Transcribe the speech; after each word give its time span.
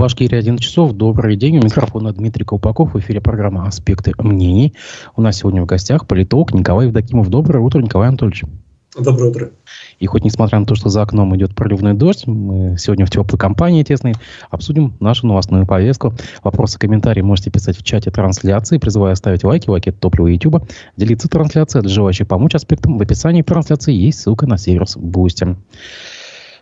Башкирия 0.00 0.38
11 0.38 0.64
часов. 0.64 0.94
Добрый 0.94 1.36
день. 1.36 1.58
У 1.58 1.62
микрофона 1.62 2.10
Дмитрий 2.10 2.46
Колпаков. 2.46 2.94
В 2.94 2.98
эфире 3.00 3.20
программа 3.20 3.66
«Аспекты 3.66 4.14
мнений». 4.16 4.72
У 5.14 5.20
нас 5.20 5.36
сегодня 5.36 5.60
в 5.60 5.66
гостях 5.66 6.06
политолог 6.06 6.54
Николай 6.54 6.86
Евдокимов. 6.86 7.28
Доброе 7.28 7.60
утро, 7.60 7.82
Николай 7.82 8.08
Анатольевич. 8.08 8.44
Доброе 8.98 9.30
утро. 9.30 9.50
И 9.98 10.06
хоть 10.06 10.24
несмотря 10.24 10.58
на 10.58 10.64
то, 10.64 10.74
что 10.74 10.88
за 10.88 11.02
окном 11.02 11.36
идет 11.36 11.54
проливной 11.54 11.92
дождь, 11.92 12.26
мы 12.26 12.78
сегодня 12.78 13.04
в 13.04 13.10
теплой 13.10 13.38
компании 13.38 13.82
тесной 13.82 14.14
обсудим 14.48 14.94
нашу 15.00 15.26
новостную 15.26 15.66
повестку. 15.66 16.14
Вопросы, 16.42 16.78
комментарии 16.78 17.20
можете 17.20 17.50
писать 17.50 17.76
в 17.76 17.82
чате 17.82 18.10
трансляции. 18.10 18.78
Призываю 18.78 19.14
ставить 19.16 19.44
лайки, 19.44 19.68
лайки 19.68 19.90
это 19.90 19.98
топливо 19.98 20.28
YouTube. 20.28 20.66
Делиться 20.96 21.28
трансляцией, 21.28 21.82
для 21.82 21.92
желающих 21.92 22.26
помочь 22.26 22.54
аспектам. 22.54 22.96
В 22.96 23.02
описании 23.02 23.42
трансляции 23.42 23.92
есть 23.92 24.20
ссылка 24.20 24.46
на 24.46 24.56
сервис 24.56 24.96
Boosty. 24.96 25.56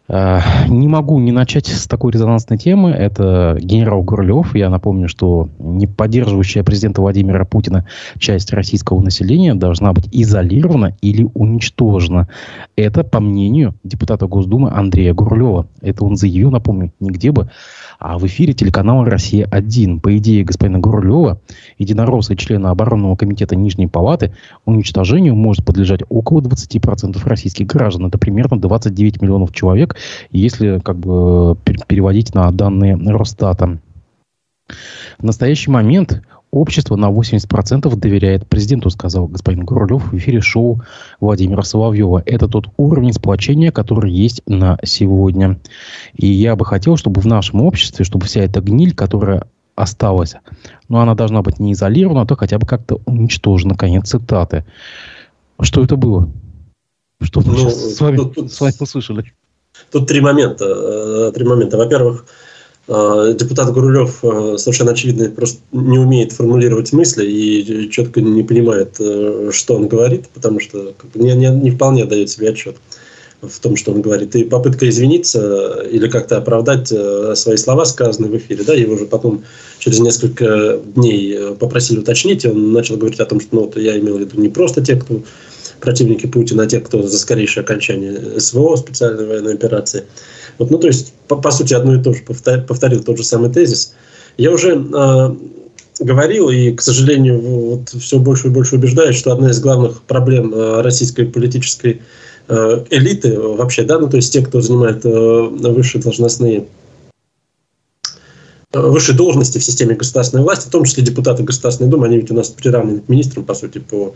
Э, 0.09 0.41
не 0.69 0.89
могу 0.89 1.19
не 1.19 1.33
начать 1.33 1.67
с 1.67 1.87
такой 1.87 2.13
резонансной 2.13 2.57
темы. 2.57 2.91
Это 2.91 3.59
генерал 3.61 4.03
Гурлев. 4.03 4.55
Я 4.55 4.71
напомню, 4.71 5.09
что 5.09 5.49
не 5.59 5.87
поддерживающая 5.87 6.65
президента 6.65 7.03
Владимира 7.03 7.45
Путина 7.45 7.87
часть 8.19 8.53
российского 8.53 9.01
населения 9.01 9.55
должна 9.55 9.93
быть 9.93 10.09
изолирована 10.11 10.97
или 11.03 11.29
уничтожена. 11.35 12.29
Это 12.77 13.05
по 13.05 13.21
мнению 13.21 13.75
депутата 13.85 14.27
Госдумы 14.27 14.71
Андрея 14.71 15.13
Гурлева. 15.13 15.67
Это 15.83 16.05
он 16.05 16.17
заявил, 16.17 16.51
напомню, 16.51 16.93
нигде 17.01 17.31
бы, 17.31 17.51
а 17.99 18.19
в 18.19 18.27
эфире 18.27 18.53
телеканала 18.53 19.05
«Россия-1». 19.05 20.01
По 20.01 20.17
идее 20.17 20.45
господина 20.45 20.79
Гурлева, 20.79 21.41
единоросса 21.79 22.35
и 22.35 22.37
члена 22.37 22.71
оборонного 22.71 23.17
комитета 23.17 23.57
Нижней 23.57 23.89
Палаты, 23.89 24.33
уничтожению 24.65 25.35
может 25.35 25.65
подлежать 25.65 26.01
около 26.09 26.41
20% 26.41 27.21
российских 27.29 27.67
граждан. 27.67 28.07
Это 28.07 28.19
примерно 28.19 28.59
29 28.59 29.21
миллионов 29.21 29.53
человек, 29.53 29.97
если 30.31 30.79
как 30.79 30.99
бы 30.99 31.57
переводить 31.65 32.35
на 32.35 32.51
данные 32.51 32.97
Росстата. 32.97 33.79
В 35.19 35.23
настоящий 35.23 35.71
момент 35.71 36.23
общество 36.51 36.97
на 36.97 37.11
80% 37.11 37.95
доверяет 37.97 38.47
президенту, 38.47 38.91
сказал 38.91 39.27
господин 39.27 39.65
Гурлев 39.65 40.13
в 40.13 40.17
эфире 40.17 40.41
шоу 40.41 40.83
Владимира 41.21 41.63
Соловьева. 41.63 42.23
Это 42.25 42.49
тот 42.49 42.69
уровень 42.77 43.13
сплочения, 43.13 43.71
который 43.71 44.13
есть 44.13 44.43
на 44.47 44.79
сегодня. 44.83 45.59
И 46.15 46.27
я 46.27 46.57
бы 46.57 46.65
хотел, 46.65 46.97
чтобы 46.97 47.21
в 47.21 47.27
нашем 47.27 47.63
обществе, 47.63 48.05
чтобы 48.05 48.27
вся 48.27 48.43
эта 48.43 48.61
гниль, 48.61 48.95
которая 48.95 49.45
осталась, 49.75 50.35
но 50.89 51.01
она 51.01 51.15
должна 51.15 51.43
быть 51.43 51.61
не 51.61 51.73
изолирована, 51.73 52.23
а 52.23 52.27
то 52.27 52.37
хотя 52.37 52.59
бы 52.59 52.67
как-то 52.67 53.01
уничтожена. 53.07 53.77
Конец 53.77 54.09
цитаты. 54.09 54.65
Что 55.61 55.85
это 55.85 55.97
было? 55.97 56.29
Что 57.21 57.41
мы 57.41 57.53
ну, 57.53 57.71
с 57.71 58.01
вами, 58.01 58.17
тут, 58.17 58.53
с 58.53 58.61
вами 58.61 58.75
услышали? 58.81 59.33
Тут 59.91 60.07
три 60.07 60.21
момента. 60.21 60.65
Э, 60.67 61.33
три 61.35 61.45
момента. 61.45 61.77
Во-первых, 61.77 62.27
э, 62.89 63.35
депутат 63.39 63.73
Гурулев 63.73 64.19
э, 64.23 64.57
совершенно 64.59 64.93
очевидно 64.93 65.31
просто 65.31 65.61
не 65.73 65.99
умеет 65.99 66.33
формулировать 66.33 66.93
мысли 66.93 67.27
и 67.27 67.91
четко 67.91 68.21
не 68.21 68.43
понимает, 68.43 68.95
что 69.51 69.77
он 69.77 69.89
говорит, 69.89 70.29
потому 70.35 70.61
что 70.61 70.95
не, 71.15 71.33
не, 71.35 71.49
не 71.49 71.71
вполне 71.71 72.05
дает 72.05 72.31
себе 72.31 72.51
отчет 72.51 72.77
в 73.41 73.61
том, 73.61 73.77
что 73.77 73.93
он 73.93 74.03
говорит. 74.03 74.35
И 74.35 74.45
попытка 74.45 74.89
извиниться 74.89 75.87
или 75.89 76.09
как-то 76.09 76.39
оправдать 76.39 76.89
свои 76.89 77.57
слова, 77.57 77.85
сказанные 77.85 78.33
в 78.33 78.37
эфире, 78.37 78.65
да, 78.65 78.75
его 78.75 78.99
же 78.99 79.07
потом 79.07 79.45
через 79.79 80.01
несколько 80.01 80.81
дней 80.97 81.55
попросили 81.55 82.01
уточнить, 82.01 82.45
и 82.45 82.49
он 82.49 82.73
начал 82.73 82.97
говорить 82.97 83.21
о 83.21 83.27
том, 83.27 83.41
что 83.41 83.55
ну, 83.55 83.61
вот 83.67 83.77
я 83.77 83.97
имел 83.97 84.17
в 84.17 84.21
виду 84.21 84.41
не 84.41 84.49
просто 84.49 84.85
те, 84.85 84.97
кто 84.97 85.23
противники 85.81 86.27
Путина, 86.27 86.65
а 86.65 86.67
те, 86.67 86.81
кто 86.81 87.03
за 87.03 87.19
скорейшее 87.19 87.63
окончание 87.63 88.41
СВО, 88.41 88.77
специальной 88.77 89.27
военной 89.27 89.55
операции. 89.55 90.05
Вот, 90.59 90.71
ну, 90.71 90.79
то 90.79 90.87
есть, 90.87 91.13
по, 91.29 91.37
по 91.37 91.51
сути, 91.51 91.75
одно 91.75 91.95
и 91.95 92.03
то 92.03 92.13
же, 92.13 92.23
повторил, 92.23 92.65
повторил 92.65 93.03
тот 93.03 93.19
же 93.19 93.25
самый 93.25 93.51
тезис. 93.51 93.95
Я 94.37 94.53
уже 94.53 94.75
э, 94.75 95.35
говорил, 96.01 96.49
и, 96.49 96.73
к 96.73 96.81
сожалению, 96.81 97.41
вот 97.41 97.89
все 97.91 98.19
больше 98.19 98.49
и 98.49 98.51
больше 98.51 98.77
убеждаюсь, 98.77 99.17
что 99.17 99.33
одна 99.33 99.51
из 99.51 99.61
главных 99.61 100.03
проблем 100.03 100.53
э, 100.55 100.83
российской 100.83 101.27
политической 101.27 102.03
э, 102.49 102.85
элиты 102.91 103.39
вообще, 103.39 103.83
да, 103.83 103.99
ну, 103.99 104.09
то 104.09 104.17
есть 104.17 104.33
те, 104.33 104.43
кто 104.45 104.61
занимает 104.61 105.05
высшие 105.05 106.03
должностные 106.03 106.67
высшие 108.73 109.17
должности 109.17 109.59
в 109.59 109.65
системе 109.65 109.95
государственной 109.95 110.43
власти, 110.43 110.69
в 110.69 110.71
том 110.71 110.85
числе 110.85 111.03
депутаты 111.03 111.43
Государственной 111.43 111.91
Думы, 111.91 112.07
они 112.07 112.17
ведь 112.17 112.31
у 112.31 112.35
нас 112.35 112.49
приравнены 112.49 113.01
к 113.01 113.09
министрам, 113.09 113.45
по 113.45 113.55
сути, 113.55 113.79
по 113.79 114.15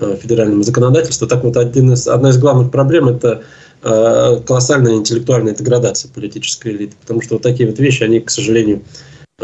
Э, 0.00 0.16
федеральному 0.20 0.62
законодательству. 0.62 1.26
Так 1.26 1.44
вот, 1.44 1.56
один 1.56 1.92
из, 1.92 2.08
одна 2.08 2.30
из 2.30 2.38
главных 2.38 2.70
проблем– 2.70 3.08
это 3.10 3.42
э, 3.82 4.40
колоссальная 4.46 4.94
интеллектуальная 4.94 5.54
деградация 5.54 6.10
политической 6.10 6.72
элиты. 6.72 6.94
Потому 7.00 7.20
что 7.20 7.34
вот 7.34 7.42
такие 7.42 7.68
вот 7.68 7.78
вещи, 7.78 8.02
они, 8.02 8.20
к 8.20 8.30
сожалению, 8.30 8.82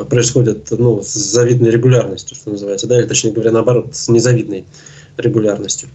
происходят 0.08 0.66
ну, 0.70 1.02
с 1.02 1.12
завидной 1.12 1.70
регулярностью, 1.70 2.36
что 2.36 2.50
называется, 2.50 2.86
да, 2.86 2.98
или 2.98 3.06
точнее 3.06 3.32
говоря, 3.32 3.52
наоборот, 3.52 3.94
с 3.94 4.08
незавидной 4.08 4.64
регулярностью. 5.16 5.88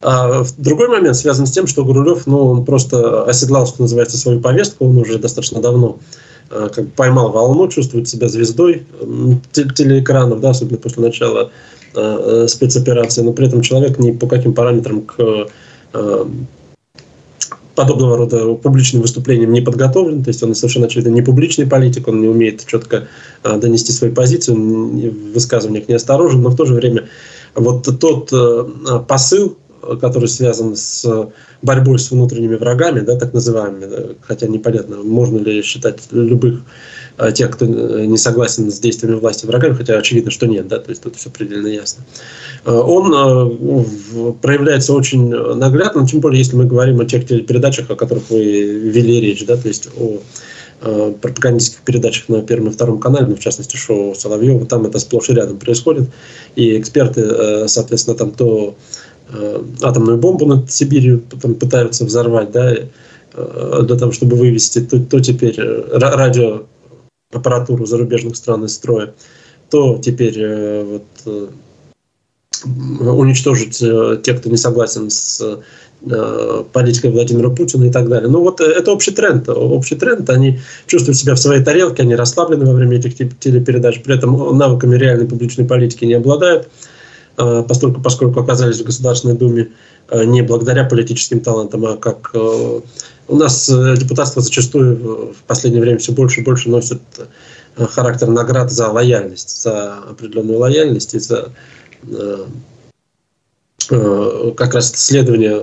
А 0.00 0.44
другой 0.58 0.88
момент 0.88 1.16
связан 1.16 1.46
с 1.46 1.50
тем, 1.50 1.66
что 1.66 1.84
Гурулев, 1.84 2.26
ну, 2.26 2.44
он 2.44 2.64
просто 2.64 3.24
оседлал, 3.24 3.66
что 3.66 3.82
называется, 3.82 4.18
свою 4.18 4.40
повестку, 4.40 4.86
он 4.86 4.98
уже 4.98 5.18
достаточно 5.18 5.60
давно 5.60 5.98
э, 6.50 6.68
как 6.72 6.92
поймал 6.92 7.32
волну, 7.32 7.68
чувствует 7.68 8.08
себя 8.08 8.28
звездой 8.28 8.86
телеэкранов, 9.52 10.40
да, 10.40 10.50
особенно 10.50 10.78
после 10.78 11.02
начала 11.02 11.50
Э, 11.94 12.46
спецоперации, 12.48 13.22
но 13.22 13.32
при 13.32 13.46
этом 13.46 13.62
человек 13.62 13.98
ни 13.98 14.10
по 14.10 14.26
каким 14.26 14.52
параметрам 14.52 15.00
к 15.00 15.48
э, 15.94 16.24
подобного 17.74 18.18
рода 18.18 18.54
публичным 18.54 19.00
выступлениям 19.00 19.52
не 19.52 19.62
подготовлен, 19.62 20.22
то 20.22 20.28
есть 20.28 20.42
он 20.42 20.54
совершенно 20.54 20.86
очевидно 20.86 21.10
не 21.10 21.22
публичный 21.22 21.66
политик, 21.66 22.06
он 22.08 22.20
не 22.20 22.28
умеет 22.28 22.66
четко 22.66 23.08
э, 23.42 23.56
донести 23.56 23.92
свою 23.92 24.12
позицию, 24.12 24.56
в 24.56 25.32
высказываниях 25.32 25.88
неосторожен, 25.88 26.42
но 26.42 26.50
в 26.50 26.56
то 26.56 26.66
же 26.66 26.74
время 26.74 27.08
вот 27.54 27.88
тот 27.98 28.30
посыл, 29.08 29.56
который 30.00 30.28
связан 30.28 30.76
с 30.76 31.30
борьбой 31.62 31.98
с 31.98 32.10
внутренними 32.10 32.56
врагами, 32.56 33.00
да, 33.00 33.16
так 33.16 33.32
называемыми, 33.34 34.16
хотя 34.22 34.46
непонятно, 34.46 34.96
можно 34.98 35.38
ли 35.38 35.62
считать 35.62 36.00
любых 36.10 36.60
а, 37.18 37.32
тех, 37.32 37.50
кто 37.50 37.64
э, 37.64 38.06
не 38.06 38.16
согласен 38.16 38.70
с 38.70 38.78
действиями 38.78 39.16
власти 39.16 39.44
врагами, 39.44 39.74
хотя 39.74 39.98
очевидно, 39.98 40.30
что 40.30 40.46
нет, 40.46 40.68
да, 40.68 40.78
то 40.78 40.90
есть 40.90 41.02
тут 41.02 41.16
все 41.16 41.30
предельно 41.30 41.66
ясно. 41.66 42.04
Он 42.64 43.12
э, 43.12 44.32
проявляется 44.40 44.92
очень 44.92 45.28
наглядно, 45.28 46.06
тем 46.06 46.20
более, 46.20 46.38
если 46.38 46.54
мы 46.54 46.64
говорим 46.64 47.00
о 47.00 47.06
тех 47.06 47.26
телепередачах, 47.26 47.90
о 47.90 47.96
которых 47.96 48.30
вы 48.30 48.44
вели 48.44 49.20
речь, 49.20 49.44
да, 49.44 49.56
то 49.56 49.66
есть 49.66 49.88
о 49.98 50.20
э, 50.82 51.14
пропагандистских 51.20 51.80
передачах 51.80 52.28
на 52.28 52.40
Первом 52.42 52.68
и 52.68 52.70
Втором 52.72 53.00
канале, 53.00 53.26
ну, 53.26 53.34
в 53.34 53.40
частности, 53.40 53.76
шоу 53.76 54.14
Соловьева, 54.14 54.64
там 54.66 54.86
это 54.86 55.00
сплошь 55.00 55.28
и 55.30 55.34
рядом 55.34 55.58
происходит. 55.58 56.08
И 56.54 56.78
эксперты, 56.78 57.66
соответственно, 57.66 58.16
там 58.16 58.30
то 59.30 59.64
атомную 59.82 60.18
бомбу 60.18 60.46
над 60.46 60.70
Сибирью 60.70 61.22
там 61.42 61.54
пытаются 61.54 62.04
взорвать, 62.04 62.50
да, 62.50 62.74
для 63.34 63.96
того, 63.96 64.12
чтобы 64.12 64.36
вывести, 64.36 64.80
то, 64.80 64.98
то 64.98 65.20
теперь 65.20 65.60
радио 65.92 66.62
аппаратуру 67.32 67.86
зарубежных 67.86 68.36
стран 68.36 68.64
из 68.64 68.74
строя, 68.74 69.14
то 69.70 69.98
теперь 70.02 70.34
э, 70.38 70.84
вот, 70.84 71.02
э, 71.26 71.48
уничтожить 72.64 73.82
э, 73.82 74.18
тех, 74.22 74.40
кто 74.40 74.50
не 74.50 74.56
согласен 74.56 75.10
с 75.10 75.62
политикой 76.72 77.10
Владимира 77.10 77.50
Путина 77.50 77.86
и 77.86 77.90
так 77.90 78.08
далее. 78.08 78.30
Ну 78.30 78.40
вот 78.40 78.60
это 78.60 78.92
общий 78.92 79.10
тренд. 79.10 79.48
Общий 79.48 79.96
тренд. 79.96 80.30
Они 80.30 80.60
чувствуют 80.86 81.18
себя 81.18 81.34
в 81.34 81.40
своей 81.40 81.60
тарелке, 81.64 82.04
они 82.04 82.14
расслаблены 82.14 82.66
во 82.66 82.72
время 82.72 82.98
этих 82.98 83.16
телепередач, 83.16 84.00
при 84.04 84.14
этом 84.14 84.56
навыками 84.56 84.94
реальной 84.94 85.26
публичной 85.26 85.64
политики 85.64 86.04
не 86.04 86.14
обладают, 86.14 86.68
поскольку, 87.68 88.00
поскольку 88.00 88.40
оказались 88.40 88.80
в 88.80 88.84
Государственной 88.84 89.34
Думе 89.34 89.68
не 90.12 90.42
благодаря 90.42 90.84
политическим 90.84 91.40
талантам, 91.40 91.84
а 91.86 91.96
как 91.96 92.34
у 93.28 93.36
нас 93.36 93.68
э, 93.68 93.94
депутатство 93.96 94.42
зачастую 94.42 95.34
в 95.34 95.42
последнее 95.46 95.82
время 95.82 95.98
все 95.98 96.12
больше 96.12 96.40
и 96.40 96.44
больше 96.44 96.70
носит 96.70 97.00
э, 97.76 97.86
характер 97.86 98.28
наград 98.28 98.72
за 98.72 98.88
лояльность, 98.88 99.62
за 99.62 99.98
определенную 100.10 100.58
лояльность 100.58 101.14
и 101.14 101.18
за 101.18 101.50
э, 102.02 102.46
как 104.56 104.74
раз 104.74 104.92
следование 104.92 105.62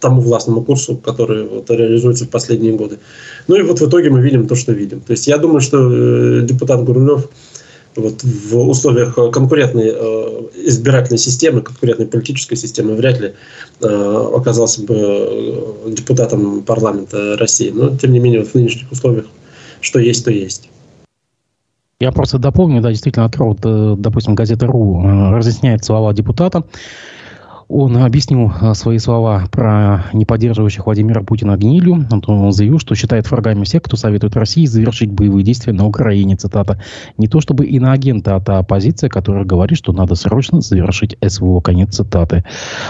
тому 0.00 0.20
властному 0.20 0.62
курсу, 0.62 0.96
который 0.96 1.48
вот 1.48 1.70
реализуется 1.70 2.24
в 2.24 2.30
последние 2.30 2.74
годы. 2.74 2.98
Ну 3.46 3.56
и 3.56 3.62
вот 3.62 3.80
в 3.80 3.88
итоге 3.88 4.10
мы 4.10 4.20
видим 4.20 4.46
то, 4.46 4.54
что 4.54 4.72
видим. 4.72 5.00
То 5.00 5.12
есть 5.12 5.26
я 5.26 5.38
думаю, 5.38 5.60
что 5.60 6.40
депутат 6.40 6.84
Гурулев 6.84 7.28
вот 7.98 8.22
в 8.22 8.68
условиях 8.68 9.14
конкурентной 9.14 9.92
э, 9.94 10.48
избирательной 10.66 11.18
системы, 11.18 11.62
конкурентной 11.62 12.06
политической 12.06 12.56
системы 12.56 12.94
вряд 12.94 13.20
ли 13.20 13.34
э, 13.80 14.30
оказался 14.34 14.82
бы 14.82 14.94
э, 14.96 15.90
депутатом 15.90 16.62
парламента 16.62 17.36
России. 17.38 17.70
Но, 17.70 17.96
тем 17.96 18.12
не 18.12 18.20
менее, 18.20 18.44
в 18.44 18.54
нынешних 18.54 18.90
условиях 18.90 19.26
что 19.80 20.00
есть, 20.00 20.24
то 20.24 20.30
есть. 20.30 20.70
Я 22.00 22.12
просто 22.12 22.38
дополню, 22.38 22.80
да, 22.80 22.90
действительно, 22.90 23.26
открыл, 23.26 23.56
допустим, 23.96 24.34
газета 24.34 24.66
РУ 24.66 25.02
разъясняет 25.32 25.84
слова 25.84 26.12
депутата. 26.12 26.64
Он 27.68 27.98
объяснил 27.98 28.50
а, 28.60 28.72
свои 28.72 28.96
слова 28.96 29.44
про 29.52 30.06
неподдерживающих 30.14 30.86
Владимира 30.86 31.22
Путина 31.22 31.56
гнилью. 31.56 32.06
Он 32.26 32.50
заявил, 32.52 32.78
что 32.78 32.94
считает 32.94 33.30
врагами 33.30 33.64
всех, 33.64 33.82
кто 33.82 33.96
советует 33.96 34.36
России 34.36 34.64
завершить 34.64 35.12
боевые 35.12 35.44
действия 35.44 35.74
на 35.74 35.86
Украине. 35.86 36.36
Цитата. 36.36 36.80
«Не 37.18 37.28
то 37.28 37.40
чтобы 37.40 37.66
иноагента, 37.66 38.36
а 38.36 38.40
та 38.40 38.58
оппозиция, 38.58 39.10
которая 39.10 39.44
говорит, 39.44 39.76
что 39.76 39.92
надо 39.92 40.14
срочно 40.14 40.62
завершить 40.62 41.16
СВО». 41.26 41.60
Конец 41.60 41.94
цитаты. 41.94 42.44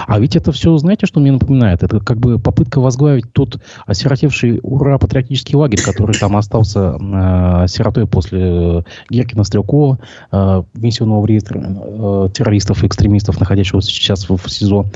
А 0.07 0.21
ведь 0.21 0.37
это 0.37 0.53
все, 0.53 0.77
знаете, 0.77 1.07
что 1.07 1.19
мне 1.19 1.33
напоминает? 1.33 1.83
Это 1.83 1.99
как 1.99 2.21
бы 2.21 2.39
попытка 2.39 2.81
возглавить 2.81 3.33
тот 3.33 3.61
осиротевший 3.85 4.61
ура 4.63 4.99
патриотический 4.99 5.57
лагерь, 5.57 5.83
который 5.83 6.17
там 6.17 6.37
остался 6.37 6.97
э, 7.01 7.67
сиротой 7.67 8.07
после 8.07 8.41
э, 8.41 8.83
Геркина 9.11 9.43
Стрелкова, 9.43 9.99
э, 10.31 10.63
внесенного 10.75 11.23
в 11.23 11.27
реестр 11.27 11.57
э, 11.59 12.29
террористов 12.33 12.85
и 12.85 12.87
экстремистов, 12.87 13.41
находящегося 13.41 13.91
сейчас 13.91 14.29
в, 14.29 14.37
в 14.37 14.49
СИЗО, 14.69 14.87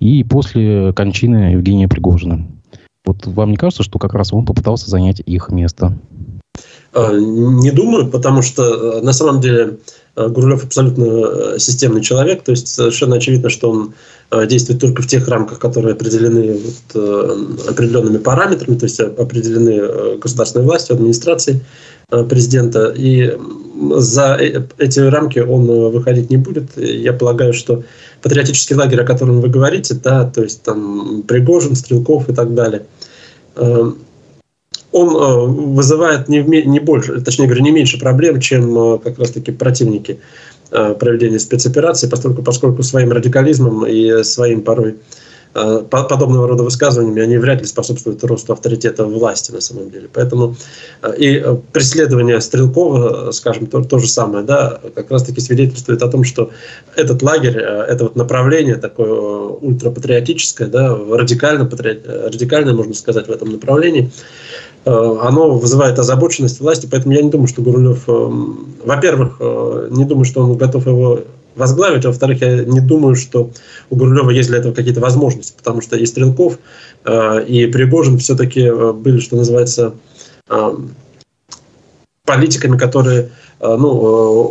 и 0.00 0.24
после 0.24 0.92
кончины 0.92 1.52
Евгения 1.52 1.88
Пригожина. 1.88 2.46
Вот 3.04 3.26
вам 3.26 3.50
не 3.50 3.56
кажется, 3.56 3.82
что 3.82 3.98
как 3.98 4.14
раз 4.14 4.32
он 4.32 4.44
попытался 4.44 4.90
занять 4.90 5.22
их 5.24 5.50
место? 5.50 5.96
А, 6.92 7.12
не 7.14 7.70
думаю, 7.70 8.08
потому 8.08 8.42
что 8.42 8.98
э, 8.98 9.00
на 9.02 9.12
самом 9.12 9.40
деле 9.40 9.78
э, 10.16 10.28
Гурулев 10.28 10.64
абсолютно 10.64 11.04
э, 11.04 11.58
системный 11.58 12.02
человек, 12.02 12.42
то 12.42 12.50
есть 12.50 12.68
совершенно 12.68 13.16
очевидно, 13.16 13.50
что 13.50 13.70
он 13.70 13.94
действует 14.46 14.78
только 14.82 15.00
в 15.00 15.06
тех 15.06 15.26
рамках, 15.26 15.58
которые 15.58 15.94
определены 15.94 16.58
вот, 16.58 17.66
определенными 17.66 18.18
параметрами, 18.18 18.76
то 18.76 18.84
есть 18.84 19.00
определены 19.00 20.18
государственной 20.18 20.66
властью, 20.66 20.96
администрацией 20.96 21.62
президента, 22.10 22.92
и 22.96 23.36
за 23.96 24.36
эти 24.36 25.00
рамки 25.00 25.40
он 25.40 25.66
выходить 25.66 26.30
не 26.30 26.36
будет. 26.38 26.76
Я 26.76 27.12
полагаю, 27.12 27.52
что 27.52 27.84
патриотический 28.22 28.76
лагерь, 28.76 29.02
о 29.02 29.06
котором 29.06 29.40
вы 29.40 29.48
говорите, 29.48 29.94
да, 29.94 30.24
то 30.24 30.42
есть 30.42 30.62
там 30.62 31.22
Пригожин, 31.28 31.76
Стрелков 31.76 32.28
и 32.28 32.34
так 32.34 32.54
далее, 32.54 32.84
он 34.92 35.10
э, 35.10 35.46
вызывает 35.74 36.28
не, 36.28 36.40
не 36.42 36.80
больше, 36.80 37.20
точнее 37.20 37.46
говоря, 37.46 37.62
не 37.62 37.70
меньше 37.70 37.98
проблем, 37.98 38.40
чем 38.40 38.76
э, 38.78 38.98
как 38.98 39.18
раз-таки 39.18 39.52
противники 39.52 40.18
э, 40.70 40.94
проведения 40.98 41.38
спецоперации, 41.38 42.08
поскольку, 42.08 42.42
поскольку 42.42 42.82
своим 42.82 43.12
радикализмом 43.12 43.86
и 43.86 44.22
своим 44.22 44.62
порой 44.62 44.96
подобного 45.52 46.46
рода 46.46 46.62
высказываниями, 46.62 47.22
они 47.22 47.38
вряд 47.38 47.60
ли 47.60 47.66
способствуют 47.66 48.22
росту 48.24 48.52
авторитета 48.52 49.04
власти 49.04 49.50
на 49.50 49.60
самом 49.60 49.90
деле. 49.90 50.08
Поэтому 50.12 50.56
и 51.16 51.44
преследование 51.72 52.40
Стрелкова, 52.40 53.32
скажем, 53.32 53.66
то, 53.66 53.82
то 53.82 53.98
же 53.98 54.08
самое, 54.08 54.44
да, 54.44 54.80
как 54.94 55.10
раз-таки 55.10 55.40
свидетельствует 55.40 56.02
о 56.02 56.08
том, 56.08 56.24
что 56.24 56.50
этот 56.96 57.22
лагерь, 57.22 57.56
это 57.58 58.04
вот 58.04 58.16
направление 58.16 58.76
такое 58.76 59.12
ультрапатриотическое, 59.12 60.68
да, 60.68 60.96
радикально, 60.96 61.64
патриот, 61.64 62.06
радикальное, 62.06 62.74
можно 62.74 62.94
сказать, 62.94 63.26
в 63.26 63.30
этом 63.30 63.50
направлении, 63.50 64.12
Э, 64.88 65.18
оно 65.22 65.50
вызывает 65.50 65.98
озабоченность 65.98 66.60
власти, 66.60 66.88
поэтому 66.90 67.14
я 67.14 67.22
не 67.22 67.30
думаю, 67.30 67.46
что 67.46 67.62
Гурулев, 67.62 68.04
э, 68.08 68.30
во-первых, 68.84 69.36
э, 69.40 69.88
не 69.90 70.04
думаю, 70.04 70.24
что 70.24 70.42
он 70.42 70.56
готов 70.56 70.86
его 70.86 71.20
возглавить, 71.58 72.04
во-вторых, 72.04 72.40
я 72.40 72.64
не 72.64 72.80
думаю, 72.80 73.14
что 73.16 73.50
у 73.90 73.96
Гурулева 73.96 74.30
есть 74.30 74.48
для 74.48 74.58
этого 74.58 74.72
какие-то 74.72 75.00
возможности, 75.00 75.54
потому 75.56 75.80
что 75.80 75.96
и 75.96 76.06
Стрелков, 76.06 76.58
и 77.46 77.66
Пригожин 77.72 78.18
все-таки 78.18 78.70
были, 78.92 79.20
что 79.20 79.36
называется, 79.36 79.94
политиками, 82.24 82.76
которые 82.76 83.30
ну, 83.60 83.88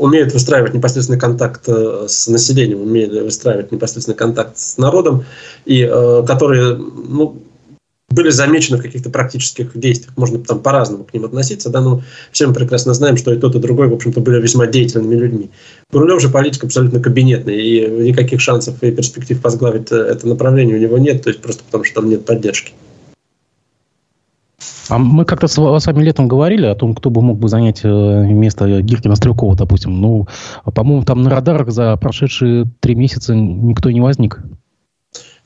умеют 0.01 0.33
выстраивать 0.33 0.73
непосредственный 0.73 1.19
контакт 1.19 1.67
с 1.67 2.27
населением, 2.27 2.81
умеют 2.81 3.13
выстраивать 3.13 3.71
непосредственный 3.71 4.17
контакт 4.17 4.57
с 4.57 4.77
народом, 4.77 5.25
и 5.65 5.85
которые 6.27 6.75
ну, 6.75 7.41
были 8.17 8.31
замечены 8.31 8.77
в 8.77 8.81
каких-то 8.81 9.11
практических 9.11 9.77
действиях. 9.77 10.13
Можно 10.17 10.39
там 10.39 10.59
по-разному 10.59 11.03
к 11.03 11.13
ним 11.13 11.25
относиться, 11.25 11.69
да, 11.69 11.81
но 11.81 12.01
все 12.31 12.47
мы 12.47 12.53
прекрасно 12.53 12.95
знаем, 12.95 13.15
что 13.15 13.31
и 13.31 13.37
тот, 13.37 13.55
и 13.55 13.59
другой, 13.59 13.89
в 13.89 13.93
общем-то, 13.93 14.21
были 14.21 14.41
весьма 14.41 14.65
деятельными 14.65 15.13
людьми. 15.13 15.51
Гурулев 15.91 16.19
же 16.19 16.29
политик 16.29 16.63
абсолютно 16.63 16.99
кабинетный, 16.99 17.55
и 17.55 17.87
никаких 18.07 18.41
шансов 18.41 18.81
и 18.81 18.91
перспектив 18.91 19.41
возглавить 19.43 19.91
э, 19.91 19.95
это 19.95 20.27
направление 20.27 20.77
у 20.77 20.79
него 20.79 20.97
нет, 20.97 21.21
то 21.21 21.29
есть 21.29 21.41
просто 21.41 21.63
потому, 21.63 21.83
что 21.83 22.01
там 22.01 22.09
нет 22.09 22.25
поддержки. 22.25 22.73
А 24.89 24.97
мы 24.97 25.23
как-то 25.25 25.47
с 25.47 25.57
вами 25.57 26.03
летом 26.03 26.27
говорили 26.27 26.65
о 26.65 26.73
том, 26.73 26.95
кто 26.95 27.11
бы 27.11 27.21
мог 27.21 27.37
бы 27.37 27.49
занять 27.49 27.81
э, 27.83 27.87
место 27.87 28.81
Гиркина 28.81 29.15
Стрелкова, 29.15 29.55
допустим. 29.55 30.01
Ну, 30.01 30.27
по-моему, 30.63 31.03
там 31.03 31.21
на 31.21 31.29
радарах 31.29 31.69
за 31.69 31.95
прошедшие 31.97 32.65
три 32.79 32.95
месяца 32.95 33.35
никто 33.35 33.91
не 33.91 34.01
возник. 34.01 34.41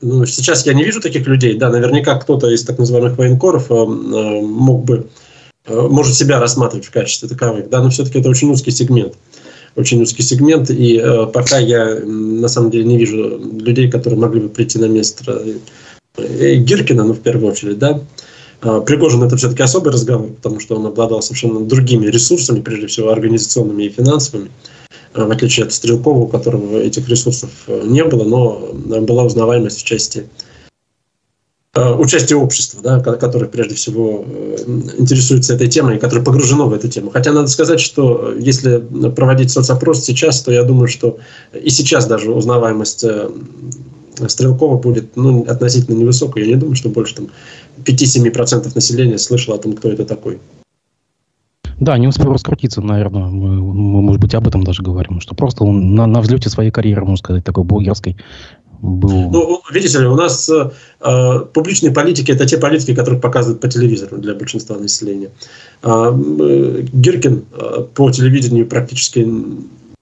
Ну, 0.02 0.26
сейчас 0.26 0.66
я 0.66 0.74
не 0.74 0.82
вижу 0.82 1.00
таких 1.00 1.26
людей. 1.28 1.54
Да, 1.54 1.70
наверняка 1.70 2.16
кто-то 2.16 2.50
из 2.50 2.64
так 2.64 2.78
называемых 2.78 3.16
военкоров 3.16 3.70
э, 3.70 3.74
э, 3.74 3.86
мог 3.86 4.84
бы, 4.84 5.06
э, 5.64 5.80
может 5.88 6.14
себя 6.16 6.40
рассматривать 6.40 6.86
в 6.86 6.90
качестве 6.90 7.28
таковых. 7.28 7.70
Да, 7.70 7.80
но 7.80 7.90
все-таки 7.90 8.18
это 8.18 8.28
очень 8.28 8.50
узкий 8.50 8.72
сегмент. 8.72 9.14
Очень 9.76 10.02
узкий 10.02 10.24
сегмент. 10.24 10.70
И 10.70 11.02
пока 11.32 11.58
я 11.58 12.00
на 12.04 12.48
самом 12.48 12.70
деле 12.70 12.84
не 12.84 12.98
вижу 12.98 13.38
людей, 13.38 13.90
которые 13.90 14.18
могли 14.18 14.40
бы 14.40 14.48
прийти 14.48 14.78
на 14.78 14.86
место 14.86 15.42
Гиркина, 16.18 17.04
ну, 17.04 17.14
в 17.14 17.20
первую 17.20 17.52
очередь, 17.52 17.78
да. 17.78 18.00
Пригожин 18.60 19.22
это 19.22 19.36
все-таки 19.38 19.62
особый 19.62 19.92
разговор, 19.92 20.28
потому 20.28 20.60
что 20.60 20.76
он 20.76 20.84
обладал 20.84 21.22
совершенно 21.22 21.60
другими 21.64 22.06
ресурсами, 22.06 22.60
прежде 22.60 22.86
всего 22.86 23.10
организационными 23.10 23.84
и 23.84 23.88
финансовыми. 23.88 24.50
Э, 24.50 24.71
в 25.14 25.30
отличие 25.30 25.66
от 25.66 25.72
Стрелкова, 25.72 26.20
у 26.20 26.26
которого 26.26 26.78
этих 26.78 27.08
ресурсов 27.08 27.50
э, 27.66 27.82
не 27.84 28.04
было, 28.04 28.24
но 28.24 28.70
э, 28.90 29.00
была 29.00 29.24
узнаваемость 29.24 29.80
в 29.80 29.84
части 29.84 30.28
участия 31.74 32.36
общества, 32.36 32.82
да, 32.82 33.00
которое 33.00 33.46
прежде 33.46 33.76
всего 33.76 34.26
интересуется 34.98 35.54
этой 35.54 35.68
темой, 35.68 35.98
которое 35.98 36.22
погружено 36.22 36.68
в 36.68 36.74
эту 36.74 36.86
тему. 36.88 37.08
Хотя 37.08 37.32
надо 37.32 37.48
сказать, 37.48 37.80
что 37.80 38.34
если 38.38 38.76
проводить 39.08 39.50
соцопрос 39.50 40.04
сейчас, 40.04 40.42
то 40.42 40.52
я 40.52 40.64
думаю, 40.64 40.88
что 40.88 41.16
и 41.54 41.70
сейчас 41.70 42.04
даже 42.04 42.30
узнаваемость 42.30 43.06
Стрелкова 44.28 44.76
будет 44.78 45.16
ну, 45.16 45.44
относительно 45.48 45.96
невысокой. 45.96 46.42
Я 46.42 46.48
не 46.48 46.56
думаю, 46.56 46.76
что 46.76 46.88
больше 46.88 47.14
там 47.16 47.30
5-7% 47.84 48.70
населения 48.74 49.18
слышало 49.18 49.56
о 49.56 49.58
том, 49.58 49.74
кто 49.74 49.90
это 49.90 50.04
такой. 50.04 50.38
Да, 51.80 51.98
не 51.98 52.08
успел 52.08 52.32
раскрутиться, 52.32 52.80
наверное. 52.80 53.24
Мы, 53.24 53.60
мы, 53.60 54.02
может 54.02 54.20
быть, 54.20 54.34
об 54.34 54.46
этом 54.46 54.64
даже 54.64 54.82
говорим. 54.82 55.20
Что 55.20 55.34
просто 55.34 55.64
он 55.64 55.94
на, 55.94 56.06
на 56.06 56.20
взлете 56.20 56.48
своей 56.48 56.70
карьеры, 56.70 57.02
можно 57.02 57.16
сказать, 57.16 57.44
такой 57.44 57.64
блогерской 57.64 58.16
был. 58.82 59.30
Ну, 59.30 59.62
видите 59.70 60.00
ли, 60.00 60.06
у 60.06 60.16
нас 60.16 60.50
э, 60.50 61.40
публичные 61.52 61.92
политики 61.92 62.32
это 62.32 62.46
те 62.46 62.58
политики, 62.58 62.94
которых 62.94 63.20
показывают 63.20 63.60
по 63.60 63.68
телевизору 63.68 64.18
для 64.18 64.34
большинства 64.34 64.76
населения. 64.76 65.30
А, 65.82 66.10
э, 66.10 66.82
Гиркин 66.92 67.44
э, 67.52 67.84
по 67.94 68.10
телевидению 68.10 68.66
практически 68.66 69.20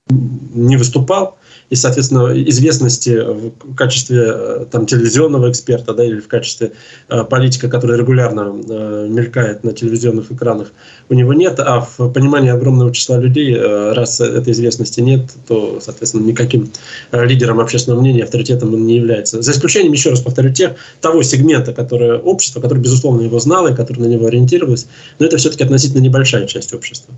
не 0.08 0.76
выступал 0.76 1.36
и, 1.70 1.76
соответственно, 1.76 2.32
известности 2.48 3.10
в 3.10 3.74
качестве 3.76 4.24
э, 4.26 4.66
там, 4.70 4.86
телевизионного 4.86 5.50
эксперта 5.50 5.94
да, 5.94 6.04
или 6.04 6.18
в 6.18 6.26
качестве 6.26 6.72
э, 7.08 7.24
политика, 7.24 7.68
который 7.68 7.96
регулярно 7.96 8.52
э, 8.68 9.06
мелькает 9.08 9.62
на 9.62 9.72
телевизионных 9.72 10.32
экранах, 10.32 10.72
у 11.08 11.14
него 11.14 11.32
нет, 11.32 11.60
а 11.60 11.80
в 11.80 12.08
понимании 12.10 12.50
огромного 12.50 12.92
числа 12.92 13.18
людей, 13.18 13.56
раз 13.56 14.20
этой 14.20 14.52
известности 14.52 15.00
нет, 15.00 15.30
то, 15.46 15.78
соответственно, 15.80 16.24
никаким 16.24 16.70
лидером 17.12 17.60
общественного 17.60 18.00
мнения, 18.00 18.24
авторитетом 18.24 18.74
он 18.74 18.86
не 18.86 18.96
является. 18.96 19.40
За 19.42 19.52
исключением, 19.52 19.92
еще 19.92 20.10
раз 20.10 20.20
повторю, 20.20 20.52
тех, 20.52 20.72
того 21.00 21.22
сегмента, 21.22 21.72
которое 21.72 22.18
общество, 22.18 22.60
которое, 22.60 22.80
безусловно, 22.80 23.22
его 23.22 23.38
знало 23.38 23.68
и 23.68 23.74
которое 23.74 24.02
на 24.02 24.06
него 24.06 24.26
ориентировалось, 24.26 24.86
но 25.18 25.26
это 25.26 25.36
все-таки 25.36 25.64
относительно 25.64 26.00
небольшая 26.00 26.46
часть 26.46 26.72
общества. 26.74 27.14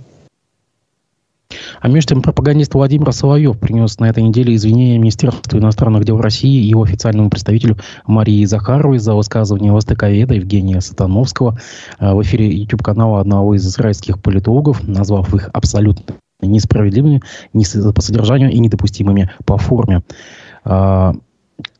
А 1.83 1.89
между 1.89 2.13
тем 2.13 2.21
пропагандист 2.21 2.73
Владимир 2.73 3.11
Соловьев 3.11 3.59
принес 3.59 3.99
на 3.99 4.05
этой 4.05 4.23
неделе 4.23 4.55
извинения 4.55 4.97
Министерству 4.97 5.59
иностранных 5.59 6.05
дел 6.05 6.17
России 6.17 6.63
и 6.63 6.69
его 6.69 6.83
официальному 6.83 7.29
представителю 7.29 7.77
Марии 8.07 8.45
Захаровой 8.45 8.99
за 8.99 9.13
высказывание 9.13 9.73
востоковеда 9.73 10.35
Евгения 10.35 10.79
Сатановского 10.79 11.59
э, 11.99 12.13
в 12.13 12.21
эфире 12.21 12.55
YouTube-канала 12.55 13.19
одного 13.19 13.55
из 13.55 13.67
израильских 13.67 14.21
политологов, 14.21 14.87
назвав 14.87 15.33
их 15.35 15.49
абсолютно 15.51 16.15
несправедливыми 16.41 17.21
ни 17.51 17.91
по 17.91 18.01
содержанию 18.01 18.49
и 18.49 18.59
недопустимыми 18.59 19.31
по 19.45 19.57
форме. 19.57 20.03
А, 20.63 21.13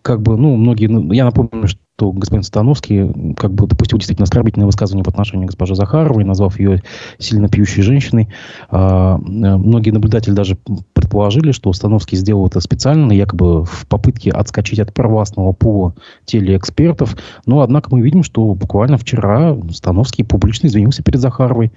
как 0.01 0.22
бы, 0.22 0.36
ну, 0.36 0.57
многие, 0.57 0.88
ну, 0.88 1.13
я 1.13 1.24
напомню, 1.24 1.69
что 1.69 1.79
что 2.03 2.12
господин 2.12 2.43
Становский 2.43 3.33
как 3.36 3.53
бы 3.53 3.65
допустил 3.65 3.98
действительно 3.98 4.25
оскорбительное 4.25 4.65
высказывание 4.65 5.05
в 5.05 5.07
отношении 5.07 5.45
госпожи 5.45 5.74
Захаровой, 5.74 6.25
назвав 6.25 6.60
ее 6.60 6.83
сильно 7.17 7.48
пьющей 7.48 7.81
женщиной. 7.81 8.27
А, 8.69 9.17
многие 9.17 9.91
наблюдатели 9.91 10.33
даже 10.33 10.57
предположили, 10.91 11.53
что 11.53 11.72
Становский 11.72 12.17
сделал 12.17 12.48
это 12.48 12.60
специально, 12.60 13.13
якобы 13.13 13.63
в 13.63 13.88
попытке 13.88 14.31
отскочить 14.31 14.79
от 14.79 14.93
провластного 14.93 15.53
пула 15.53 15.95
телеэкспертов. 16.25 17.15
Но, 17.45 17.62
однако, 17.62 17.88
мы 17.89 18.01
видим, 18.01 18.24
что 18.24 18.53
буквально 18.53 18.98
вчера 18.98 19.57
Становский 19.72 20.25
публично 20.25 20.67
извинился 20.67 21.03
перед 21.03 21.22
Захаровой 21.22 21.72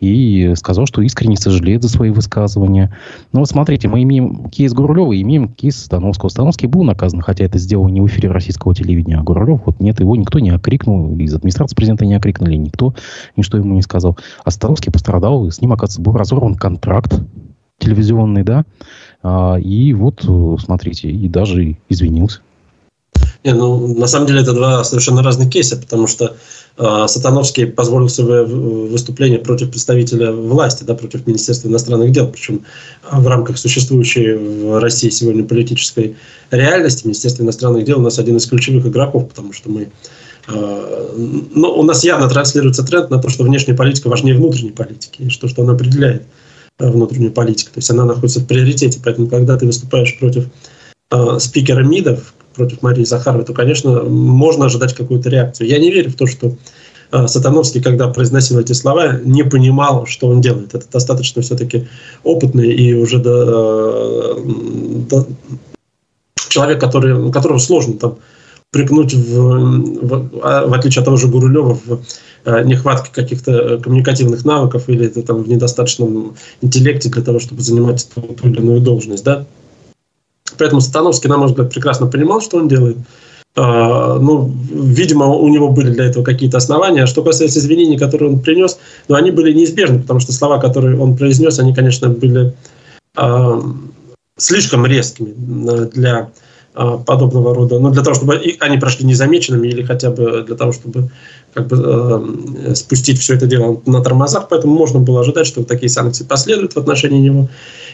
и 0.00 0.54
сказал, 0.56 0.86
что 0.86 1.02
искренне 1.02 1.36
сожалеет 1.36 1.82
за 1.82 1.88
свои 1.88 2.10
высказывания. 2.10 2.94
Но 3.32 3.40
вот 3.40 3.48
смотрите, 3.48 3.88
мы 3.88 4.02
имеем 4.02 4.48
кейс 4.50 4.72
Гурулева 4.72 5.20
имеем 5.20 5.48
кейс 5.48 5.76
Становского. 5.76 6.28
Становский 6.28 6.68
был 6.68 6.82
наказан, 6.84 7.20
хотя 7.20 7.44
это 7.44 7.58
сделал 7.58 7.88
не 7.88 8.00
в 8.00 8.06
эфире 8.06 8.30
российского 8.30 8.74
телевидения, 8.74 9.16
а 9.16 9.22
Гурулев, 9.22 9.62
вот 9.64 9.80
нет, 9.80 10.00
его 10.00 10.16
никто 10.16 10.38
не 10.38 10.50
окрикнул, 10.50 11.16
из 11.18 11.34
администрации 11.34 11.74
президента 11.74 12.04
не 12.04 12.14
окрикнули, 12.14 12.56
никто 12.56 12.94
ничто 13.36 13.58
ему 13.58 13.74
не 13.74 13.82
сказал. 13.82 14.18
А 14.44 14.50
Становский 14.50 14.92
пострадал, 14.92 15.50
с 15.50 15.60
ним, 15.60 15.72
оказывается, 15.72 16.02
был 16.02 16.12
разорван 16.12 16.54
контракт 16.54 17.20
телевизионный, 17.78 18.44
да, 18.44 18.64
а, 19.22 19.56
и 19.56 19.92
вот, 19.94 20.24
э, 20.26 20.56
смотрите, 20.60 21.10
и 21.10 21.28
даже 21.28 21.76
извинился. 21.88 22.40
Не, 23.44 23.52
ну, 23.52 23.94
на 23.98 24.06
самом 24.06 24.26
деле 24.26 24.40
это 24.40 24.54
два 24.54 24.82
совершенно 24.84 25.22
разных 25.22 25.50
кейса, 25.50 25.76
потому 25.76 26.06
что 26.06 26.34
э, 26.78 27.04
Сатановский 27.06 27.66
позволил 27.66 28.08
себе 28.08 28.42
выступление 28.42 29.38
против 29.38 29.70
представителя 29.70 30.32
власти, 30.32 30.82
да, 30.84 30.94
против 30.94 31.26
Министерства 31.26 31.68
иностранных 31.68 32.10
дел, 32.10 32.28
причем 32.28 32.62
в 33.10 33.26
рамках 33.26 33.58
существующей 33.58 34.32
в 34.32 34.80
России 34.80 35.10
сегодня 35.10 35.44
политической 35.44 36.16
реальности 36.50 37.06
Министерство 37.06 37.42
иностранных 37.42 37.84
дел 37.84 37.98
у 37.98 38.02
нас 38.02 38.18
один 38.18 38.36
из 38.36 38.46
ключевых 38.46 38.86
игроков, 38.86 39.28
потому 39.28 39.52
что 39.52 39.68
мы 39.68 39.90
э, 40.48 41.14
ну, 41.16 41.68
у 41.68 41.82
нас 41.82 42.02
явно 42.02 42.30
транслируется 42.30 42.82
тренд 42.82 43.10
на 43.10 43.18
то, 43.18 43.28
что 43.28 43.44
внешняя 43.44 43.74
политика 43.74 44.08
важнее 44.08 44.36
внутренней 44.36 44.72
политики, 44.72 45.22
и 45.22 45.28
что, 45.28 45.48
что 45.48 45.62
она 45.62 45.74
определяет 45.74 46.22
внутреннюю 46.78 47.32
политику. 47.32 47.72
То 47.74 47.78
есть 47.78 47.90
она 47.90 48.04
находится 48.04 48.40
в 48.40 48.46
приоритете. 48.46 49.00
Поэтому, 49.04 49.28
когда 49.28 49.56
ты 49.56 49.66
выступаешь 49.66 50.18
против 50.18 50.46
э, 51.10 51.38
спикера 51.38 51.84
МИДов, 51.84 52.34
против 52.54 52.82
Марии 52.82 53.04
Захаровой, 53.04 53.44
то, 53.44 53.52
конечно, 53.52 54.02
можно 54.02 54.66
ожидать 54.66 54.94
какую-то 54.94 55.28
реакцию. 55.28 55.68
Я 55.68 55.78
не 55.78 55.90
верю 55.90 56.10
в 56.10 56.14
то, 56.14 56.26
что 56.26 56.52
э, 57.12 57.26
Сатановский, 57.26 57.82
когда 57.82 58.08
произносил 58.08 58.58
эти 58.58 58.72
слова, 58.72 59.18
не 59.24 59.44
понимал, 59.44 60.06
что 60.06 60.28
он 60.28 60.40
делает. 60.40 60.74
Это 60.74 60.86
достаточно 60.90 61.42
все-таки 61.42 61.86
опытный 62.22 62.72
и 62.72 62.94
уже 62.94 63.18
до, 63.18 64.36
э, 64.36 64.44
до 65.08 65.26
человек, 66.48 66.80
который, 66.80 67.32
которого 67.32 67.58
сложно 67.58 67.94
там 67.94 68.18
прикнуть, 68.74 69.14
в, 69.14 69.36
в, 70.02 70.30
а, 70.42 70.66
в 70.66 70.72
отличие 70.72 71.00
от 71.00 71.04
того 71.04 71.16
же 71.16 71.28
Гурулева, 71.28 71.78
в 71.86 72.00
э, 72.44 72.64
нехватке 72.64 73.10
каких-то 73.12 73.78
коммуникативных 73.78 74.44
навыков 74.44 74.88
или 74.88 75.06
это, 75.06 75.22
там, 75.22 75.44
в 75.44 75.48
недостаточном 75.48 76.34
интеллекте 76.60 77.08
для 77.08 77.22
того, 77.22 77.38
чтобы 77.38 77.62
занимать 77.62 78.08
ту, 78.12 78.20
ту 78.20 78.48
или 78.48 78.58
иную 78.58 78.80
должность. 78.80 79.22
Да? 79.24 79.46
Поэтому 80.58 80.80
Сатановский, 80.80 81.28
на 81.28 81.36
мой 81.36 81.48
взгляд, 81.48 81.70
прекрасно 81.70 82.06
понимал, 82.06 82.40
что 82.40 82.58
он 82.58 82.68
делает. 82.68 82.96
Uh, 83.56 84.18
ну, 84.18 84.52
видимо, 84.72 85.26
у 85.26 85.48
него 85.48 85.68
были 85.68 85.90
для 85.90 86.06
этого 86.06 86.24
какие-то 86.24 86.56
основания. 86.56 87.06
Что 87.06 87.22
касается 87.22 87.60
извинений, 87.60 87.96
которые 87.96 88.32
он 88.32 88.40
принес, 88.40 88.78
ну, 89.06 89.14
они 89.14 89.30
были 89.30 89.52
неизбежны, 89.52 90.00
потому 90.00 90.18
что 90.18 90.32
слова, 90.32 90.58
которые 90.58 90.98
он 90.98 91.16
произнес, 91.16 91.60
они, 91.60 91.72
конечно, 91.72 92.08
были 92.08 92.52
uh, 93.16 93.74
слишком 94.36 94.86
резкими 94.86 95.32
для 95.94 96.30
подобного 96.74 97.54
рода, 97.54 97.78
ну, 97.78 97.90
для 97.90 98.02
того, 98.02 98.16
чтобы 98.16 98.42
они 98.58 98.78
прошли 98.78 99.06
незамеченными 99.06 99.68
или 99.68 99.84
хотя 99.84 100.10
бы 100.10 100.42
для 100.42 100.56
того, 100.56 100.72
чтобы 100.72 101.08
как 101.54 101.68
бы, 101.68 102.74
спустить 102.74 103.18
все 103.18 103.34
это 103.34 103.46
дело 103.46 103.80
на 103.86 104.02
тормозах. 104.02 104.48
Поэтому 104.48 104.74
можно 104.74 104.98
было 104.98 105.20
ожидать, 105.20 105.46
что 105.46 105.64
такие 105.64 105.88
санкции 105.88 106.24
последуют 106.24 106.74
в 106.74 106.78
отношении 106.78 107.20
него 107.20 107.48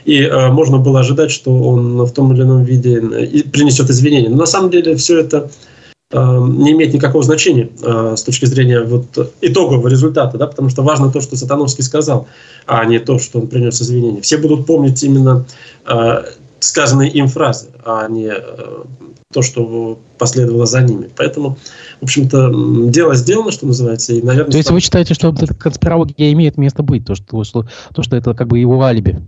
и 0.05 0.23
э, 0.23 0.49
можно 0.49 0.79
было 0.79 1.01
ожидать, 1.01 1.31
что 1.31 1.53
он 1.53 2.03
в 2.05 2.13
том 2.13 2.33
или 2.33 2.43
ином 2.43 2.65
виде 2.65 2.97
э, 2.97 3.43
принесет 3.51 3.91
извинения. 3.91 4.29
Но 4.29 4.37
на 4.37 4.47
самом 4.47 4.71
деле 4.71 4.97
все 4.97 5.21
это 5.21 5.51
э, 6.11 6.19
не 6.19 6.73
имеет 6.73 6.95
никакого 6.95 7.23
значения 7.23 7.69
э, 7.83 8.15
с 8.17 8.23
точки 8.23 8.47
зрения 8.47 8.83
вот, 8.83 9.07
итогового 9.41 9.89
результата, 9.89 10.39
да, 10.39 10.47
потому 10.47 10.71
что 10.71 10.83
важно 10.83 11.11
то, 11.11 11.21
что 11.21 11.37
Сатановский 11.37 11.85
сказал, 11.85 12.27
а 12.67 12.85
не 12.85 12.99
то, 12.99 13.19
что 13.19 13.41
он 13.41 13.49
принес 13.49 13.81
извинения. 13.83 14.23
Все 14.23 14.39
будут 14.39 14.67
помнить 14.67 15.03
именно 15.03 15.45
э, 15.87 16.23
сказанные 16.61 17.11
им 17.11 17.29
фразы, 17.29 17.69
а 17.85 18.09
не 18.09 18.31
э, 18.31 18.85
то, 19.33 19.43
что 19.43 19.99
последовало 20.19 20.67
за 20.67 20.81
ними. 20.83 21.09
Поэтому, 21.17 21.57
в 22.01 22.05
общем-то, 22.05 22.91
дело 22.91 23.15
сделано, 23.15 23.53
что 23.53 23.67
называется. 23.67 24.15
И, 24.15 24.23
наверное, 24.23 24.51
то 24.51 24.57
есть 24.57 24.71
вы 24.71 24.81
считаете, 24.81 25.15
что 25.15 25.35
конспирология 25.59 26.33
имеет 26.33 26.57
место 26.57 26.83
быть, 26.83 27.05
то, 27.05 27.15
что, 27.15 27.67
то, 27.95 28.03
что 28.03 28.17
это 28.17 28.35
как 28.35 28.49
бы 28.49 28.59
его 28.59 28.83
алиби? 28.83 29.21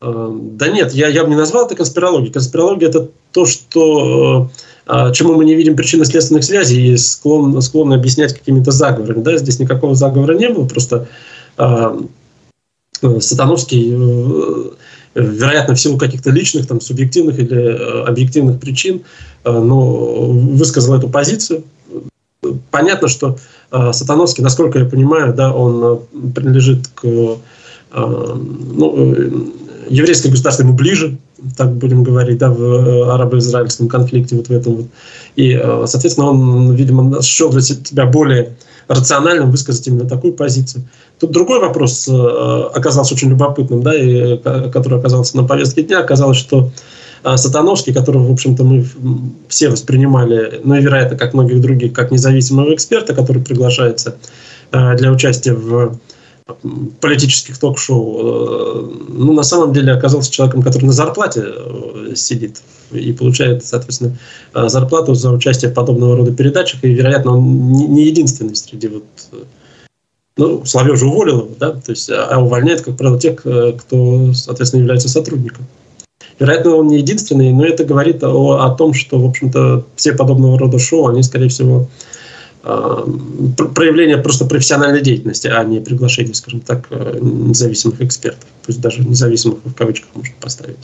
Э, 0.00 0.30
да 0.32 0.68
нет, 0.68 0.92
я, 0.92 1.08
я 1.08 1.24
бы 1.24 1.30
не 1.30 1.36
назвал 1.36 1.66
это 1.66 1.74
конспирологией. 1.74 2.32
Конспирология– 2.32 2.88
это 2.90 3.10
то, 3.32 3.44
что, 3.44 4.50
э, 4.86 5.12
чему 5.12 5.34
мы 5.34 5.44
не 5.44 5.56
видим 5.56 5.74
причинно-следственных 5.74 6.44
связей 6.44 6.92
и 6.92 6.96
склонны, 6.96 7.60
склонны 7.60 7.94
объяснять 7.94 8.34
какими-то 8.34 8.70
заговорами. 8.70 9.22
Да? 9.22 9.36
Здесь 9.36 9.58
никакого 9.58 9.94
заговора 9.96 10.34
не 10.36 10.48
было, 10.48 10.66
просто 10.66 11.08
э, 11.56 11.98
э 13.02 13.20
Сатановский, 13.20 13.92
э, 13.94 14.70
вероятно, 15.14 15.74
в 15.74 15.80
силу 15.80 15.98
каких-то 15.98 16.30
личных, 16.30 16.66
там, 16.66 16.80
субъективных 16.80 17.38
или 17.38 17.56
э, 17.56 18.04
объективных 18.04 18.60
причин, 18.60 19.02
э, 19.44 19.50
но 19.50 20.26
высказал 20.26 20.94
эту 20.94 21.08
позицию. 21.08 21.64
Понятно, 22.70 23.08
что 23.08 23.38
э, 23.70 23.92
Сатановский, 23.92 24.42
насколько 24.42 24.78
я 24.78 24.84
понимаю, 24.84 25.34
да, 25.34 25.52
он 25.52 26.00
принадлежит 26.34 26.88
к 26.94 27.38
ну, 27.96 29.14
еврейское 29.88 30.28
государство 30.28 30.64
ему 30.64 30.74
ближе, 30.74 31.16
так 31.56 31.72
будем 31.74 32.02
говорить, 32.02 32.38
да, 32.38 32.50
в 32.50 33.14
арабо-израильском 33.14 33.86
конфликте 33.86 34.34
вот 34.34 34.48
в 34.48 34.50
этом 34.50 34.74
вот. 34.74 34.86
И, 35.36 35.56
соответственно, 35.86 36.30
он, 36.30 36.74
видимо, 36.74 37.22
счел 37.22 37.50
для 37.50 37.60
себя 37.60 38.06
более 38.06 38.56
рациональным 38.88 39.50
высказать 39.50 39.86
именно 39.86 40.08
такую 40.08 40.32
позицию. 40.34 40.84
Тут 41.18 41.30
другой 41.30 41.60
вопрос 41.60 42.08
э, 42.08 42.12
оказался 42.74 43.14
очень 43.14 43.30
любопытным, 43.30 43.82
да, 43.82 43.94
и, 43.94 44.36
который 44.38 44.98
оказался 44.98 45.36
на 45.36 45.44
повестке 45.44 45.82
дня. 45.82 46.00
Оказалось, 46.00 46.36
что 46.36 46.70
Сатановский, 47.22 47.94
которого, 47.94 48.28
в 48.28 48.32
общем-то, 48.32 48.64
мы 48.64 48.86
все 49.48 49.70
воспринимали, 49.70 50.60
ну 50.62 50.74
и, 50.74 50.82
вероятно, 50.82 51.16
как 51.16 51.32
многих 51.32 51.62
других, 51.62 51.94
как 51.94 52.10
независимого 52.10 52.74
эксперта, 52.74 53.14
который 53.14 53.42
приглашается 53.42 54.16
для 54.70 55.10
участия 55.10 55.54
в 55.54 55.98
политических 57.00 57.58
ток-шоу, 57.58 58.18
э, 58.18 58.90
ну, 59.08 59.32
на 59.32 59.42
самом 59.42 59.72
деле 59.72 59.92
оказался 59.92 60.30
человеком, 60.30 60.62
который 60.62 60.84
на 60.84 60.92
зарплате 60.92 61.42
э, 61.46 62.12
сидит 62.14 62.60
и 62.94 63.12
получает, 63.12 63.64
соответственно, 63.64 64.16
э, 64.54 64.68
зарплату 64.68 65.14
за 65.14 65.30
участие 65.30 65.70
в 65.70 65.74
подобного 65.74 66.16
рода 66.16 66.32
передачах, 66.32 66.84
и, 66.84 66.88
вероятно, 66.88 67.36
он 67.36 67.72
не 67.72 68.06
единственный 68.06 68.54
среди 68.54 68.88
вот 68.88 69.04
ну, 70.36 70.64
Соловьев 70.64 70.98
же 70.98 71.06
уволил 71.06 71.38
его, 71.40 71.50
да, 71.60 71.70
то 71.70 71.92
есть, 71.92 72.10
а 72.10 72.40
увольняет, 72.40 72.80
как 72.80 72.96
правило, 72.96 73.20
тех, 73.20 73.36
кто, 73.36 74.32
соответственно, 74.34 74.80
является 74.80 75.08
сотрудником. 75.08 75.64
Вероятно, 76.40 76.74
он 76.74 76.88
не 76.88 76.98
единственный, 76.98 77.52
но 77.52 77.64
это 77.64 77.84
говорит 77.84 78.24
о, 78.24 78.64
о 78.64 78.70
том, 78.74 78.94
что, 78.94 79.20
в 79.20 79.26
общем-то, 79.26 79.84
все 79.94 80.12
подобного 80.12 80.58
рода 80.58 80.80
шоу, 80.80 81.06
они, 81.06 81.22
скорее 81.22 81.48
всего, 81.48 81.88
Э, 82.66 83.04
проявление 83.74 84.16
просто 84.16 84.46
профессиональной 84.46 85.02
деятельности, 85.02 85.48
а 85.48 85.62
не 85.64 85.80
приглашение, 85.80 86.32
скажем 86.32 86.60
так, 86.60 86.86
э, 86.90 87.18
независимых 87.20 88.00
экспертов. 88.00 88.48
Пусть 88.64 88.80
даже 88.80 89.04
независимых 89.04 89.58
в 89.64 89.74
кавычках 89.74 90.08
можно 90.14 90.34
поставить. 90.40 90.78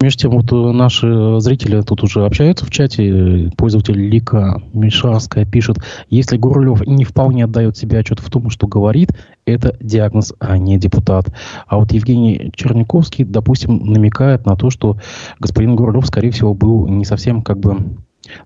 Между 0.00 0.20
тем, 0.20 0.30
вот 0.30 0.52
э, 0.52 0.56
наши 0.72 1.40
зрители 1.40 1.80
тут 1.80 2.04
уже 2.04 2.24
общаются 2.24 2.64
в 2.64 2.70
чате. 2.70 3.50
Пользователь 3.56 3.96
Лика 3.96 4.62
Мишарская 4.72 5.44
пишет, 5.44 5.78
если 6.08 6.36
Гурлев 6.36 6.86
не 6.86 7.04
вполне 7.04 7.44
отдает 7.44 7.76
себе 7.76 7.98
отчет 7.98 8.20
в 8.20 8.30
том, 8.30 8.48
что 8.50 8.68
говорит, 8.68 9.10
это 9.44 9.76
диагноз, 9.80 10.34
а 10.38 10.56
не 10.56 10.78
депутат. 10.78 11.34
А 11.66 11.78
вот 11.78 11.90
Евгений 11.90 12.52
Черняковский, 12.54 13.24
допустим, 13.24 13.86
намекает 13.86 14.46
на 14.46 14.54
то, 14.54 14.70
что 14.70 14.98
господин 15.40 15.74
Гурлев, 15.74 16.06
скорее 16.06 16.30
всего, 16.30 16.54
был 16.54 16.86
не 16.86 17.04
совсем 17.04 17.42
как 17.42 17.58
бы 17.58 17.98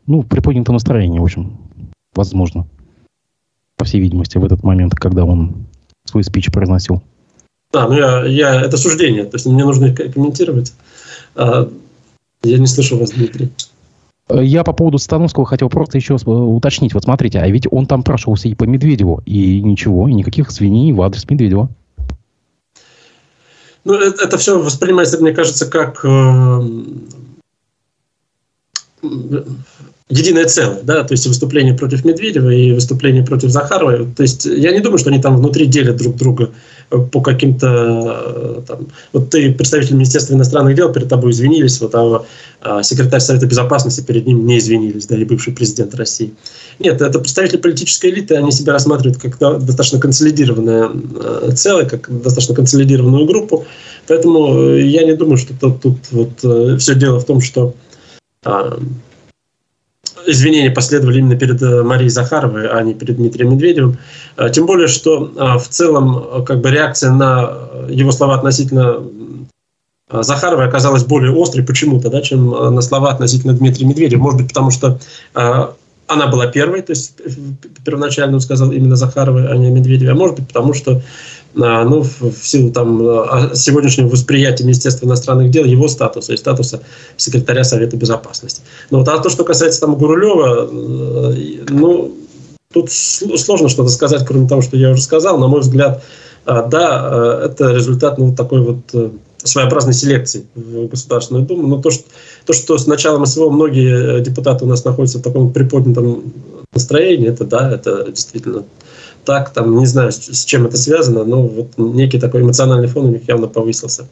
ну, 0.06 0.23
приподнятое 0.23 0.73
настроение, 0.73 1.21
в 1.21 1.25
общем, 1.25 1.59
возможно. 2.14 2.66
По 3.76 3.85
всей 3.85 4.00
видимости, 4.00 4.38
в 4.38 4.44
этот 4.44 4.62
момент, 4.62 4.94
когда 4.94 5.26
он 5.26 5.66
свой 6.04 6.25
спич 6.25 6.50
произносил. 6.50 7.02
Да, 7.72 7.88
ну 7.88 7.96
я, 7.96 8.24
я, 8.26 8.60
это 8.60 8.76
суждение, 8.76 9.24
то 9.24 9.36
есть 9.36 9.46
мне 9.46 9.64
нужно 9.64 9.94
комментировать. 9.94 10.74
А, 11.34 11.70
я 12.42 12.58
не 12.58 12.66
слышу 12.66 12.98
вас, 12.98 13.12
Дмитрий. 13.12 13.50
Я 14.28 14.62
по 14.62 14.72
поводу 14.72 14.98
Становского 14.98 15.46
хотел 15.46 15.68
просто 15.68 15.98
еще 15.98 16.14
уточнить. 16.14 16.94
Вот 16.94 17.04
смотрите, 17.04 17.38
а 17.38 17.48
ведь 17.48 17.66
он 17.70 17.86
там 17.86 18.02
прошелся 18.02 18.48
и 18.48 18.54
по 18.54 18.64
Медведеву, 18.64 19.22
и 19.26 19.60
ничего, 19.60 20.08
и 20.08 20.12
никаких 20.12 20.50
свиней 20.50 20.92
в 20.92 21.02
адрес 21.02 21.28
Медведева. 21.28 21.68
Ну, 23.84 23.94
это, 23.94 24.24
это 24.24 24.38
все 24.38 24.60
воспринимается, 24.60 25.18
мне 25.20 25.32
кажется, 25.32 25.66
как 25.66 26.04
э, 26.04 26.60
единое 30.08 30.44
целое, 30.44 30.82
да, 30.82 31.02
то 31.02 31.12
есть 31.12 31.26
выступление 31.26 31.74
против 31.74 32.04
Медведева 32.04 32.50
и 32.50 32.72
выступление 32.72 33.24
против 33.24 33.50
Захаровой. 33.50 34.06
То 34.14 34.22
есть 34.22 34.44
я 34.44 34.72
не 34.72 34.80
думаю, 34.80 34.98
что 34.98 35.10
они 35.10 35.20
там 35.20 35.36
внутри 35.36 35.66
делят 35.66 35.96
друг 35.96 36.16
друга 36.16 36.50
по 36.99 37.20
каким-то 37.20 37.66
э, 37.68 38.62
там, 38.66 38.88
вот 39.12 39.30
ты 39.30 39.52
представитель 39.52 39.94
Министерства 39.94 40.34
иностранных 40.34 40.75
дел 40.75 40.92
перед 40.92 41.08
тобой 41.08 41.30
извинились, 41.30 41.80
вот 41.80 41.94
а, 41.94 42.25
а 42.61 42.82
секретарь 42.82 43.20
Совета 43.20 43.46
Безопасности 43.46 44.00
перед 44.02 44.26
ним 44.26 44.44
не 44.46 44.58
извинились, 44.58 45.06
да, 45.06 45.16
и 45.16 45.25
бывший 45.25 45.52
президент 45.52 45.94
России. 45.94 46.34
Нет, 46.78 47.00
это 47.00 47.18
представители 47.18 47.56
политической 47.56 48.11
элиты, 48.11 48.37
они 48.37 48.52
себя 48.52 48.72
рассматривают 48.72 49.20
как 49.20 49.38
достаточно 49.38 49.99
консолидированное 49.99 50.90
э, 50.90 51.50
целое, 51.54 51.87
как 51.87 52.11
достаточно 52.22 52.54
консолидированную 52.54 53.26
группу, 53.26 53.64
поэтому 54.06 54.58
э, 54.61 54.82
я 54.87 55.04
не 55.04 55.14
думаю, 55.14 55.38
что 55.38 55.54
тут, 55.58 55.80
тут 55.80 55.96
вот 56.11 56.80
все 56.80 56.94
дело 56.94 57.20
в 57.20 57.25
том, 57.25 57.40
что 57.40 57.75
а, 58.44 58.78
извинения 60.26 60.71
последовали 60.71 61.19
именно 61.19 61.37
перед 61.37 61.62
э, 61.62 61.83
Марией 61.83 62.11
Захаровой, 62.11 62.69
а 62.69 62.83
не 62.83 62.95
перед 62.95 63.16
Дмитрием 63.16 63.52
Медведевым. 63.52 63.99
Э, 64.37 64.50
тем 64.50 64.66
более, 64.66 64.88
что 64.88 65.33
э, 65.35 65.59
в 65.59 65.69
целом 65.69 66.45
как 66.45 66.61
бы 66.61 66.71
реакция 66.71 67.11
на 67.12 67.52
его 67.88 68.12
слова 68.12 68.35
относительно 68.35 69.02
Захаровой 70.11 70.66
оказалась 70.66 71.04
более 71.04 71.33
острой 71.33 71.64
почему-то, 71.64 72.11
да, 72.11 72.21
чем 72.21 72.50
на 72.50 72.83
слова 72.83 73.12
относительно 73.12 73.54
Дмитрия 73.54 73.87
Медведева. 73.87 74.21
Может 74.21 74.40
быть, 74.40 74.49
потому 74.49 74.71
что 74.71 75.00
она 76.12 76.26
была 76.26 76.47
первой, 76.47 76.83
то 76.83 76.90
есть 76.90 77.14
первоначально 77.85 78.35
он 78.35 78.40
сказал 78.40 78.73
именно 78.73 78.97
Захаровой, 78.97 79.49
а 79.49 79.57
не 79.57 79.71
Медведевой, 79.71 80.12
а 80.12 80.16
может 80.16 80.37
быть, 80.37 80.49
потому 80.49 80.75
что 80.75 81.02
а, 81.61 81.85
ну, 81.85 82.02
в 82.02 82.33
силу 82.42 82.71
там, 82.71 83.00
а, 83.02 83.50
сегодняшнего 83.54 84.09
восприятия 84.09 84.64
Министерства 84.64 85.07
иностранных 85.07 85.50
дел, 85.50 85.64
его 85.64 85.87
статуса 85.88 86.33
и 86.33 86.37
статуса 86.37 86.81
секретаря 87.16 87.62
Совета 87.62 87.97
Безопасности. 87.97 88.62
Но 88.90 88.99
вот, 88.99 89.09
а 89.09 89.19
то, 89.19 89.28
что 89.28 89.45
касается 89.45 89.81
там 89.81 89.97
Гурулева, 89.97 90.69
э, 90.71 91.64
ну, 91.69 92.16
тут 92.73 92.90
сложно 92.90 93.69
что-то 93.69 93.90
сказать, 93.90 94.25
кроме 94.26 94.49
того, 94.49 94.62
что 94.62 94.76
я 94.78 94.92
уже 94.92 95.02
сказал. 95.02 95.38
На 95.38 95.47
мой 95.47 95.61
взгляд, 95.61 96.02
а, 96.47 96.62
да, 96.62 97.09
э, 97.12 97.49
это 97.50 97.73
результат 97.73 98.16
ну, 98.16 98.35
такой 98.35 98.62
вот 98.62 98.78
э, 98.95 99.11
своеобразной 99.45 99.92
селекции 99.92 100.47
в 100.54 100.88
Государственную 100.88 101.45
Думу. 101.45 101.69
Но 101.69 101.83
то, 101.83 101.90
что, 101.90 102.04
то, 102.44 102.52
что 102.52 102.78
с 102.78 102.87
началом 102.87 103.26
СВО 103.26 103.50
многие 103.50 104.20
депутаты 104.20 104.64
у 104.64 104.68
нас 104.68 104.84
находятся 104.84 105.18
в 105.18 105.22
таком 105.22 105.52
приподнятом 105.52 106.32
настроении, 106.72 107.28
это 107.28 107.44
да, 107.44 107.70
это 107.72 108.11
действительно 108.11 108.64
так, 109.25 109.50
там, 109.50 109.78
не 109.78 109.87
знаю, 109.87 110.11
с 110.12 110.44
чем 110.44 110.66
это 110.66 110.76
связано, 110.76 111.25
но 111.25 111.42
вот 111.42 111.68
некий 111.76 112.18
такой 112.18 112.42
эмоциональный 112.42 112.88
фон 112.88 113.06
у 113.06 113.11
них 113.11 113.28
явно 113.28 113.46
повысился. 113.46 114.08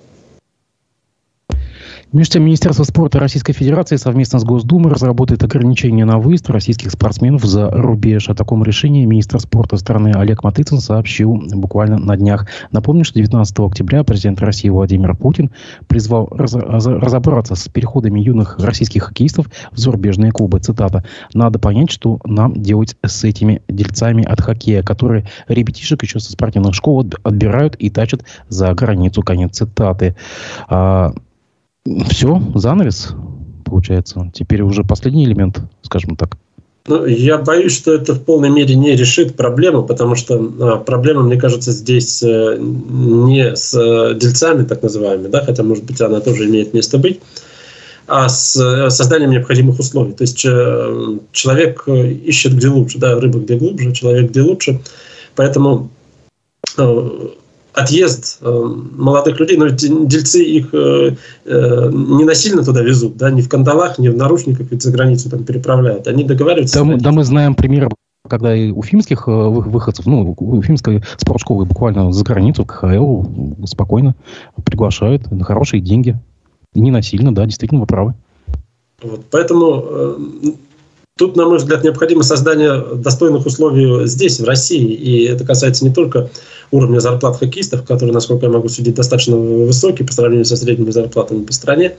Между 2.12 2.32
тем, 2.32 2.44
Министерство 2.44 2.82
спорта 2.82 3.20
Российской 3.20 3.52
Федерации 3.52 3.94
совместно 3.94 4.40
с 4.40 4.44
Госдумой 4.44 4.92
разработает 4.92 5.44
ограничения 5.44 6.04
на 6.04 6.18
выезд 6.18 6.50
российских 6.50 6.90
спортсменов 6.90 7.44
за 7.44 7.70
рубеж. 7.70 8.28
О 8.28 8.34
таком 8.34 8.64
решении 8.64 9.04
министр 9.04 9.38
спорта 9.38 9.76
страны 9.76 10.10
Олег 10.16 10.42
Матыцын 10.42 10.80
сообщил 10.80 11.40
буквально 11.54 11.98
на 11.98 12.16
днях. 12.16 12.48
Напомню, 12.72 13.04
что 13.04 13.20
19 13.20 13.60
октября 13.60 14.02
президент 14.02 14.40
России 14.40 14.68
Владимир 14.68 15.14
Путин 15.14 15.52
призвал 15.86 16.26
раз 16.32 16.52
разобраться 16.56 17.54
с 17.54 17.68
переходами 17.68 18.18
юных 18.18 18.58
российских 18.58 19.04
хоккеистов 19.04 19.46
в 19.70 19.78
зарубежные 19.78 20.32
клубы. 20.32 20.58
Цитата. 20.58 21.04
«Надо 21.32 21.60
понять, 21.60 21.92
что 21.92 22.18
нам 22.24 22.60
делать 22.60 22.96
с 23.06 23.22
этими 23.22 23.62
дельцами 23.68 24.24
от 24.24 24.40
хоккея, 24.40 24.82
которые 24.82 25.26
ребятишек 25.46 26.02
еще 26.02 26.18
со 26.18 26.32
спортивных 26.32 26.74
школ 26.74 27.06
отбирают 27.22 27.76
и 27.76 27.88
тащат 27.88 28.24
за 28.48 28.74
границу». 28.74 29.22
Конец 29.22 29.56
цитаты. 29.56 30.16
Все, 31.84 32.42
занавес, 32.54 33.14
получается. 33.64 34.30
Теперь 34.34 34.62
уже 34.62 34.84
последний 34.84 35.25
элемент, 35.25 35.60
скажем 35.82 36.16
так. 36.16 36.37
Ну, 36.87 37.04
я 37.06 37.38
боюсь, 37.38 37.76
что 37.76 37.94
это 37.94 38.14
в 38.14 38.25
полной 38.25 38.50
мере 38.50 38.75
не 38.75 38.96
решит 38.96 39.37
проблему, 39.37 39.82
потому 39.82 40.14
что 40.14 40.52
а, 40.60 40.76
проблема, 40.78 41.22
мне 41.22 41.37
кажется, 41.37 41.72
здесь 41.72 42.22
э, 42.22 42.56
не 42.58 43.54
с 43.54 43.75
э, 43.75 44.14
дельцами, 44.14 44.64
так 44.64 44.82
называемыми, 44.82 45.28
да, 45.28 45.44
хотя, 45.44 45.62
может 45.62 45.84
быть, 45.84 46.00
она 46.00 46.20
тоже 46.20 46.46
имеет 46.46 46.72
место 46.72 46.99
быть, 46.99 47.20
а 48.06 48.28
с 48.28 48.56
э, 48.56 48.88
созданием 48.90 49.30
необходимых 49.30 49.78
условий. 49.78 50.14
То 50.14 50.22
есть 50.22 50.38
человек 50.38 51.87
ищет 51.87 52.54
где 52.54 52.68
лучше, 52.68 52.99
да, 52.99 53.20
рыба 53.20 53.40
где 53.40 53.56
глубже, 53.56 53.92
человек 53.92 54.30
где 54.30 54.40
лучше. 54.40 54.80
Поэтому 55.37 55.90
отъезд 57.80 58.38
э, 58.40 58.50
молодых 58.96 59.38
людей, 59.40 59.56
но 59.56 59.68
дельцы 59.68 60.42
их 60.42 60.68
э, 60.72 61.16
э, 61.44 61.90
не 61.92 62.25
насильно 62.25 62.64
туда 62.64 62.82
везут, 62.82 63.16
да, 63.16 63.30
не 63.30 63.42
в 63.42 63.49
кандалах, 63.49 63.99
не 63.99 64.08
в 64.08 64.16
наручниках, 64.16 64.68
ведь 64.70 64.82
за 64.82 64.92
границу 64.92 65.30
там 65.30 65.44
переправляют. 65.44 66.06
Они 66.06 66.25
договариваются. 66.25 66.84
Да, 66.84 66.96
да 66.96 67.12
мы 67.12 67.25
знаем 67.25 67.54
примеры 67.54 67.88
когда 68.28 68.54
и 68.54 68.70
у 68.70 68.82
финских 68.82 69.26
выходцев, 69.26 70.06
ну, 70.06 70.37
у 70.38 70.62
финской 70.62 71.02
спортшколы 71.16 71.64
буквально 71.64 72.12
за 72.12 72.22
границу, 72.22 72.64
КХЛ, 72.64 73.25
спокойно 73.64 74.14
приглашают 74.62 75.28
на 75.32 75.42
хорошие 75.42 75.80
деньги. 75.80 76.16
И 76.73 76.80
не 76.80 76.93
насильно, 76.93 77.34
да, 77.34 77.45
действительно, 77.47 77.80
вы 77.80 77.86
правы. 77.86 78.14
Вот, 79.02 79.25
поэтому 79.30 80.16
Тут, 81.21 81.37
на 81.37 81.45
мой 81.45 81.59
взгляд, 81.59 81.85
необходимо 81.85 82.23
создание 82.23 82.83
достойных 82.95 83.45
условий 83.45 84.06
здесь, 84.06 84.41
в 84.41 84.45
России. 84.45 84.95
И 84.95 85.25
это 85.25 85.45
касается 85.45 85.85
не 85.85 85.93
только 85.93 86.30
уровня 86.71 86.99
зарплат 86.99 87.39
хоккеистов, 87.39 87.85
которые, 87.85 88.15
насколько 88.15 88.47
я 88.47 88.50
могу 88.50 88.71
судить, 88.71 88.95
достаточно 88.95 89.37
высокие 89.37 90.09
по 90.09 90.15
сравнению 90.15 90.47
со 90.47 90.56
средними 90.56 90.91
зарплатами 90.91 91.45
по 91.45 91.52
стране, 91.52 91.97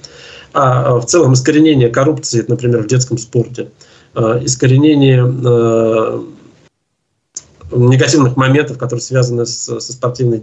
а 0.54 0.98
в 0.98 1.06
целом 1.06 1.34
искоренение 1.34 1.90
коррупции, 1.90 2.44
например, 2.48 2.82
в 2.82 2.88
детском 2.88 3.20
спорте, 3.20 3.68
а, 4.16 4.42
искоренение 4.44 5.24
а, 5.24 6.24
негативных 7.72 8.36
моментов, 8.36 8.78
которые 8.78 9.02
связаны 9.02 9.46
с, 9.46 9.80
со 9.80 9.94
спортивной 9.94 10.42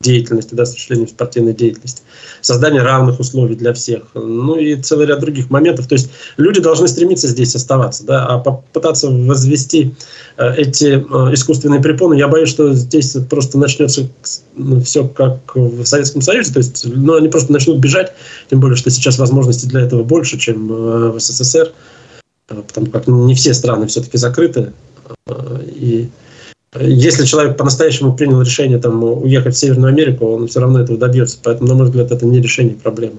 деятельностью, 0.00 0.56
да, 0.56 0.64
с 0.64 0.70
осуществлением 0.70 1.08
спортивной 1.08 1.54
деятельности, 1.54 2.02
создание 2.40 2.82
равных 2.82 3.20
условий 3.20 3.54
для 3.54 3.72
всех, 3.72 4.02
ну 4.14 4.56
и 4.56 4.76
целый 4.76 5.06
ряд 5.06 5.20
других 5.20 5.50
моментов. 5.50 5.86
То 5.86 5.94
есть 5.94 6.10
люди 6.36 6.60
должны 6.60 6.88
стремиться 6.88 7.28
здесь 7.28 7.54
оставаться, 7.54 8.04
да, 8.04 8.26
а 8.26 8.38
попытаться 8.38 9.08
возвести 9.08 9.94
э, 10.36 10.54
эти 10.56 10.94
э, 10.94 11.34
искусственные 11.34 11.80
препоны, 11.80 12.14
я 12.14 12.28
боюсь, 12.28 12.48
что 12.48 12.72
здесь 12.74 13.16
просто 13.30 13.58
начнется 13.58 14.08
ну, 14.56 14.80
все 14.80 15.06
как 15.06 15.54
в 15.54 15.84
Советском 15.84 16.22
Союзе, 16.22 16.52
то 16.52 16.58
есть 16.58 16.84
ну, 16.84 17.14
они 17.14 17.28
просто 17.28 17.52
начнут 17.52 17.78
бежать, 17.78 18.12
тем 18.50 18.60
более, 18.60 18.76
что 18.76 18.90
сейчас 18.90 19.18
возможностей 19.18 19.68
для 19.68 19.82
этого 19.82 20.02
больше, 20.02 20.38
чем 20.38 20.70
э, 20.70 21.10
в 21.10 21.20
СССР, 21.20 21.72
потому 22.48 22.88
как 22.88 23.06
не 23.06 23.34
все 23.34 23.54
страны 23.54 23.86
все-таки 23.86 24.18
закрыты, 24.18 24.72
и 25.64 26.10
если 26.80 27.26
человек 27.26 27.56
по-настоящему 27.56 28.14
принял 28.14 28.40
решение 28.40 28.78
там, 28.78 29.04
уехать 29.04 29.54
в 29.54 29.58
Северную 29.58 29.92
Америку, 29.92 30.26
он 30.26 30.48
все 30.48 30.60
равно 30.60 30.80
этого 30.80 30.98
добьется. 30.98 31.38
Поэтому, 31.42 31.68
на 31.68 31.74
мой 31.74 31.86
взгляд, 31.86 32.10
это 32.10 32.24
не 32.24 32.40
решение 32.40 32.74
проблемы. 32.74 33.18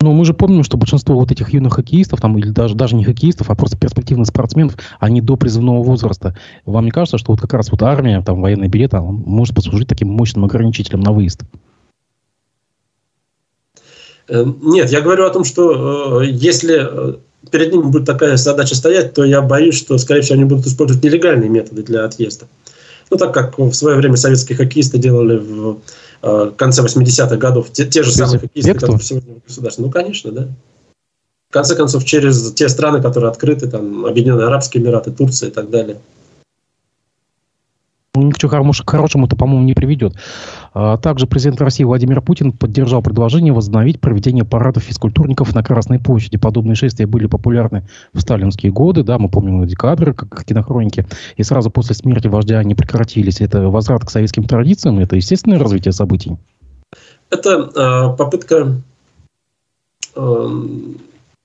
Ну, 0.00 0.12
мы 0.12 0.24
же 0.24 0.34
помним, 0.34 0.62
что 0.62 0.76
большинство 0.76 1.16
вот 1.16 1.32
этих 1.32 1.52
юных 1.52 1.74
хоккеистов, 1.74 2.20
там, 2.20 2.38
или 2.38 2.50
даже, 2.50 2.74
даже 2.74 2.94
не 2.94 3.04
хоккеистов, 3.04 3.50
а 3.50 3.54
просто 3.54 3.76
перспективных 3.76 4.28
спортсменов, 4.28 4.76
они 5.00 5.20
до 5.20 5.36
призывного 5.36 5.82
возраста. 5.82 6.36
Вам 6.64 6.84
не 6.84 6.90
кажется, 6.90 7.18
что 7.18 7.32
вот 7.32 7.40
как 7.40 7.52
раз 7.54 7.70
вот 7.70 7.82
армия, 7.82 8.22
там, 8.22 8.40
военный 8.40 8.68
билет, 8.68 8.92
может 8.92 9.54
послужить 9.54 9.88
таким 9.88 10.08
мощным 10.08 10.44
ограничителем 10.44 11.00
на 11.00 11.12
выезд? 11.12 11.42
Э, 14.28 14.44
нет, 14.62 14.90
я 14.90 15.00
говорю 15.00 15.26
о 15.26 15.30
том, 15.30 15.44
что 15.44 16.22
э, 16.22 16.26
если 16.26 16.78
э, 16.80 17.14
перед 17.50 17.72
ними 17.72 17.82
будет 17.82 18.06
такая 18.06 18.36
задача 18.36 18.74
стоять, 18.74 19.14
то 19.14 19.24
я 19.24 19.42
боюсь, 19.42 19.76
что, 19.76 19.96
скорее 19.98 20.22
всего, 20.22 20.34
они 20.34 20.44
будут 20.44 20.66
использовать 20.66 21.02
нелегальные 21.04 21.48
методы 21.48 21.82
для 21.82 22.04
отъезда. 22.04 22.46
Ну, 23.10 23.16
так 23.16 23.32
как 23.32 23.58
в 23.58 23.72
свое 23.72 23.96
время 23.96 24.16
советские 24.16 24.56
хоккеисты 24.56 24.98
делали 24.98 25.36
в 25.36 25.78
э, 26.22 26.50
конце 26.56 26.82
80-х 26.82 27.36
годов, 27.36 27.70
те, 27.72 27.86
те 27.86 28.02
же 28.02 28.12
самые 28.12 28.40
хоккеисты, 28.40 28.74
которые 28.74 29.00
сегодня 29.00 29.34
в 29.34 29.46
государстве. 29.46 29.84
Ну, 29.84 29.90
конечно, 29.90 30.32
да. 30.32 30.48
В 31.48 31.52
конце 31.52 31.76
концов, 31.76 32.04
через 32.04 32.52
те 32.52 32.68
страны, 32.68 33.00
которые 33.00 33.30
открыты, 33.30 33.68
там, 33.68 34.04
Объединенные 34.04 34.48
Арабские 34.48 34.82
Эмираты, 34.82 35.12
Турция 35.12 35.50
и 35.50 35.52
так 35.52 35.70
далее– 35.70 35.98
ни 38.22 38.30
к 38.30 38.38
чему 38.38 38.72
хорошему 38.86 39.26
это, 39.26 39.36
по-моему, 39.36 39.64
не 39.64 39.74
приведет. 39.74 40.14
А 40.74 40.96
также 40.96 41.26
президент 41.26 41.60
России 41.60 41.84
Владимир 41.84 42.20
Путин 42.20 42.52
поддержал 42.52 43.02
предложение 43.02 43.52
возобновить 43.52 44.00
проведение 44.00 44.44
парадов 44.44 44.84
физкультурников 44.84 45.54
на 45.54 45.62
Красной 45.62 45.98
площади. 45.98 46.38
Подобные 46.38 46.74
шествия 46.74 47.06
были 47.06 47.26
популярны 47.26 47.84
в 48.12 48.20
сталинские 48.20 48.72
годы, 48.72 49.02
да, 49.02 49.18
мы 49.18 49.28
помним 49.28 49.66
декабрь, 49.66 50.12
как 50.12 50.44
кинохроники, 50.44 51.06
и 51.36 51.42
сразу 51.42 51.70
после 51.70 51.94
смерти 51.94 52.28
вождя 52.28 52.58
они 52.58 52.74
прекратились. 52.74 53.40
Это 53.40 53.68
возврат 53.68 54.04
к 54.04 54.10
советским 54.10 54.44
традициям, 54.44 54.98
это 54.98 55.16
естественное 55.16 55.58
развитие 55.58 55.92
событий? 55.92 56.36
Это 57.30 57.70
э, 57.74 58.16
попытка 58.16 58.76
э, 60.14 60.48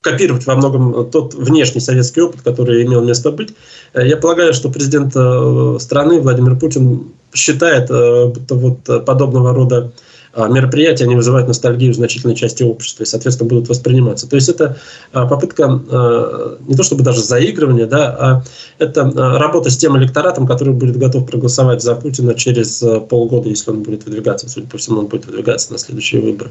копировать 0.02 0.48
во 0.48 0.56
многом 0.56 1.10
тот 1.12 1.36
внешний 1.36 1.80
советский 1.80 2.22
опыт, 2.22 2.42
который 2.42 2.84
имел 2.84 3.04
место 3.04 3.32
быть. 3.32 3.54
Э, 3.94 4.06
я 4.06 4.18
полагаю, 4.18 4.54
что 4.54 4.70
президент 4.70 5.14
э, 5.16 5.78
страны 5.80 6.20
Владимир 6.20 6.58
Путин 6.58 7.12
считает, 7.34 7.90
э, 7.92 8.28
будто 8.28 8.56
вот 8.56 9.06
подобного 9.06 9.54
рода 9.54 9.92
мероприятия, 10.34 11.04
они 11.04 11.18
вызывают 11.18 11.50
ностальгию 11.50 11.92
в 11.92 11.98
значительной 11.98 12.36
части 12.36 12.64
общества 12.64 13.04
и, 13.04 13.06
соответственно, 13.06 13.50
будут 13.50 13.68
восприниматься. 13.68 14.30
То 14.30 14.38
есть 14.38 14.48
это 14.48 14.78
попытка 15.12 15.68
не 15.68 16.76
то 16.78 16.84
чтобы 16.84 17.04
даже 17.04 17.22
заигрывания, 17.22 17.86
да, 17.86 18.16
а 18.18 18.44
это 18.80 19.12
работа 19.38 19.70
с 19.70 19.76
тем 19.76 19.98
электоратом, 19.98 20.48
который 20.48 20.74
будет 20.74 20.96
готов 20.96 21.26
проголосовать 21.26 21.82
за 21.82 21.96
Путина 21.96 22.34
через 22.34 22.82
полгода, 23.10 23.50
если 23.50 23.72
он 23.72 23.84
будет 23.84 24.06
выдвигаться. 24.06 24.48
Судя 24.48 24.68
по 24.68 24.78
всему, 24.78 25.00
он 25.00 25.08
будет 25.08 25.26
выдвигаться 25.26 25.74
на 25.74 25.78
следующие 25.78 26.22
выборы. 26.22 26.50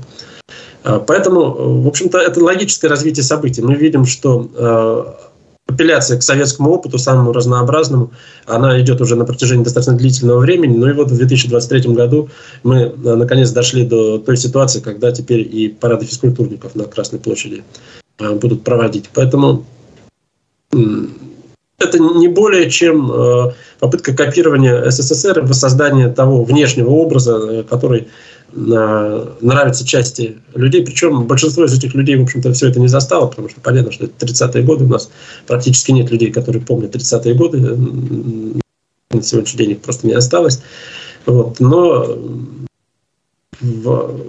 Поэтому, 0.83 1.83
в 1.83 1.89
общем-то, 1.89 2.19
это 2.19 2.43
логическое 2.43 2.89
развитие 2.89 3.23
событий. 3.23 3.61
Мы 3.63 3.75
видим, 3.75 4.07
что 4.07 5.19
апелляция 5.71 6.19
к 6.19 6.23
советскому 6.23 6.71
опыту, 6.71 6.99
самому 6.99 7.33
разнообразному, 7.33 8.11
она 8.47 8.81
идет 8.81 9.01
уже 9.01 9.17
на 9.17 9.25
протяжении 9.25 9.65
достаточно 9.65 9.97
длительного 9.97 10.41
времени. 10.41 10.77
Ну 10.77 10.89
и 10.89 10.93
вот 10.93 11.11
в 11.11 11.17
2023 11.17 11.95
году 11.95 12.29
мы 12.63 12.77
э, 12.77 13.15
наконец 13.15 13.51
дошли 13.51 13.85
до 13.85 14.19
той 14.19 14.37
ситуации, 14.37 14.81
когда 14.81 15.13
теперь 15.13 15.41
и 15.41 15.69
парады 15.69 16.07
физкультурников 16.07 16.75
на 16.75 16.85
Красной 16.85 17.19
площади 17.19 17.63
э, 18.19 18.33
будут 18.35 18.65
проводить. 18.65 19.11
Поэтому 19.15 19.65
это 20.73 21.99
не 21.99 22.29
более 22.29 22.71
чем 22.71 23.11
э, 23.11 23.53
попытка 23.79 24.13
копирования 24.13 24.91
СССР 24.91 25.39
и 25.39 25.43
воссоздания 25.43 26.09
того 26.09 26.45
внешнего 26.45 26.91
образа, 26.91 27.65
который 27.69 28.09
нравится 28.53 29.87
части 29.87 30.39
людей, 30.55 30.85
причем 30.85 31.25
большинство 31.25 31.65
из 31.65 31.77
этих 31.77 31.95
людей, 31.95 32.17
в 32.17 32.23
общем-то, 32.23 32.53
все 32.53 32.69
это 32.69 32.81
не 32.81 32.89
застало, 32.89 33.27
потому 33.27 33.49
что 33.49 33.61
понятно, 33.61 33.93
что 33.93 34.05
это 34.07 34.27
30-е 34.27 34.63
годы, 34.63 34.85
у 34.85 34.89
нас 34.89 35.11
практически 35.47 35.93
нет 35.93 36.11
людей, 36.11 36.33
которые 36.33 36.63
помнят 36.63 36.95
30-е 36.95 37.35
годы, 37.35 37.61
на 39.11 39.23
сегодняшний 39.23 39.59
день 39.59 39.71
их 39.73 39.81
просто 39.81 40.07
не 40.07 40.13
осталось. 40.13 40.63
Вот. 41.27 41.61
Но 41.61 42.17
в... 43.61 44.21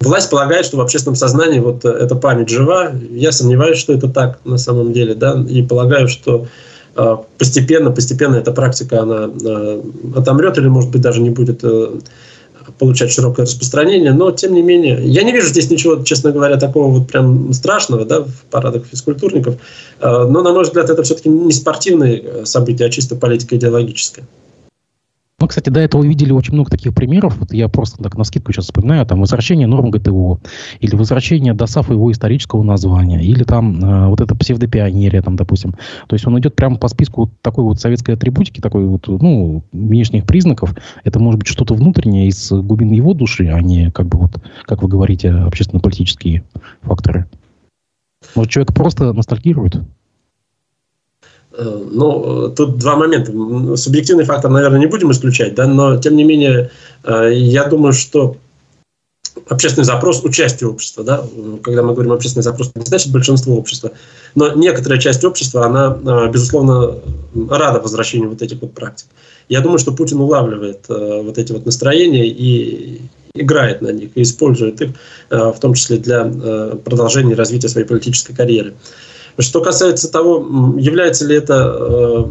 власть 0.00 0.30
полагает, 0.30 0.66
что 0.66 0.78
в 0.78 0.80
общественном 0.80 1.16
сознании 1.16 1.60
вот 1.60 1.84
эта 1.84 2.14
память 2.14 2.48
жива. 2.48 2.92
Я 3.10 3.32
сомневаюсь, 3.32 3.78
что 3.78 3.92
это 3.92 4.08
так 4.08 4.40
на 4.44 4.58
самом 4.58 4.92
деле, 4.92 5.14
да, 5.14 5.44
и 5.48 5.62
полагаю, 5.62 6.08
что 6.08 6.46
а, 6.94 7.24
постепенно, 7.38 7.90
постепенно 7.90 8.36
эта 8.36 8.52
практика, 8.52 9.02
она 9.02 9.24
а, 9.24 9.84
отомрет 10.16 10.58
или, 10.58 10.68
может 10.68 10.90
быть, 10.90 11.00
даже 11.00 11.20
не 11.20 11.30
будет 11.30 11.60
э, 11.62 11.98
получать 12.78 13.10
широкое 13.12 13.46
распространение, 13.46 14.12
но 14.12 14.30
тем 14.30 14.54
не 14.54 14.62
менее, 14.62 15.00
я 15.04 15.22
не 15.22 15.32
вижу 15.32 15.48
здесь 15.48 15.70
ничего, 15.70 16.02
честно 16.02 16.32
говоря, 16.32 16.56
такого 16.56 16.90
вот 16.90 17.08
прям 17.08 17.52
страшного, 17.52 18.04
да, 18.04 18.20
в 18.20 18.44
парадах 18.50 18.86
физкультурников, 18.86 19.56
а, 20.00 20.26
но, 20.26 20.42
на 20.42 20.52
мой 20.52 20.64
взгляд, 20.64 20.90
это 20.90 21.02
все-таки 21.02 21.28
не 21.28 21.52
спортивные 21.52 22.22
э, 22.22 22.44
события, 22.44 22.86
а 22.86 22.90
чисто 22.90 23.16
политико-идеологическое. 23.16 24.24
Мы, 25.42 25.48
кстати, 25.48 25.70
до 25.70 25.80
этого 25.80 26.04
видели 26.04 26.30
очень 26.30 26.54
много 26.54 26.70
таких 26.70 26.94
примеров. 26.94 27.36
Вот 27.40 27.52
я 27.52 27.68
просто 27.68 28.00
так 28.00 28.16
на 28.16 28.22
скидку 28.22 28.52
сейчас 28.52 28.66
вспоминаю. 28.66 29.04
Там 29.04 29.18
возвращение 29.18 29.66
норм 29.66 29.90
ГТО, 29.90 30.38
или 30.78 30.94
возвращение 30.94 31.52
ДОСАФа 31.52 31.94
его 31.94 32.12
исторического 32.12 32.62
названия, 32.62 33.20
или 33.24 33.42
там 33.42 33.84
э, 33.84 34.06
вот 34.06 34.20
это 34.20 34.36
псевдопионерия, 34.36 35.20
там, 35.20 35.34
допустим. 35.34 35.72
То 36.06 36.14
есть 36.14 36.24
он 36.28 36.38
идет 36.38 36.54
прямо 36.54 36.76
по 36.76 36.86
списку 36.86 37.28
такой 37.40 37.64
вот 37.64 37.80
советской 37.80 38.12
атрибутики, 38.12 38.60
такой 38.60 38.86
вот, 38.86 39.08
ну, 39.08 39.64
внешних 39.72 40.26
признаков. 40.26 40.76
Это 41.02 41.18
может 41.18 41.40
быть 41.40 41.48
что-то 41.48 41.74
внутреннее 41.74 42.28
из 42.28 42.52
глубин 42.52 42.92
его 42.92 43.12
души, 43.12 43.48
а 43.48 43.60
не, 43.60 43.90
как 43.90 44.06
бы 44.06 44.18
вот, 44.18 44.40
как 44.62 44.84
вы 44.84 44.88
говорите, 44.88 45.32
общественно-политические 45.32 46.44
факторы. 46.82 47.26
Может, 48.36 48.52
человек 48.52 48.72
просто 48.72 49.12
ностальгирует? 49.12 49.82
Э, 51.54 51.84
ну, 51.90 52.52
тут 52.56 52.78
два 52.78 52.96
момента. 52.96 53.32
Субъективный 53.76 54.24
фактор, 54.24 54.50
наверное, 54.50 54.78
не 54.78 54.86
будем 54.86 55.10
исключать, 55.10 55.54
да, 55.54 55.66
но, 55.66 55.96
тем 55.96 56.16
не 56.16 56.24
менее, 56.24 56.70
э, 57.04 57.30
я 57.34 57.64
думаю, 57.64 57.92
что 57.92 58.36
общественный 59.48 59.84
запрос 59.84 60.22
участия 60.24 60.66
общества, 60.66 61.04
да, 61.04 61.24
когда 61.62 61.82
мы 61.82 61.92
говорим 61.92 62.12
общественный 62.12 62.42
запрос, 62.42 62.72
не 62.74 62.84
значит 62.84 63.12
большинство 63.12 63.56
общества, 63.56 63.92
но 64.34 64.52
некоторая 64.52 64.98
часть 64.98 65.24
общества, 65.24 65.66
она, 65.66 65.98
э, 66.04 66.30
безусловно, 66.30 66.98
рада 67.50 67.80
возвращению 67.80 68.30
вот 68.30 68.40
этих 68.40 68.60
вот 68.60 68.72
практик. 68.72 69.06
Я 69.48 69.60
думаю, 69.60 69.78
что 69.78 69.92
Путин 69.92 70.20
улавливает 70.20 70.86
вот 70.88 71.36
эти 71.36 71.52
вот 71.52 71.66
настроения 71.66 72.26
и 72.26 73.02
играет 73.34 73.82
на 73.82 73.88
них, 73.88 74.10
и 74.14 74.22
использует 74.22 74.80
их, 74.80 74.90
в 75.28 75.56
том 75.60 75.74
числе 75.74 75.98
для 75.98 76.24
продолжения 76.84 77.34
развития 77.34 77.68
своей 77.68 77.86
политической 77.86 78.34
карьеры. 78.34 78.74
Что 79.38 79.60
касается 79.60 80.10
того, 80.10 80.74
является 80.78 81.26
ли 81.26 81.36
это 81.36 81.74
э, 81.78 82.24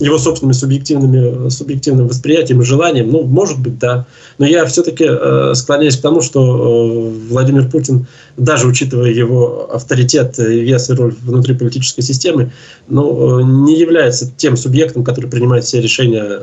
его 0.00 0.18
собственными 0.18 0.54
субъективными, 0.54 1.48
субъективным 1.48 2.08
восприятием 2.08 2.60
и 2.60 2.64
желанием, 2.64 3.10
ну, 3.10 3.22
может 3.22 3.60
быть, 3.60 3.78
да. 3.78 4.06
Но 4.38 4.46
я 4.46 4.64
все-таки 4.66 5.06
э, 5.08 5.52
склоняюсь 5.54 5.96
к 5.96 6.02
тому, 6.02 6.20
что 6.20 6.40
э, 6.42 7.28
Владимир 7.30 7.70
Путин, 7.70 8.06
даже 8.36 8.66
учитывая 8.66 9.10
его 9.10 9.70
авторитет, 9.72 10.36
вес 10.38 10.90
и 10.90 10.94
роль 10.94 11.14
внутри 11.22 11.54
политической 11.54 12.02
системы, 12.02 12.52
ну, 12.88 13.40
не 13.64 13.78
является 13.78 14.28
тем 14.36 14.56
субъектом, 14.56 15.04
который 15.04 15.30
принимает 15.30 15.64
все 15.64 15.80
решения 15.80 16.42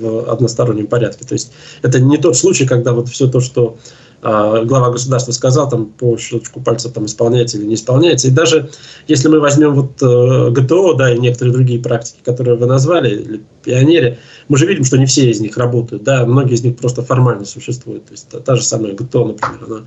в 0.00 0.30
одностороннем 0.30 0.86
порядке. 0.86 1.24
То 1.24 1.32
есть 1.32 1.52
это 1.80 1.98
не 1.98 2.18
тот 2.18 2.36
случай, 2.36 2.66
когда 2.66 2.92
вот 2.92 3.08
все 3.08 3.26
то, 3.26 3.40
что 3.40 3.78
глава 4.22 4.90
государства 4.90 5.32
сказал, 5.32 5.68
там 5.68 5.86
по 5.86 6.16
щелчку 6.16 6.60
пальца 6.60 6.88
там 6.88 7.06
исполняется 7.06 7.58
или 7.58 7.66
не 7.66 7.74
исполняется. 7.74 8.28
И 8.28 8.30
даже 8.30 8.70
если 9.08 9.28
мы 9.28 9.40
возьмем 9.40 9.74
вот 9.74 10.00
э, 10.00 10.50
ГТО, 10.50 10.94
да, 10.94 11.12
и 11.12 11.18
некоторые 11.18 11.52
другие 11.52 11.80
практики, 11.80 12.20
которые 12.24 12.56
вы 12.56 12.66
назвали, 12.66 13.10
или 13.10 13.42
пионере, 13.64 14.18
мы 14.48 14.58
же 14.58 14.66
видим, 14.66 14.84
что 14.84 14.96
не 14.96 15.06
все 15.06 15.28
из 15.28 15.40
них 15.40 15.56
работают, 15.56 16.04
да, 16.04 16.24
многие 16.24 16.54
из 16.54 16.62
них 16.62 16.76
просто 16.76 17.02
формально 17.02 17.44
существуют. 17.44 18.06
То 18.06 18.12
есть 18.12 18.28
та, 18.28 18.38
та 18.38 18.54
же 18.54 18.62
самая 18.62 18.92
ГТО, 18.92 19.24
например, 19.24 19.58
она 19.66 19.80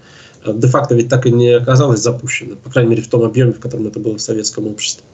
э, 0.44 0.54
де-факто 0.54 0.96
ведь 0.96 1.08
так 1.08 1.26
и 1.26 1.32
не 1.32 1.52
оказалась 1.52 2.02
запущена, 2.02 2.56
по 2.62 2.70
крайней 2.70 2.90
мере 2.90 3.04
в 3.04 3.08
том 3.08 3.24
объеме, 3.24 3.54
в 3.54 3.62
котором 3.62 3.88
это 3.88 4.02
было 4.02 4.18
в 4.18 4.22
советском 4.22 4.68
обществе. 4.68 5.06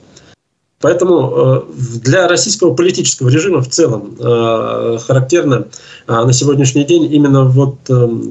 Поэтому 0.82 1.32
э, 1.36 1.62
для 2.04 2.28
российского 2.28 2.74
политического 2.74 3.30
режима 3.30 3.62
в 3.62 3.70
целом 3.70 4.16
э, 4.20 4.98
характерно 5.06 5.68
э, 6.08 6.14
на 6.14 6.34
сегодняшний 6.34 6.84
день 6.84 7.14
именно 7.14 7.46
вот 7.46 7.78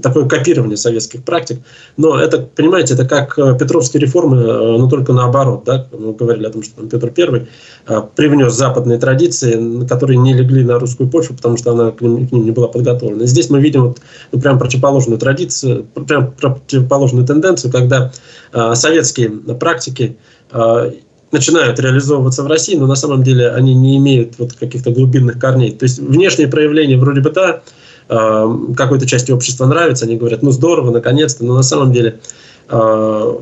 такое 0.02 0.28
копирование 0.28 0.76
советских 0.76 1.22
практик. 1.22 1.60
Но 1.96 2.18
это, 2.18 2.38
понимаете, 2.38 2.94
это 2.94 3.06
как 3.06 3.36
Петровские 3.58 4.00
реформы, 4.00 4.42
но 4.78 4.88
только 4.88 5.12
наоборот. 5.12 5.62
Да? 5.64 5.86
Мы 5.96 6.12
говорили 6.12 6.46
о 6.46 6.50
том, 6.50 6.62
что 6.62 6.82
Петр 6.86 7.12
I 7.16 8.06
привнес 8.16 8.52
западные 8.54 8.98
традиции, 8.98 9.86
которые 9.86 10.18
не 10.18 10.34
легли 10.34 10.64
на 10.64 10.78
русскую 10.78 11.08
почву, 11.08 11.36
потому 11.36 11.56
что 11.56 11.72
она 11.72 11.90
к 11.90 12.00
ним, 12.00 12.26
к 12.26 12.32
ним 12.32 12.44
не 12.44 12.50
была 12.50 12.68
подготовлена. 12.68 13.26
Здесь 13.26 13.50
мы 13.50 13.60
видим 13.60 13.88
вот, 13.88 13.98
ну, 14.32 14.40
прям 14.40 14.58
противоположную 14.58 15.18
традицию, 15.18 15.84
прям 16.06 16.32
противоположную 16.32 17.26
тенденцию, 17.26 17.72
когда 17.72 18.12
советские 18.74 19.30
практики 19.30 20.16
начинают 21.32 21.78
реализовываться 21.78 22.42
в 22.42 22.46
России, 22.46 22.76
но 22.76 22.86
на 22.86 22.96
самом 22.96 23.22
деле 23.22 23.50
они 23.50 23.74
не 23.74 23.96
имеют 23.98 24.38
вот 24.38 24.54
каких-то 24.54 24.90
глубинных 24.90 25.38
корней. 25.38 25.72
То 25.72 25.84
есть 25.84 25.98
внешние 25.98 26.48
проявления 26.48 26.96
вроде 26.96 27.20
бы 27.20 27.30
да, 27.30 27.62
э, 28.08 28.56
какой-то 28.76 29.06
части 29.06 29.30
общества 29.30 29.66
нравится, 29.66 30.06
они 30.06 30.16
говорят, 30.16 30.42
ну 30.42 30.50
здорово, 30.50 30.90
наконец-то, 30.90 31.44
но 31.44 31.54
на 31.54 31.62
самом 31.62 31.92
деле 31.92 32.18
э, 32.68 33.34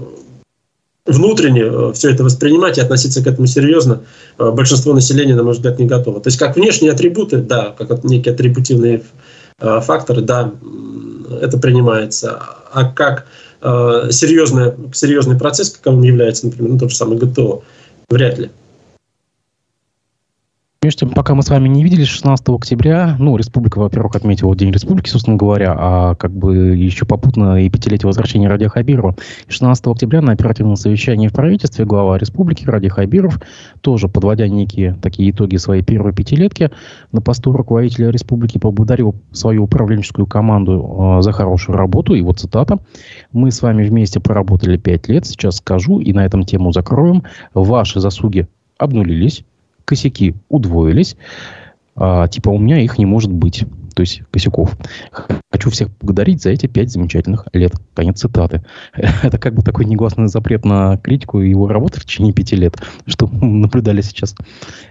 внутренне 1.07 1.62
э, 1.62 1.92
все 1.94 2.11
это 2.11 2.24
воспринимать 2.24 2.77
и 2.77 2.83
относиться 2.83 3.24
к 3.24 3.27
этому 3.27 3.46
серьезно 3.46 4.03
большинство 4.37 4.92
населения, 4.92 5.35
на 5.35 5.42
мой 5.42 5.55
взгляд, 5.55 5.79
не 5.79 5.87
готово. 5.87 6.20
То 6.20 6.29
есть 6.29 6.38
как 6.38 6.57
внешние 6.57 6.92
атрибуты, 6.92 7.38
да, 7.38 7.74
как 7.77 8.05
некие 8.05 8.35
атрибутивные 8.35 9.03
факторы, 9.59 10.20
да, 10.20 10.53
это 11.40 11.59
принимается, 11.59 12.40
а 12.72 12.85
как 12.85 13.27
серьезный, 13.61 14.74
серьезный 14.92 15.37
процесс, 15.37 15.70
каковым 15.70 16.03
является, 16.03 16.46
например, 16.46 16.74
ну, 16.74 16.79
тот 16.79 16.90
же 16.90 16.96
самый 16.96 17.18
ГТО, 17.18 17.62
Вряд 18.09 18.38
ли. 18.38 18.51
Между 20.81 21.01
тем, 21.01 21.11
пока 21.11 21.35
мы 21.35 21.43
с 21.43 21.51
вами 21.51 21.67
не 21.67 21.83
виделись 21.83 22.07
16 22.07 22.51
октября, 22.51 23.17
ну, 23.19 23.37
республика, 23.37 23.81
во-первых, 23.81 24.14
отметила 24.14 24.55
День 24.55 24.71
республики, 24.71 25.09
собственно 25.09 25.37
говоря, 25.37 25.75
а 25.77 26.14
как 26.14 26.31
бы 26.31 26.77
еще 26.77 27.05
попутно 27.05 27.61
и 27.61 27.69
пятилетие 27.69 28.07
возвращения 28.07 28.49
Ради 28.49 28.69
Хабирова. 28.69 29.17
16 29.49 29.88
октября 29.88 30.23
на 30.23 30.35
оперативном 30.35 30.77
совещании 30.77 31.27
в 31.27 31.33
правительстве 31.33 31.85
глава 31.85 32.17
республики 32.17 32.64
Ради 32.64 32.87
Хабиров, 32.87 33.41
тоже 33.81 34.07
подводя 34.07 34.47
некие 34.47 34.95
такие 35.03 35.33
итоги 35.33 35.57
своей 35.57 35.83
первой 35.83 36.12
пятилетки, 36.12 36.71
на 37.11 37.21
посту 37.23 37.51
руководителя 37.51 38.11
республики 38.11 38.59
поблагодарил 38.59 39.17
свою 39.33 39.64
управленческую 39.64 40.29
команду 40.29 41.17
э, 41.19 41.23
за 41.23 41.33
хорошую 41.33 41.77
работу. 41.77 42.14
И 42.14 42.23
вот 42.23 42.38
цитата. 42.38 42.79
«Мы 43.33 43.51
с 43.51 43.62
вами 43.62 43.83
вместе 43.83 44.21
проработали 44.21 44.77
пять 44.77 45.09
лет, 45.09 45.27
сейчас 45.27 45.57
скажу, 45.57 45.99
и 45.99 46.12
на 46.12 46.25
этом 46.25 46.45
тему 46.45 46.71
закроем. 46.71 47.25
Ваши 47.53 47.99
заслуги 47.99 48.47
обнулились, 48.79 49.45
косяки 49.88 50.35
удвоились, 50.51 51.16
а, 51.96 52.29
типа 52.29 52.51
у 52.51 52.59
меня 52.59 52.79
их 52.79 52.98
не 52.98 53.07
может 53.07 53.33
быть, 53.33 53.64
то 53.94 54.03
есть 54.03 54.22
косяков. 54.31 54.77
Хочу 55.51 55.70
всех 55.70 55.88
благодарить 56.01 56.42
за 56.42 56.51
эти 56.51 56.66
пять 56.66 56.92
замечательных 56.92 57.46
лет. 57.55 57.72
Конец 57.94 58.20
цитаты. 58.20 58.62
Это 59.22 59.38
как 59.38 59.55
бы 59.55 59.62
такой 59.62 59.87
негласный 59.87 60.29
запрет 60.29 60.66
на 60.66 60.98
критику 60.98 61.40
его 61.40 61.66
работы 61.66 62.01
в 62.01 62.05
течение 62.05 62.35
пяти 62.35 62.55
лет, 62.55 62.77
что 63.07 63.27
наблюдали 63.33 64.03
сейчас. 64.03 64.37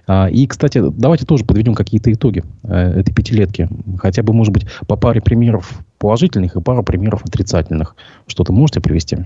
А, 0.07 0.27
и, 0.29 0.47
кстати, 0.47 0.81
давайте 0.83 1.25
тоже 1.25 1.45
подведем 1.45 1.75
какие-то 1.75 2.11
итоги 2.11 2.43
э, 2.63 2.99
этой 2.99 3.13
пятилетки. 3.13 3.69
Хотя 3.99 4.23
бы, 4.23 4.33
может 4.33 4.51
быть, 4.51 4.65
по 4.87 4.97
паре 4.97 5.21
примеров 5.21 5.79
положительных 5.99 6.55
и 6.55 6.61
пару 6.61 6.83
примеров 6.83 7.23
отрицательных. 7.23 7.95
Что-то 8.25 8.51
можете 8.51 8.81
привести? 8.81 9.19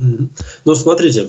Ну, 0.00 0.74
смотрите, 0.74 1.28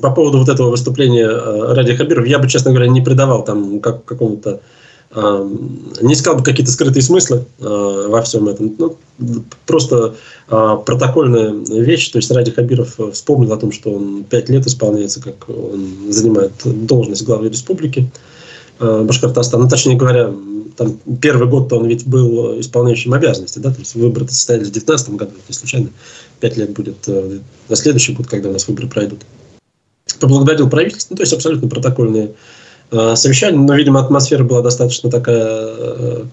по 0.00 0.10
поводу 0.10 0.38
вот 0.38 0.48
этого 0.48 0.70
выступления 0.70 1.26
э, 1.26 1.74
Ради 1.74 1.94
Хабиров, 1.94 2.26
я 2.26 2.38
бы, 2.38 2.48
честно 2.48 2.70
говоря, 2.70 2.88
не 2.88 3.00
придавал 3.00 3.44
там 3.44 3.80
как, 3.80 4.04
какому-то 4.04 4.60
не 5.14 6.14
искал 6.14 6.36
бы 6.36 6.42
какие-то 6.42 6.72
скрытые 6.72 7.02
смыслы 7.02 7.44
э, 7.60 8.06
во 8.08 8.20
всем 8.22 8.48
этом. 8.48 8.74
Ну, 8.78 8.96
просто 9.64 10.16
э, 10.48 10.76
протокольная 10.84 11.52
вещь. 11.52 12.08
То 12.08 12.18
есть 12.18 12.30
Ради 12.32 12.50
Хабиров 12.50 12.98
вспомнил 13.12 13.52
о 13.52 13.56
том, 13.56 13.70
что 13.70 13.92
он 13.92 14.24
пять 14.24 14.48
лет 14.48 14.66
исполняется, 14.66 15.22
как 15.22 15.48
он 15.48 16.10
занимает 16.10 16.52
должность 16.64 17.24
главы 17.24 17.48
республики 17.48 18.10
э, 18.80 19.04
Башкортостана. 19.04 19.62
Ну, 19.62 19.68
точнее 19.68 19.94
говоря, 19.94 20.32
там 20.76 20.98
первый 21.20 21.48
год-то 21.48 21.76
он 21.76 21.86
ведь 21.86 22.04
был 22.08 22.58
исполняющим 22.58 23.14
обязанности, 23.14 23.60
да, 23.60 23.70
то 23.70 23.78
есть 23.78 23.94
выборы 23.94 24.26
состоялись 24.26 24.66
в 24.66 24.72
2019 24.72 25.10
году, 25.10 25.32
не 25.48 25.54
случайно 25.54 25.90
пять 26.40 26.56
лет 26.56 26.70
будет 26.70 27.06
на 27.06 27.76
следующий 27.76 28.14
год, 28.14 28.26
когда 28.26 28.48
у 28.48 28.52
нас 28.52 28.66
выборы 28.66 28.88
пройдут. 28.88 29.20
Поблагодарил 30.28 30.70
правительство, 30.70 31.12
ну, 31.12 31.16
то 31.16 31.22
есть 31.22 31.32
абсолютно 31.32 31.68
протокольные 31.68 32.30
Э, 32.90 33.16
совещание, 33.16 33.60
но, 33.60 33.74
видимо, 33.74 34.00
атмосфера 34.00 34.44
была 34.44 34.62
достаточно 34.62 35.10
такая 35.10 35.46
э, 35.46 36.24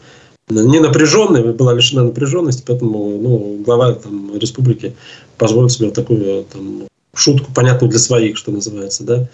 не 0.49 0.79
напряженная, 0.79 1.53
была 1.53 1.73
лишена 1.73 2.03
напряженности, 2.03 2.63
поэтому 2.67 3.17
ну, 3.19 3.61
глава 3.65 3.93
там, 3.93 4.37
республики 4.37 4.93
позволил 5.37 5.69
себе 5.69 5.87
вот 5.87 5.95
такую 5.95 6.43
там, 6.51 6.83
шутку, 7.15 7.51
понятную 7.53 7.89
для 7.89 7.99
своих, 7.99 8.37
что 8.37 8.51
называется, 8.51 9.03
да. 9.03 9.27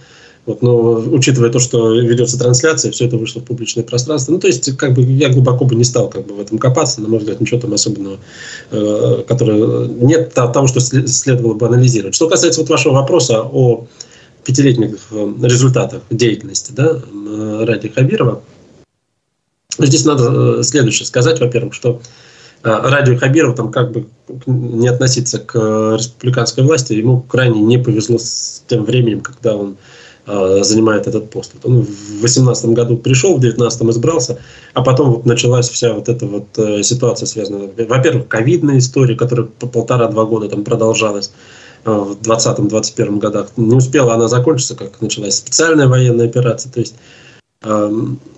Вот, 0.46 0.62
но 0.62 0.94
учитывая 0.94 1.50
то, 1.50 1.60
что 1.60 1.94
ведется 1.96 2.40
трансляция, 2.40 2.92
все 2.92 3.08
это 3.08 3.18
вышло 3.18 3.42
в 3.42 3.44
публичное 3.44 3.84
пространство. 3.84 4.32
Ну, 4.32 4.40
то 4.40 4.48
есть, 4.48 4.78
как 4.78 4.94
бы 4.94 5.02
я 5.02 5.28
глубоко 5.28 5.66
бы 5.66 5.76
не 5.76 5.84
стал 5.84 6.10
как 6.10 6.26
бы, 6.26 6.36
в 6.36 6.40
этом 6.40 6.58
копаться, 6.58 7.02
на 7.02 7.10
мой 7.10 7.20
взгляд, 7.20 7.42
ничего 7.42 7.60
там 7.60 7.74
особенного, 7.74 8.20
э, 8.72 9.24
которое 9.28 9.88
нет 9.88 10.34
того, 10.34 10.68
что 10.68 10.80
следовало 10.80 11.56
бы 11.56 11.66
анализировать. 11.66 12.16
Что 12.16 12.30
касается 12.30 12.62
вот 12.62 12.70
вашего 12.70 12.94
вопроса 12.94 13.42
о 13.42 13.88
пятилетних 14.48 14.98
э, 15.12 15.34
результатах 15.44 16.04
деятельности 16.10 16.72
да, 16.72 17.02
Ради 17.66 17.90
Хабирова. 17.90 18.42
Здесь 19.78 20.06
надо 20.06 20.60
э, 20.60 20.64
следующее 20.64 21.06
сказать, 21.06 21.42
во-первых, 21.42 21.74
что 21.74 22.00
э, 22.64 22.70
Радио 22.70 23.18
Хабиров 23.18 23.58
там 23.58 23.72
как 23.72 23.92
бы 23.92 24.08
не 24.46 24.88
относиться 24.88 25.40
к 25.40 25.54
республиканской 25.98 26.64
власти, 26.64 26.94
ему 26.94 27.20
крайне 27.20 27.60
не 27.60 27.78
повезло 27.78 28.18
с 28.18 28.64
тем 28.68 28.86
временем, 28.86 29.22
когда 29.22 29.56
он 29.56 29.78
занимает 30.26 31.08
этот 31.08 31.30
пост. 31.30 31.54
Он 31.64 31.84
в 31.84 32.22
18 32.22 32.72
году 32.72 32.98
пришел, 32.98 33.38
в 33.38 33.40
19 33.40 33.84
избрался, 33.84 34.38
а 34.74 34.84
потом 34.84 35.12
вот 35.12 35.26
началась 35.26 35.70
вся 35.70 35.94
вот 35.94 36.10
эта 36.10 36.26
вот 36.26 36.48
ситуация, 36.84 37.28
связанная, 37.28 37.70
во-первых, 37.88 38.28
ковидная 38.28 38.80
история, 38.80 39.16
которая 39.16 39.46
по 39.46 39.68
полтора-два 39.68 40.26
года 40.26 40.50
там 40.50 40.66
продолжалась, 40.66 41.32
в 41.88 42.18
2020-2021 42.22 43.20
годах. 43.20 43.50
Не 43.56 43.76
успела 43.76 44.14
она 44.14 44.28
закончиться, 44.28 44.76
как 44.76 45.02
началась 45.02 45.38
специальная 45.38 45.88
военная 45.88 46.26
операция. 46.26 46.72
То 46.72 46.80
есть 46.82 46.96
э, 47.64 47.92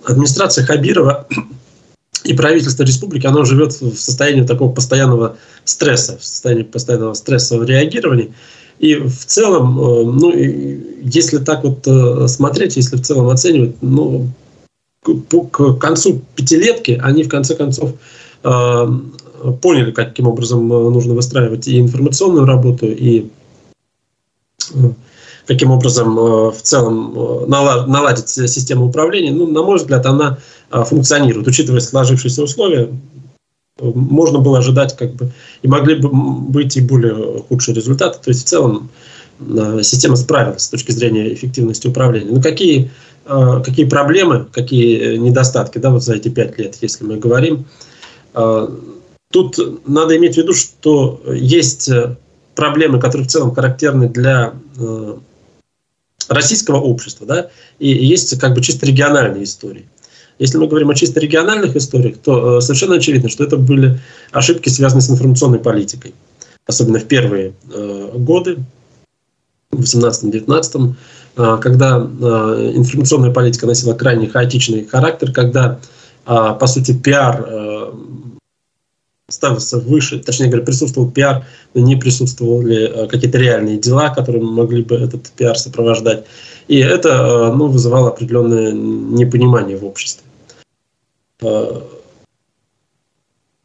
администрация 0.04 0.64
Хабирова 0.64 1.26
и 2.24 2.32
правительство 2.34 2.84
республики, 2.84 3.26
оно 3.26 3.44
живет 3.44 3.72
в 3.72 3.96
состоянии 3.96 4.42
такого 4.42 4.72
постоянного 4.72 5.36
стресса, 5.64 6.16
в 6.18 6.24
состоянии 6.24 6.62
постоянного 6.62 7.14
стрессового 7.14 7.64
реагирования. 7.64 8.28
И 8.78 8.94
в 8.94 9.26
целом, 9.26 9.78
э, 9.78 10.04
ну, 10.04 10.32
если 10.32 11.38
так 11.38 11.64
вот 11.64 12.30
смотреть, 12.30 12.76
если 12.76 12.96
в 12.96 13.02
целом 13.02 13.28
оценивать, 13.28 13.76
ну, 13.82 14.28
к 15.02 15.74
концу 15.78 16.22
пятилетки 16.36 17.00
они 17.02 17.24
в 17.24 17.28
конце 17.28 17.56
концов 17.56 17.92
поняли, 18.42 19.92
каким 19.92 20.26
образом 20.28 20.68
нужно 20.68 21.14
выстраивать 21.14 21.66
и 21.68 21.80
информационную 21.80 22.44
работу, 22.44 22.86
и 22.86 23.30
каким 25.50 25.72
образом 25.72 26.16
э, 26.16 26.50
в 26.52 26.62
целом 26.62 27.12
э, 27.16 27.46
наладить 27.46 28.28
систему 28.28 28.86
управления, 28.86 29.32
ну, 29.32 29.48
на 29.48 29.62
мой 29.62 29.78
взгляд, 29.78 30.06
она 30.06 30.38
э, 30.70 30.84
функционирует. 30.84 31.48
Учитывая 31.48 31.80
сложившиеся 31.80 32.44
условия, 32.44 32.88
можно 33.80 34.38
было 34.38 34.58
ожидать, 34.58 34.96
как 34.96 35.14
бы, 35.14 35.32
и 35.62 35.68
могли 35.68 35.96
бы 35.96 36.08
быть 36.08 36.76
и 36.76 36.80
более 36.80 37.42
худшие 37.48 37.74
результаты. 37.74 38.20
То 38.22 38.30
есть 38.30 38.44
в 38.44 38.48
целом 38.48 38.90
система 39.82 40.16
справилась 40.16 40.62
с 40.62 40.68
точки 40.68 40.92
зрения 40.92 41.32
эффективности 41.32 41.88
управления. 41.88 42.30
Но 42.30 42.42
какие, 42.42 42.90
какие 43.24 43.86
проблемы, 43.86 44.46
какие 44.52 45.16
недостатки 45.16 45.78
да, 45.78 45.90
вот 45.90 46.04
за 46.04 46.14
эти 46.14 46.28
пять 46.28 46.58
лет, 46.58 46.76
если 46.82 47.04
мы 47.04 47.16
говорим, 47.16 47.64
тут 49.32 49.58
надо 49.86 50.16
иметь 50.18 50.34
в 50.34 50.36
виду, 50.36 50.52
что 50.52 51.22
есть 51.26 51.90
проблемы, 52.60 53.00
которые 53.00 53.26
в 53.26 53.30
целом 53.30 53.54
характерны 53.54 54.06
для 54.06 54.52
э, 54.78 55.16
российского 56.28 56.76
общества, 56.76 57.26
да, 57.26 57.48
и 57.78 57.88
есть 57.88 58.38
как 58.38 58.54
бы 58.54 58.60
чисто 58.60 58.84
региональные 58.84 59.44
истории. 59.44 59.88
Если 60.38 60.58
мы 60.58 60.66
говорим 60.66 60.90
о 60.90 60.94
чисто 60.94 61.20
региональных 61.20 61.74
историях, 61.74 62.18
то 62.18 62.58
э, 62.58 62.60
совершенно 62.60 62.96
очевидно, 62.96 63.30
что 63.30 63.44
это 63.44 63.56
были 63.56 63.98
ошибки, 64.30 64.68
связанные 64.68 65.00
с 65.00 65.10
информационной 65.10 65.58
политикой. 65.58 66.14
Особенно 66.66 66.98
в 66.98 67.06
первые 67.06 67.54
э, 67.72 68.10
годы, 68.16 68.58
в 69.70 69.80
18-19, 69.80 70.94
э, 71.36 71.58
когда 71.62 71.96
информационная 71.96 73.32
политика 73.32 73.66
носила 73.66 73.94
крайне 73.94 74.28
хаотичный 74.28 74.84
характер, 74.84 75.32
когда, 75.32 75.78
по 76.26 76.66
сути, 76.66 76.92
пиар 76.92 77.94
ставился 79.30 79.78
выше, 79.78 80.18
точнее 80.18 80.48
говоря, 80.48 80.64
присутствовал 80.64 81.10
пиар, 81.10 81.46
но 81.74 81.80
не 81.80 81.96
присутствовали 81.96 83.04
э, 83.04 83.06
какие-то 83.06 83.38
реальные 83.38 83.78
дела, 83.78 84.10
которые 84.10 84.42
могли 84.42 84.82
бы 84.82 84.96
этот 84.96 85.30
пиар 85.30 85.56
сопровождать. 85.56 86.26
И 86.68 86.78
это 86.78 87.08
э, 87.08 87.54
ну, 87.54 87.68
вызывало 87.68 88.08
определенное 88.08 88.72
непонимание 88.72 89.76
в 89.76 89.84
обществе. 89.84 90.24
Э, 91.42 91.80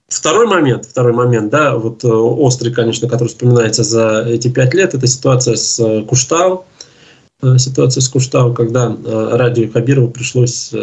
второй 0.08 0.47
момент, 0.47 0.86
второй 0.86 1.13
момент, 1.13 1.51
да, 1.51 1.75
вот 1.78 2.06
острый, 2.06 2.71
конечно, 2.71 3.10
который 3.10 3.30
вспоминается 3.30 3.84
за 3.84 4.23
эти 4.28 4.47
пять 4.47 4.73
лет, 4.73 4.93
это 4.93 5.08
ситуация 5.08 5.56
с 5.56 6.04
Куштау, 6.08 6.65
ситуация 7.58 8.01
с 8.01 8.08
Куштау, 8.08 8.54
когда 8.54 8.95
радио 9.04 9.69
Хабирову 9.71 10.10
пришлось 10.10 10.73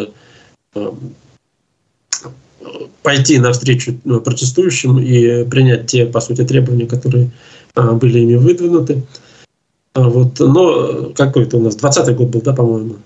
пойти 3.03 3.39
навстречу 3.39 3.99
ну, 4.05 4.21
протестующим 4.21 4.99
и 4.99 5.45
принять 5.45 5.87
те, 5.87 6.07
по 6.07 6.21
сути, 6.21 6.45
требования, 6.45 6.87
которые 6.87 7.31
а, 7.75 7.93
были 7.93 8.21
ими 8.21 8.37
выдвинуты. 8.37 9.03
А, 9.95 10.09
вот, 10.09 10.39
но 10.39 11.13
какой 11.15 11.45
это 11.45 11.57
у 11.57 11.61
нас, 11.61 11.77
20 11.77 12.17
год 12.17 12.29
был, 12.29 12.43
да, 12.43 12.53
по-моему? 12.53 12.97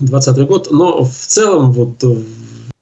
20 0.00 0.46
год. 0.46 0.70
Но 0.70 1.04
в 1.04 1.14
целом, 1.14 1.72
вот 1.72 2.02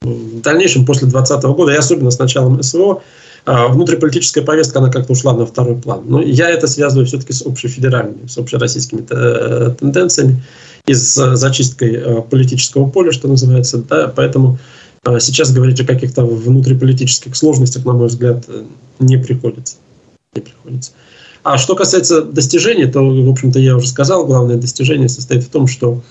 в 0.02 0.40
дальнейшем, 0.40 0.84
после 0.84 1.08
2020 1.08 1.44
года, 1.56 1.72
и 1.72 1.76
особенно 1.76 2.10
с 2.10 2.18
началом 2.18 2.62
СВО, 2.62 3.02
а, 3.44 3.68
внутриполитическая 3.68 4.44
повестка, 4.44 4.78
она 4.78 4.90
как-то 4.90 5.12
ушла 5.12 5.32
на 5.32 5.46
второй 5.46 5.76
план. 5.76 6.02
Но 6.06 6.22
я 6.22 6.48
это 6.50 6.66
связываю 6.66 7.06
все-таки 7.06 7.32
с 7.32 7.42
общефедеральными, 7.42 8.26
с 8.28 8.38
общероссийскими 8.38 9.04
э, 9.10 9.74
тенденциями 9.78 10.42
и 10.86 10.94
с 10.94 11.36
зачисткой 11.36 11.94
э, 11.94 12.22
политического 12.22 12.88
поля, 12.88 13.10
что 13.10 13.26
называется. 13.26 13.78
Да, 13.78 14.12
поэтому 14.14 14.58
сейчас 15.04 15.52
говорить 15.52 15.80
о 15.80 15.84
каких-то 15.84 16.24
внутриполитических 16.24 17.34
сложностях, 17.36 17.84
на 17.84 17.92
мой 17.92 18.06
взгляд, 18.06 18.46
не 18.98 19.16
приходится. 19.16 19.76
Не 20.34 20.42
приходится. 20.42 20.92
А 21.42 21.58
что 21.58 21.74
касается 21.74 22.22
достижений, 22.22 22.86
то, 22.86 23.00
в 23.00 23.28
общем-то, 23.28 23.58
я 23.58 23.76
уже 23.76 23.88
сказал, 23.88 24.26
главное 24.26 24.56
достижение 24.56 25.08
состоит 25.08 25.42
в 25.42 25.50
том, 25.50 25.66
что 25.66 26.02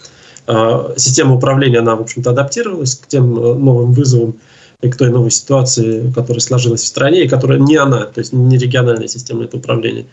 э, 0.47 0.93
система 0.97 1.35
управления, 1.35 1.79
она, 1.79 1.95
в 1.95 2.01
общем-то, 2.01 2.31
адаптировалась 2.31 2.95
к 2.95 3.07
тем 3.07 3.37
э, 3.37 3.53
новым 3.53 3.93
вызовам 3.93 4.35
и 4.81 4.89
к 4.89 4.97
той 4.97 5.09
новой 5.09 5.31
ситуации, 5.31 6.11
которая 6.11 6.41
сложилась 6.41 6.81
в 6.81 6.87
стране, 6.87 7.23
и 7.23 7.29
которая 7.29 7.59
не 7.59 7.77
она, 7.77 8.05
то 8.05 8.19
есть 8.19 8.33
не 8.33 8.57
региональная 8.57 9.07
система 9.07 9.45
это 9.45 9.57
управления, 9.57 10.05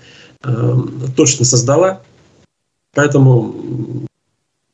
э, 0.44 0.76
точно 1.16 1.44
создала. 1.44 2.00
Поэтому 2.94 4.06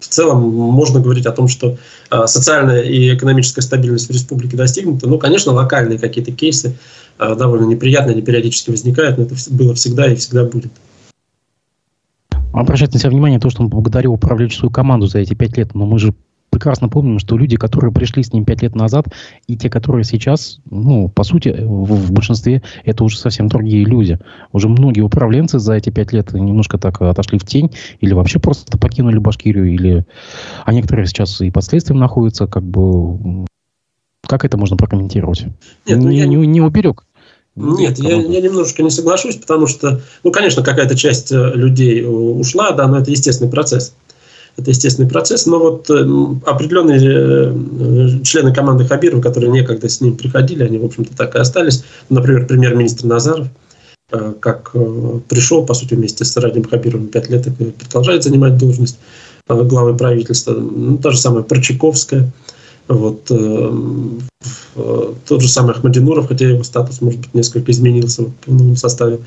в 0.04 0.08
целом 0.08 0.42
можно 0.52 1.00
говорить 1.00 1.26
о 1.26 1.32
том, 1.32 1.48
что 1.48 1.78
а, 2.10 2.26
социальная 2.26 2.82
и 2.82 3.14
экономическая 3.14 3.62
стабильность 3.62 4.08
в 4.08 4.12
республике 4.12 4.56
достигнута. 4.56 5.08
Ну, 5.08 5.18
конечно, 5.18 5.52
локальные 5.52 5.98
какие-то 5.98 6.30
кейсы 6.30 6.76
а, 7.18 7.34
довольно 7.34 7.64
неприятные, 7.64 8.12
они 8.12 8.22
периодически 8.22 8.70
возникают, 8.70 9.16
но 9.18 9.24
это 9.24 9.34
было 9.50 9.74
всегда 9.74 10.06
и 10.06 10.16
всегда 10.16 10.44
будет. 10.44 10.72
Обращать 12.52 12.92
на 12.92 13.00
себя 13.00 13.10
внимание 13.10 13.40
то, 13.40 13.50
что 13.50 13.62
он 13.62 13.68
благодарил 13.68 14.12
управленческую 14.12 14.70
команду 14.70 15.06
за 15.06 15.18
эти 15.18 15.34
пять 15.34 15.56
лет, 15.56 15.74
но 15.74 15.86
мы 15.86 15.98
же 15.98 16.14
прекрасно 16.54 16.88
помним, 16.88 17.18
что 17.18 17.36
люди, 17.36 17.56
которые 17.56 17.92
пришли 17.92 18.22
с 18.22 18.32
ним 18.32 18.44
пять 18.44 18.62
лет 18.62 18.76
назад, 18.76 19.06
и 19.48 19.56
те, 19.56 19.68
которые 19.68 20.04
сейчас, 20.04 20.60
ну, 20.70 21.08
по 21.08 21.24
сути, 21.24 21.48
в, 21.48 21.94
в 21.94 22.12
большинстве, 22.12 22.62
это 22.84 23.02
уже 23.02 23.18
совсем 23.18 23.48
другие 23.48 23.84
люди. 23.84 24.20
Уже 24.52 24.68
многие 24.68 25.00
управленцы 25.00 25.58
за 25.58 25.74
эти 25.74 25.90
пять 25.90 26.12
лет 26.12 26.32
немножко 26.32 26.78
так 26.78 27.02
отошли 27.02 27.38
в 27.38 27.44
тень, 27.44 27.72
или 28.00 28.14
вообще 28.14 28.38
просто 28.38 28.78
покинули 28.78 29.18
Башкирию, 29.18 29.74
или... 29.74 30.06
А 30.64 30.72
некоторые 30.72 31.06
сейчас 31.06 31.40
и 31.40 31.50
под 31.50 31.64
следствием 31.64 31.98
находятся, 31.98 32.46
как 32.46 32.62
бы 32.62 33.46
Как 34.24 34.44
это 34.44 34.56
можно 34.56 34.76
прокомментировать? 34.76 35.46
Нет, 35.86 35.98
ну, 35.98 36.08
не, 36.08 36.18
я... 36.18 36.26
не, 36.26 36.36
не 36.36 36.60
уберег. 36.60 37.04
Нет, 37.56 37.98
я, 37.98 38.14
я 38.14 38.40
немножечко 38.40 38.84
не 38.84 38.90
соглашусь, 38.90 39.36
потому 39.36 39.66
что, 39.66 40.00
ну, 40.22 40.30
конечно, 40.30 40.62
какая-то 40.62 40.96
часть 40.96 41.32
э, 41.32 41.52
людей 41.54 42.02
э, 42.02 42.06
ушла, 42.06 42.72
да, 42.72 42.86
но 42.86 42.98
это 42.98 43.10
естественный 43.10 43.50
процесс. 43.50 43.94
Это 44.56 44.70
естественный 44.70 45.08
процесс, 45.08 45.46
но 45.46 45.58
вот 45.58 45.90
э, 45.90 46.06
определенные 46.46 48.22
члены 48.22 48.54
команды 48.54 48.84
Хабирова, 48.84 49.20
которые 49.20 49.50
некогда 49.50 49.88
с 49.88 50.00
ним 50.00 50.16
приходили, 50.16 50.62
они, 50.62 50.78
в 50.78 50.84
общем-то, 50.84 51.16
так 51.16 51.34
и 51.34 51.38
остались. 51.38 51.84
Например, 52.08 52.46
премьер-министр 52.46 53.06
Назаров, 53.06 53.48
как 54.40 54.72
пришел, 55.28 55.66
по 55.66 55.74
сути, 55.74 55.94
вместе 55.94 56.24
с 56.24 56.36
Радим 56.36 56.62
Хабировым 56.62 57.08
пять 57.08 57.30
лет 57.30 57.46
и 57.46 57.50
продолжает 57.50 58.22
занимать 58.22 58.56
должность 58.56 58.98
главы 59.48 59.96
правительства. 59.96 60.52
Ну, 60.52 60.98
та 60.98 61.10
же 61.10 61.18
самая 61.18 61.42
Прочаковская– 61.42 62.30
вот, 62.88 63.30
э, 63.30 63.72
тот 65.26 65.40
же 65.40 65.48
самый 65.48 65.72
Ахмадинуров, 65.72 66.28
хотя 66.28 66.48
его 66.48 66.62
статус, 66.64 67.00
может 67.00 67.20
быть, 67.20 67.34
несколько 67.34 67.72
изменился 67.72 68.24
в 68.46 68.54
новом 68.54 68.76
составе 68.76 69.20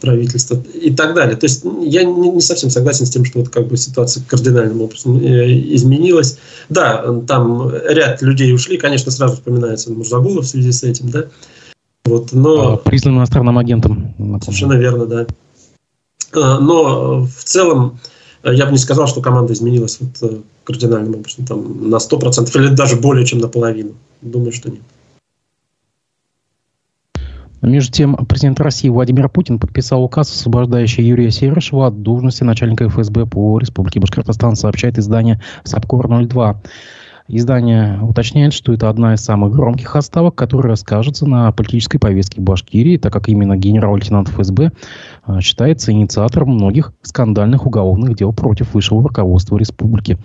правительства 0.00 0.62
и 0.74 0.92
так 0.92 1.14
далее. 1.14 1.36
То 1.36 1.46
есть 1.46 1.64
я 1.82 2.04
не, 2.04 2.30
не 2.30 2.40
совсем 2.40 2.70
согласен 2.70 3.06
с 3.06 3.10
тем, 3.10 3.24
что 3.24 3.40
вот 3.40 3.48
как 3.48 3.68
бы 3.68 3.76
ситуация 3.76 4.22
кардинальным 4.26 4.82
образом 4.82 5.18
э, 5.18 5.74
изменилась. 5.74 6.38
Да, 6.68 7.04
там 7.26 7.70
ряд 7.70 8.22
людей 8.22 8.52
ушли, 8.54 8.76
конечно, 8.76 9.10
сразу 9.10 9.34
вспоминается 9.34 9.92
Мурзагулов 9.92 10.44
в 10.44 10.48
связи 10.48 10.72
с 10.72 10.82
этим, 10.82 11.10
да. 11.10 11.24
Вот, 12.04 12.32
но... 12.32 12.74
А, 12.74 12.76
признан 12.76 13.16
иностранным 13.16 13.56
агентом. 13.58 14.14
Совершенно 14.42 14.74
верно, 14.74 15.06
да. 15.06 15.26
А, 16.34 16.58
но 16.60 17.24
в 17.24 17.44
целом 17.44 17.98
я 18.44 18.66
бы 18.66 18.72
не 18.72 18.78
сказал, 18.78 19.06
что 19.06 19.22
команда 19.22 19.54
изменилась 19.54 19.98
вот 20.00 20.30
э, 20.30 20.36
кардинальным 20.64 21.20
образом, 21.20 21.46
там, 21.46 21.88
на 21.88 21.96
100% 21.96 22.50
или 22.60 22.74
даже 22.74 22.96
более 22.96 23.24
чем 23.24 23.38
наполовину. 23.38 23.92
Думаю, 24.20 24.52
что 24.52 24.70
нет. 24.70 24.82
Между 27.64 27.92
тем, 27.92 28.14
президент 28.26 28.60
России 28.60 28.90
Владимир 28.90 29.30
Путин 29.30 29.58
подписал 29.58 30.04
указ, 30.04 30.30
освобождающий 30.30 31.02
Юрия 31.02 31.30
Серышева 31.30 31.86
от 31.86 32.02
должности 32.02 32.44
начальника 32.44 32.88
ФСБ 32.88 33.24
по 33.24 33.58
Республике 33.58 34.00
Башкортостан, 34.00 34.54
сообщает 34.54 34.98
издание 34.98 35.40
САПКОР-02. 35.64 36.56
Издание 37.26 37.98
уточняет, 38.02 38.52
что 38.52 38.74
это 38.74 38.90
одна 38.90 39.14
из 39.14 39.20
самых 39.20 39.50
громких 39.50 39.96
отставок, 39.96 40.34
которая 40.34 40.76
скажется 40.76 41.24
на 41.24 41.50
политической 41.52 41.98
повестке 41.98 42.42
Башкирии, 42.42 42.98
так 42.98 43.14
как 43.14 43.30
именно 43.30 43.56
генерал-лейтенант 43.56 44.28
ФСБ 44.28 44.72
а, 45.22 45.40
считается 45.40 45.90
инициатором 45.90 46.50
многих 46.50 46.92
скандальных 47.00 47.64
уголовных 47.64 48.14
дел 48.14 48.34
против 48.34 48.74
высшего 48.74 49.02
руководства 49.02 49.56
республики. 49.56 50.18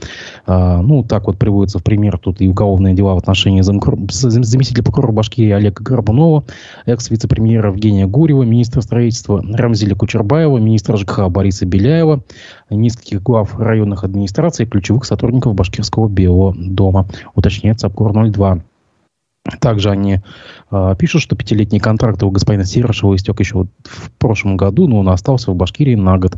А, 0.45 0.81
ну, 0.81 1.05
так 1.05 1.27
вот 1.27 1.38
приводится 1.38 1.79
в 1.79 1.83
пример 1.83 2.17
тут 2.17 2.41
и 2.41 2.49
уголовные 2.49 2.93
дела 2.93 3.15
в 3.15 3.19
отношении 3.19 3.62
заместителя 3.62 4.83
прокурора 4.83 5.13
Башкирии 5.13 5.51
Олега 5.51 5.81
Горбунова, 5.81 6.43
экс-вице-премьера 6.85 7.69
Евгения 7.69 8.07
Гурьева, 8.07 8.43
министра 8.43 8.81
строительства 8.81 9.41
Рамзиля 9.41 9.95
Кучербаева, 9.95 10.57
министра 10.57 10.97
ЖКХ 10.97 11.29
Бориса 11.29 11.65
Беляева, 11.65 12.23
нескольких 12.69 13.23
глав 13.23 13.57
районных 13.57 14.03
администраций 14.03 14.65
и 14.65 14.69
ключевых 14.69 15.05
сотрудников 15.05 15.55
Башкирского 15.55 16.09
Белого 16.09 16.53
дома, 16.57 16.88
уточняет 17.36 17.80
САПКОР 17.80 18.32
02. 18.32 18.60
Также 19.60 19.89
они 19.89 20.19
э, 20.71 20.95
пишут, 20.97 21.21
что 21.21 21.36
пятилетний 21.36 21.80
контракт 21.80 22.21
у 22.23 22.30
господина 22.30 22.65
Сирошева 22.65 23.15
истек 23.15 23.39
еще 23.39 23.65
в 23.84 24.12
прошлом 24.17 24.58
году, 24.58 24.88
но 24.88 24.99
он 24.99 25.10
остался 25.10 25.52
в 25.52 25.56
Башкирии 25.56 25.95
на 25.95 26.17
год. 26.17 26.38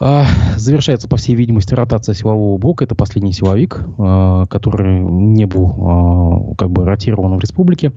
А, 0.00 0.26
завершается, 0.56 1.08
по 1.08 1.16
всей 1.16 1.34
видимости, 1.34 1.74
ротация 1.74 2.14
силового 2.14 2.56
блока. 2.58 2.84
Это 2.84 2.94
последний 2.94 3.32
силовик, 3.32 3.80
а, 3.98 4.46
который 4.46 5.00
не 5.00 5.44
был 5.46 5.74
а, 5.76 6.54
как 6.56 6.70
бы 6.70 6.84
ротирован 6.84 7.36
в 7.36 7.40
республике. 7.40 7.92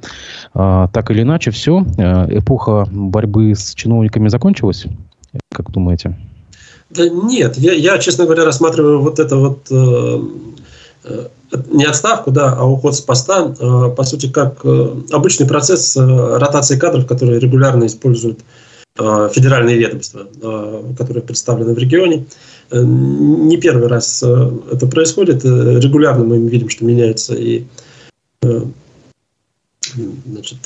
Так 0.54 1.12
или 1.12 1.22
иначе, 1.22 1.52
все. 1.52 1.80
Эпоха 1.80 2.88
борьбы 2.92 3.54
с 3.56 3.76
чиновниками 3.76 4.30
закончилась. 4.30 4.86
Как 5.54 5.70
думаете? 5.72 6.18
Да 6.90 7.08
нет, 7.08 7.58
я, 7.58 7.74
я, 7.74 7.98
честно 8.00 8.26
говоря, 8.26 8.44
рассматриваю 8.44 9.02
вот 9.02 9.20
это 9.20 9.38
вот 9.38 9.68
э, 9.72 9.76
э 9.76 10.20
не 11.70 11.86
отставку, 11.86 12.32
да, 12.32 12.54
а 12.54 12.66
уход 12.66 12.96
с 12.96 13.02
поста, 13.02 13.54
э, 13.58 13.90
по 13.96 14.04
сути, 14.04 14.28
как 14.30 14.62
э, 14.64 14.96
обычный 15.12 15.48
процесс 15.48 15.96
э, 15.98 16.02
ротации 16.38 16.78
кадров, 16.78 17.08
который 17.08 17.40
регулярно 17.40 17.86
используют 17.86 18.40
федеральные 18.98 19.78
ведомства, 19.78 20.28
которые 20.98 21.24
представлены 21.24 21.74
в 21.74 21.78
регионе. 21.78 22.26
Не 22.74 23.56
первый 23.56 23.88
раз 23.88 24.22
это 24.22 24.86
происходит. 24.86 25.46
Регулярно 25.46 26.26
мы 26.26 26.38
видим, 26.50 26.68
что 26.68 26.84
меняется 26.84 27.34
и 27.34 27.64
значит, 30.26 30.58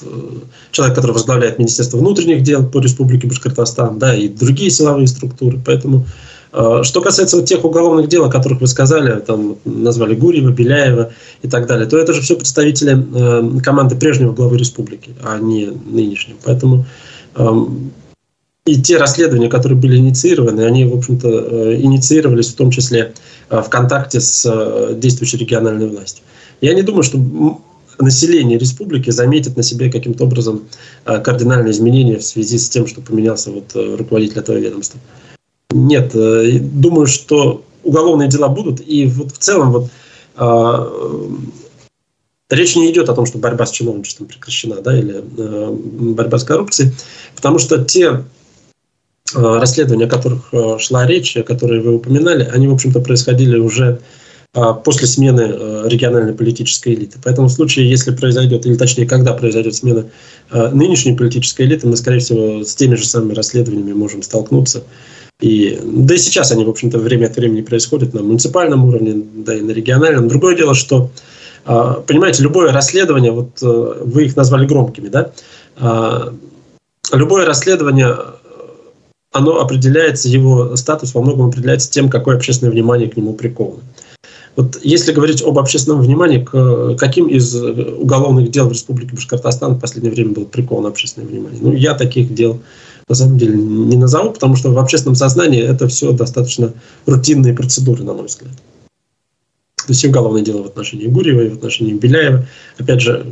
человек, 0.72 0.96
который 0.96 1.12
возглавляет 1.12 1.60
Министерство 1.60 2.00
внутренних 2.00 2.42
дел 2.42 2.66
по 2.66 2.80
Республике 2.80 3.28
Башкортостан, 3.28 4.00
да, 4.00 4.16
и 4.16 4.28
другие 4.28 4.72
силовые 4.72 5.06
структуры. 5.06 5.62
Поэтому 5.64 6.08
Э, 6.08 6.35
что 6.84 7.02
касается 7.02 7.36
вот 7.36 7.46
тех 7.48 7.66
уголовных 7.66 8.08
дел, 8.08 8.24
о 8.24 8.32
которых 8.32 8.62
вы 8.62 8.68
сказали, 8.68 9.20
там 9.20 9.58
назвали 9.66 10.16
Гурьева, 10.16 10.52
Беляева 10.52 11.12
и 11.42 11.50
так 11.50 11.68
далее, 11.68 11.86
то 11.86 11.98
это 11.98 12.14
же 12.14 12.22
все 12.22 12.38
представители 12.38 12.96
э, 12.96 13.60
команды 13.60 13.96
прежнего 13.96 14.32
главы 14.32 14.58
республики, 14.58 15.14
а 15.22 15.38
не 15.38 15.66
нынешнего. 15.66 16.38
Поэтому 16.46 16.86
эм, 17.36 17.92
и 18.66 18.82
те 18.82 18.98
расследования, 18.98 19.50
которые 19.50 19.78
были 19.78 19.98
инициированы, 19.98 20.62
они, 20.62 20.86
в 20.86 20.96
общем-то, 20.96 21.28
э, 21.28 21.76
инициировались 21.82 22.48
в 22.48 22.56
том 22.56 22.72
числе 22.72 23.14
в 23.50 23.70
контакте 23.70 24.22
с 24.22 24.96
действующей 24.96 25.38
региональной 25.38 25.90
властью. 25.90 26.24
Я 26.62 26.74
не 26.74 26.84
думаю, 26.84 27.04
что 27.04 27.20
население 28.00 28.58
республики 28.58 29.10
заметит 29.10 29.58
на 29.58 29.62
себе 29.62 29.92
каким-то 29.92 30.24
образом 30.24 30.64
кардинальные 31.04 31.72
изменения 31.72 32.18
в 32.18 32.24
связи 32.24 32.58
с 32.58 32.70
тем, 32.70 32.88
что 32.88 33.02
поменялся 33.02 33.52
вот 33.52 33.72
руководитель 33.76 34.40
этого 34.40 34.58
ведомства. 34.58 35.00
Нет, 35.72 36.16
э, 36.16 36.60
думаю, 36.60 37.08
что 37.08 37.64
уголовные 37.84 38.30
дела 38.30 38.50
будут, 38.50 38.82
и 38.86 39.06
вот 39.06 39.32
в 39.32 39.38
целом 39.38 39.72
вот 39.72 39.90
э, 40.38 41.28
речь 42.50 42.76
не 42.76 42.92
идет 42.92 43.10
о 43.10 43.14
том, 43.14 43.26
что 43.26 43.38
борьба 43.38 43.66
с 43.66 43.72
чиновничеством 43.72 44.28
прекращена, 44.28 44.82
да, 44.82 44.98
или 44.98 45.24
э, 45.38 45.72
борьба 45.72 46.38
с 46.38 46.44
коррупцией, 46.44 46.92
потому 47.36 47.60
что 47.60 47.84
те 47.84 48.24
э, 49.34 49.60
расследования, 49.60 50.06
о 50.06 50.10
которых 50.10 50.54
шла 50.80 51.06
речь, 51.06 51.38
которые 51.46 51.82
вы 51.82 51.96
упоминали, 51.96 52.44
они, 52.44 52.68
в 52.68 52.74
общем-то, 52.74 53.00
происходили 53.00 53.58
уже 53.58 54.00
э, 54.54 54.62
после 54.84 55.08
смены 55.08 55.88
региональной 55.88 56.34
политической 56.34 56.94
элиты. 56.94 57.20
Поэтому 57.24 57.48
в 57.48 57.52
случае, 57.52 57.90
если 57.90 58.16
произойдет, 58.16 58.66
или 58.66 58.76
точнее, 58.76 59.08
когда 59.08 59.34
произойдет 59.34 59.76
смена 59.76 60.06
нынешней 60.52 61.16
политической 61.16 61.64
элиты, 61.64 61.88
мы, 61.88 61.98
скорее 61.98 62.20
всего, 62.20 62.64
с 62.64 62.76
теми 62.76 62.96
же 62.96 63.06
самыми 63.06 63.34
расследованиями 63.34 63.94
можем 63.94 64.22
столкнуться. 64.22 64.84
И, 65.42 65.80
да 65.84 66.16
и 66.16 66.18
сейчас 66.18 66.52
они, 66.52 66.64
в 66.64 66.70
общем-то, 66.70 66.98
время 66.98 67.26
от 67.28 67.36
времени 67.36 67.62
происходят 67.62 68.14
на 68.14 68.24
муниципальном 68.24 68.86
уровне, 68.86 69.22
да 69.36 69.56
и 69.56 69.62
на 69.62 69.72
региональном. 69.72 70.28
Другое 70.28 70.56
дело, 70.56 70.74
что, 70.74 71.10
а, 71.66 71.96
понимаете, 71.96 72.44
любое 72.44 72.72
расследование, 72.72 73.32
вот 73.32 73.62
э, 73.62 73.94
вы 74.06 74.26
их 74.26 74.38
назвали 74.38 74.66
громкими, 74.66 75.10
да, 75.10 75.32
а, 75.78 76.34
любое 77.12 77.46
расследование, 77.46 78.16
оно 79.34 79.60
определяется, 79.60 80.30
его 80.30 80.78
статус 80.78 81.14
во 81.14 81.22
многом 81.22 81.48
определяется 81.48 81.92
тем, 81.92 82.10
какое 82.10 82.38
общественное 82.38 82.72
внимание 82.72 83.10
к 83.10 83.18
нему 83.18 83.34
приковано. 83.34 83.84
Вот 84.56 84.80
если 84.84 85.12
говорить 85.12 85.44
об 85.44 85.60
общественном 85.60 86.00
внимании, 86.00 86.42
к 86.42 86.96
каким 86.96 87.28
из 87.28 87.54
уголовных 87.54 88.52
дел 88.52 88.70
в 88.70 88.72
Республике 88.72 89.14
Башкортостан 89.14 89.74
в 89.74 89.82
последнее 89.82 90.14
время 90.14 90.32
было 90.32 90.46
приковано 90.46 90.88
общественное 90.88 91.28
внимание? 91.28 91.60
Ну, 91.62 91.74
я 91.74 91.94
таких 91.94 92.34
дел 92.34 92.62
на 93.08 93.16
самом 93.16 93.38
деле 93.38 93.56
не 93.56 93.98
назову, 93.98 94.32
потому 94.32 94.56
что 94.56 94.72
в 94.72 94.80
общественном 94.80 95.16
сознании 95.16 95.62
это 95.62 95.88
все 95.88 96.12
достаточно 96.12 96.74
рутинные 97.06 97.54
процедуры, 97.54 98.04
на 98.04 98.14
мой 98.14 98.26
взгляд. 98.26 98.54
То 99.78 99.92
есть 99.92 100.04
и 100.04 100.08
уголовное 100.08 100.42
дело 100.42 100.64
в 100.64 100.68
отношении 100.68 101.06
Гурьева, 101.06 101.42
и 101.42 101.50
в 101.50 101.56
отношении 101.56 101.94
Беляева. 101.94 102.48
Опять 102.80 103.02
же, 103.02 103.32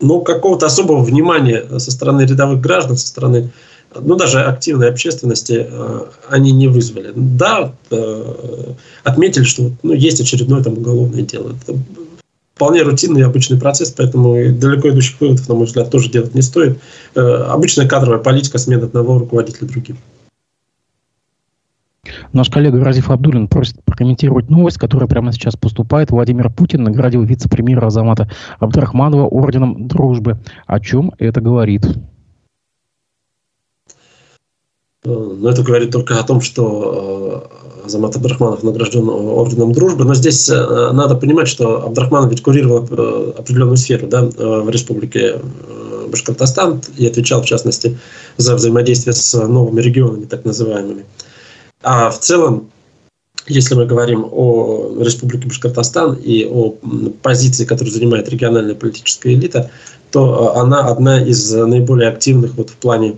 ну, 0.00 0.20
какого-то 0.20 0.66
особого 0.66 1.02
внимания 1.02 1.78
со 1.78 1.90
стороны 1.90 2.22
рядовых 2.22 2.60
граждан, 2.60 2.98
со 2.98 3.06
стороны, 3.06 3.50
ну, 3.98 4.16
даже 4.16 4.42
активной 4.42 4.90
общественности 4.90 5.66
э, 5.70 6.06
они 6.28 6.52
не 6.52 6.68
вызвали. 6.68 7.12
Да, 7.14 7.72
э, 7.90 8.72
отметили, 9.04 9.44
что 9.44 9.70
ну, 9.82 9.94
есть 9.94 10.20
очередное 10.20 10.62
там 10.62 10.74
уголовное 10.74 11.22
дело. 11.22 11.54
Это 11.62 11.78
вполне 12.54 12.82
рутинный 12.82 13.20
и 13.20 13.24
обычный 13.24 13.58
процесс, 13.58 13.90
поэтому 13.90 14.34
далеко 14.52 14.88
идущих 14.90 15.20
выводов, 15.20 15.48
на 15.48 15.54
мой 15.54 15.66
взгляд, 15.66 15.90
тоже 15.90 16.10
делать 16.10 16.34
не 16.34 16.42
стоит. 16.42 16.78
Э, 17.14 17.20
обычная 17.20 17.88
кадровая 17.88 18.20
политика 18.20 18.58
смены 18.58 18.84
одного 18.84 19.18
руководителя 19.18 19.68
другим. 19.68 19.98
Наш 22.32 22.50
коллега 22.50 22.82
Разиф 22.82 23.10
Абдулин 23.10 23.48
просит 23.48 23.82
прокомментировать 23.84 24.50
новость, 24.50 24.78
которая 24.78 25.08
прямо 25.08 25.32
сейчас 25.32 25.56
поступает. 25.56 26.10
Владимир 26.10 26.50
Путин 26.50 26.82
наградил 26.82 27.22
вице-премьера 27.22 27.86
Азамата 27.86 28.30
Абдрахманова 28.58 29.26
орденом 29.26 29.86
дружбы. 29.88 30.38
О 30.66 30.80
чем 30.80 31.12
это 31.18 31.40
говорит? 31.40 31.86
Но 35.04 35.50
это 35.50 35.62
говорит 35.62 35.90
только 35.90 36.18
о 36.18 36.22
том, 36.22 36.40
что 36.40 37.50
Азамат 37.84 38.16
Абдрахманов 38.16 38.62
награжден 38.62 39.08
орденом 39.08 39.72
дружбы. 39.72 40.04
Но 40.04 40.14
здесь 40.14 40.48
надо 40.48 41.14
понимать, 41.14 41.48
что 41.48 41.84
Абдрахманов 41.84 42.30
ведь 42.30 42.42
курировал 42.42 42.78
определенную 43.36 43.76
сферу 43.76 44.06
да, 44.06 44.22
в 44.22 44.70
республике 44.70 45.40
Башкортостан 46.08 46.80
и 46.96 47.06
отвечал, 47.06 47.42
в 47.42 47.46
частности, 47.46 47.98
за 48.38 48.54
взаимодействие 48.54 49.12
с 49.12 49.34
новыми 49.46 49.82
регионами, 49.82 50.24
так 50.24 50.46
называемыми. 50.46 51.04
А 51.82 52.08
в 52.10 52.18
целом 52.18 52.70
если 53.46 53.74
мы 53.74 53.84
говорим 53.84 54.26
о 54.30 54.96
Республике 55.00 55.48
Башкортостан 55.48 56.14
и 56.14 56.46
о 56.46 56.74
позиции, 57.22 57.66
которую 57.66 57.92
занимает 57.92 58.28
региональная 58.30 58.74
политическая 58.74 59.34
элита, 59.34 59.70
то 60.10 60.56
она 60.56 60.86
одна 60.86 61.22
из 61.22 61.52
наиболее 61.52 62.08
активных 62.08 62.54
вот 62.54 62.70
в 62.70 62.76
плане 62.76 63.16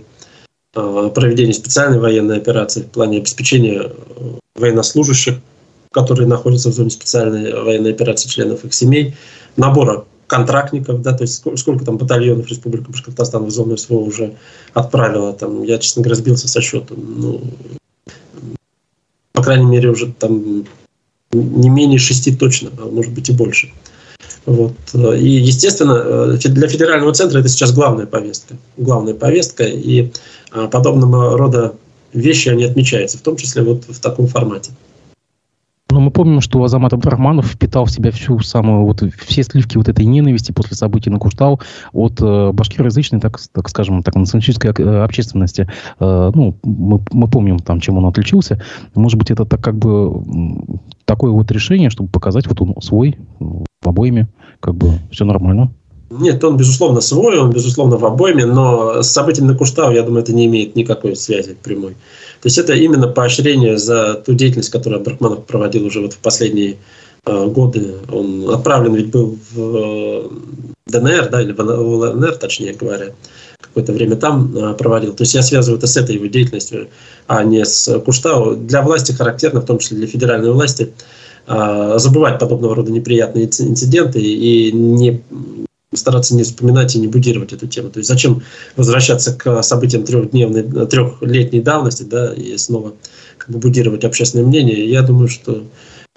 проведения 1.13 1.53
специальной 1.53 1.99
военной 1.99 2.37
операции, 2.37 2.81
в 2.81 2.87
плане 2.87 3.17
обеспечения 3.17 3.91
военнослужащих, 4.55 5.35
которые 5.91 6.27
находятся 6.27 6.69
в 6.69 6.73
зоне 6.73 6.89
специальной 6.89 7.53
военной 7.63 7.91
операции, 7.91 8.29
членов 8.29 8.65
их 8.65 8.73
семей, 8.73 9.15
набора 9.55 10.05
контрактников, 10.27 11.01
да, 11.01 11.13
то 11.13 11.23
есть 11.23 11.35
сколько, 11.35 11.57
сколько 11.57 11.85
там 11.85 11.97
батальонов 11.97 12.47
Республика 12.49 12.91
Башкортостан 12.91 13.45
в 13.45 13.49
зону 13.49 13.77
СВО 13.77 13.99
уже 13.99 14.35
отправила, 14.73 15.33
там, 15.33 15.63
я, 15.63 15.77
честно 15.77 16.03
говоря, 16.03 16.17
сбился 16.17 16.47
со 16.49 16.61
счетом, 16.61 16.97
ну, 17.17 17.41
по 19.31 19.41
крайней 19.41 19.65
мере, 19.65 19.89
уже 19.89 20.11
там 20.11 20.65
не 21.31 21.69
менее 21.69 21.99
шести 21.99 22.35
точно, 22.35 22.71
а 22.77 22.85
может 22.87 23.13
быть 23.13 23.29
и 23.29 23.33
больше. 23.33 23.71
Вот. 24.45 24.73
И, 24.93 25.27
естественно, 25.27 26.37
для 26.37 26.67
федерального 26.67 27.13
центра 27.13 27.39
это 27.39 27.49
сейчас 27.49 27.73
главная 27.73 28.05
повестка. 28.05 28.55
Главная 28.77 29.13
повестка, 29.13 29.63
и 29.63 30.11
подобного 30.51 31.37
рода 31.37 31.75
вещи, 32.13 32.49
они 32.49 32.63
отмечаются, 32.63 33.17
в 33.17 33.21
том 33.21 33.35
числе 33.37 33.63
вот 33.63 33.85
в 33.85 33.99
таком 33.99 34.27
формате. 34.27 34.71
Но 35.89 36.01
мы 36.01 36.11
помним, 36.11 36.41
что 36.41 36.61
Азамат 36.63 36.91
Абдрахманов 36.91 37.47
впитал 37.47 37.85
в 37.85 37.91
себя 37.91 38.11
всю 38.11 38.39
самую, 38.39 38.85
вот, 38.85 39.01
все 39.25 39.43
сливки 39.43 39.77
вот 39.77 39.87
этой 39.87 40.05
ненависти 40.05 40.51
после 40.51 40.75
событий 40.75 41.09
на 41.09 41.17
Куштау 41.17 41.61
от 41.93 42.21
э, 42.21 42.51
башкироязычной, 42.51 43.21
так, 43.21 43.39
так 43.53 43.69
скажем, 43.69 44.03
так, 44.03 44.15
националистической 44.15 44.71
э, 44.77 45.03
общественности. 45.03 45.69
Э, 45.99 46.31
ну, 46.35 46.57
мы, 46.63 46.99
мы 47.11 47.27
помним, 47.29 47.59
там, 47.59 47.79
чем 47.79 47.97
он 47.97 48.05
отличился. 48.05 48.61
Может 48.95 49.17
быть, 49.17 49.31
это 49.31 49.45
так 49.45 49.63
как 49.63 49.77
бы 49.77 50.21
такое 51.05 51.31
вот 51.31 51.49
решение, 51.51 51.89
чтобы 51.89 52.09
показать 52.09 52.47
вот 52.47 52.61
он 52.61 52.75
свой 52.81 53.17
обоими, 53.81 54.27
как 54.59 54.75
бы 54.75 54.99
все 55.09 55.23
нормально. 55.23 55.71
Нет, 56.09 56.41
он, 56.43 56.55
безусловно, 56.55 57.01
свой, 57.01 57.37
он, 57.37 57.51
безусловно, 57.51 57.97
в 57.97 58.05
обойме, 58.05 58.45
но 58.45 59.03
с 59.03 59.09
событиями 59.11 59.49
на 59.49 59.57
Куштау, 59.57 59.91
я 59.91 60.03
думаю, 60.03 60.23
это 60.23 60.33
не 60.33 60.45
имеет 60.45 60.75
никакой 60.75 61.17
связи 61.17 61.57
прямой. 61.61 61.93
То 62.41 62.45
есть 62.45 62.57
это 62.57 62.73
именно 62.73 63.07
поощрение 63.07 63.77
за 63.77 64.13
ту 64.13 64.33
деятельность, 64.33 64.69
которую 64.69 65.03
Брахманов 65.03 65.45
проводил 65.45 65.85
уже 65.85 65.99
вот 65.99 66.13
в 66.13 66.19
последние 66.19 66.77
э, 67.25 67.47
годы. 67.47 67.95
Он 68.09 68.49
отправлен 68.49 68.95
ведь 68.95 69.11
был 69.11 69.37
в 69.51 69.59
э, 69.59 70.29
ДНР, 70.85 71.29
да, 71.29 71.41
или 71.41 71.51
в 71.51 71.59
ЛНР, 71.59 72.37
точнее 72.37 72.73
говоря, 72.73 73.07
какое-то 73.59 73.91
время 73.91 74.15
там 74.15 74.55
э, 74.55 74.73
проводил. 74.75 75.13
То 75.13 75.23
есть 75.23 75.33
я 75.33 75.41
связываю 75.41 75.77
это 75.77 75.87
с 75.87 75.97
этой 75.97 76.15
его 76.15 76.27
деятельностью, 76.27 76.87
а 77.27 77.43
не 77.43 77.65
с 77.65 77.99
Куштау. 77.99 78.55
Для 78.55 78.81
власти 78.81 79.11
характерно, 79.11 79.59
в 79.59 79.65
том 79.65 79.79
числе 79.79 79.97
для 79.97 80.07
федеральной 80.07 80.51
власти, 80.51 80.93
э, 81.47 81.95
забывать 81.97 82.39
подобного 82.39 82.75
рода 82.75 82.93
неприятные 82.93 83.45
инциденты 83.45 84.21
и 84.21 84.71
не 84.71 85.21
стараться 85.93 86.35
не 86.35 86.43
вспоминать 86.43 86.95
и 86.95 86.99
не 86.99 87.07
будировать 87.07 87.53
эту 87.53 87.67
тему. 87.67 87.89
То 87.89 87.99
есть 87.99 88.09
зачем 88.09 88.43
возвращаться 88.75 89.33
к 89.33 89.61
событиям 89.63 90.03
трехдневной, 90.03 90.63
трехлетней 90.87 91.61
давности, 91.61 92.03
да, 92.03 92.33
и 92.33 92.57
снова 92.57 92.93
как 93.37 93.49
бы 93.49 93.59
будировать 93.59 94.03
общественное 94.03 94.45
мнение. 94.45 94.89
Я 94.89 95.01
думаю, 95.01 95.29
что 95.29 95.63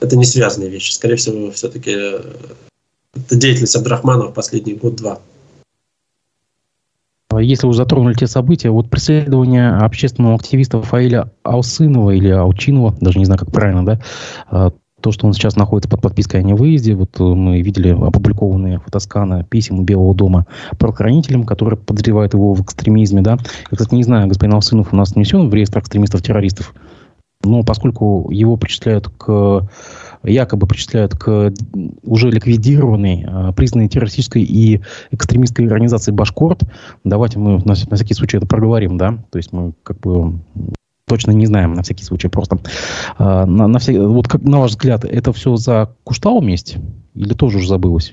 это 0.00 0.16
не 0.16 0.24
связанные 0.24 0.70
вещи. 0.70 0.92
Скорее 0.92 1.16
всего, 1.16 1.50
все-таки 1.52 1.92
э, 1.94 2.20
это 3.14 3.36
деятельность 3.36 3.76
Абдрахманова 3.76 4.30
в 4.30 4.34
последний 4.34 4.74
год-два. 4.74 5.20
Если 7.38 7.66
уже 7.66 7.78
затронули 7.78 8.14
те 8.14 8.26
события, 8.26 8.70
вот 8.70 8.90
преследование 8.90 9.76
общественного 9.76 10.34
активиста 10.34 10.82
Фаиля 10.82 11.30
Аусынова 11.44 12.10
или 12.10 12.28
Аучинова, 12.28 12.96
даже 13.00 13.20
не 13.20 13.24
знаю, 13.24 13.38
как 13.38 13.52
правильно, 13.52 13.86
да, 13.86 14.00
а, 14.48 14.72
то, 15.00 15.12
что 15.12 15.26
он 15.26 15.32
сейчас 15.32 15.56
находится 15.56 15.88
под 15.88 16.02
подпиской 16.02 16.40
о 16.40 16.42
невыезде, 16.42 16.94
вот 16.94 17.18
э, 17.18 17.22
мы 17.22 17.60
видели 17.62 17.90
опубликованные 17.90 18.80
фотосканы 18.80 19.44
писем 19.44 19.84
Белого 19.84 20.14
дома 20.14 20.46
правоохранителям, 20.78 21.44
которые 21.44 21.78
подозревают 21.78 22.34
его 22.34 22.54
в 22.54 22.62
экстремизме, 22.62 23.22
да. 23.22 23.38
Я, 23.70 23.76
кстати, 23.76 23.94
не 23.94 24.04
знаю, 24.04 24.28
господин 24.28 24.54
Алсынов 24.54 24.92
у 24.92 24.96
нас 24.96 25.14
внесен 25.14 25.48
в 25.48 25.54
реестр 25.54 25.80
экстремистов-террористов, 25.80 26.74
но 27.42 27.62
поскольку 27.62 28.30
его 28.30 28.56
причисляют 28.56 29.08
к 29.08 29.68
якобы 30.22 30.66
причисляют 30.66 31.14
к 31.14 31.52
уже 32.02 32.30
ликвидированной, 32.30 33.26
э, 33.26 33.52
признанной 33.54 33.88
террористической 33.88 34.42
и 34.42 34.80
экстремистской 35.10 35.66
организации 35.66 36.12
Башкорт. 36.12 36.62
Давайте 37.04 37.38
мы 37.38 37.62
на 37.64 37.74
всякий 37.74 38.14
случай 38.14 38.36
это 38.36 38.46
проговорим, 38.46 38.98
да. 38.98 39.18
То 39.30 39.38
есть 39.38 39.52
мы 39.52 39.72
как 39.82 39.98
бы 40.00 40.38
точно 41.10 41.32
не 41.32 41.46
знаем 41.46 41.74
на 41.74 41.82
всякий 41.82 42.04
случай. 42.04 42.28
Просто 42.28 42.58
э, 43.18 43.44
на, 43.44 43.66
на 43.66 43.78
всякий, 43.78 43.98
вот 43.98 44.28
как 44.28 44.42
на 44.42 44.60
ваш 44.60 44.70
взгляд, 44.70 45.04
это 45.04 45.32
все 45.32 45.56
за 45.56 45.90
Куштау 46.04 46.40
месть 46.40 46.76
или 47.14 47.34
тоже 47.34 47.58
уже 47.58 47.68
забылось? 47.68 48.12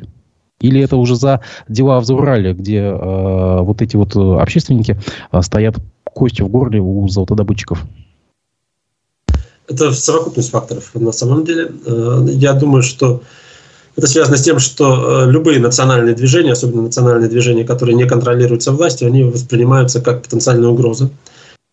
Или 0.59 0.81
это 0.81 0.97
уже 0.97 1.15
за 1.15 1.41
дела 1.69 1.99
в 1.99 2.05
Заурале, 2.05 2.53
где 2.53 2.79
э, 2.79 3.61
вот 3.61 3.81
эти 3.81 3.95
вот 3.95 4.15
общественники 4.15 4.99
э, 5.31 5.41
стоят 5.43 5.75
кости 6.03 6.41
в 6.41 6.49
горле 6.49 6.79
у 6.79 7.07
золотодобытчиков? 7.07 7.85
Это 9.69 9.91
совокупность 9.91 10.49
факторов 10.49 10.89
на 10.95 11.11
самом 11.11 11.45
деле. 11.45 11.71
Э, 11.85 12.25
я 12.31 12.53
думаю, 12.53 12.81
что 12.81 13.21
это 13.95 14.07
связано 14.07 14.37
с 14.37 14.41
тем, 14.41 14.57
что 14.57 15.25
э, 15.25 15.31
любые 15.31 15.59
национальные 15.59 16.15
движения, 16.15 16.53
особенно 16.53 16.81
национальные 16.81 17.29
движения, 17.29 17.63
которые 17.63 17.95
не 17.95 18.07
контролируются 18.07 18.71
властью, 18.71 19.07
они 19.07 19.23
воспринимаются 19.23 20.01
как 20.01 20.23
потенциальная 20.23 20.69
угроза 20.69 21.11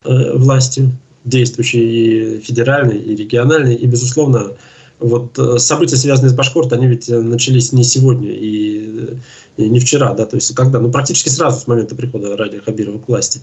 э, 0.03 0.37
власти 0.37 0.91
действующие 1.25 2.37
и 2.37 2.39
федеральные, 2.39 2.99
и 2.99 3.15
региональные, 3.15 3.77
и, 3.77 3.85
безусловно, 3.87 4.53
вот 4.99 5.37
э, 5.37 5.57
события, 5.57 5.97
связанные 5.97 6.29
с 6.29 6.33
Башкорт, 6.33 6.71
они 6.71 6.87
ведь 6.87 7.09
э, 7.09 7.19
начались 7.19 7.73
не 7.73 7.83
сегодня 7.83 8.31
и, 8.31 9.17
и 9.57 9.69
не 9.69 9.79
вчера, 9.79 10.13
да, 10.13 10.25
то 10.25 10.37
есть 10.37 10.55
когда, 10.55 10.79
ну, 10.79 10.89
практически 10.89 11.29
сразу 11.29 11.59
с 11.59 11.67
момента 11.67 11.95
прихода 11.95 12.37
Ради 12.37 12.59
Хабирова 12.59 12.99
к 12.99 13.07
власти 13.07 13.41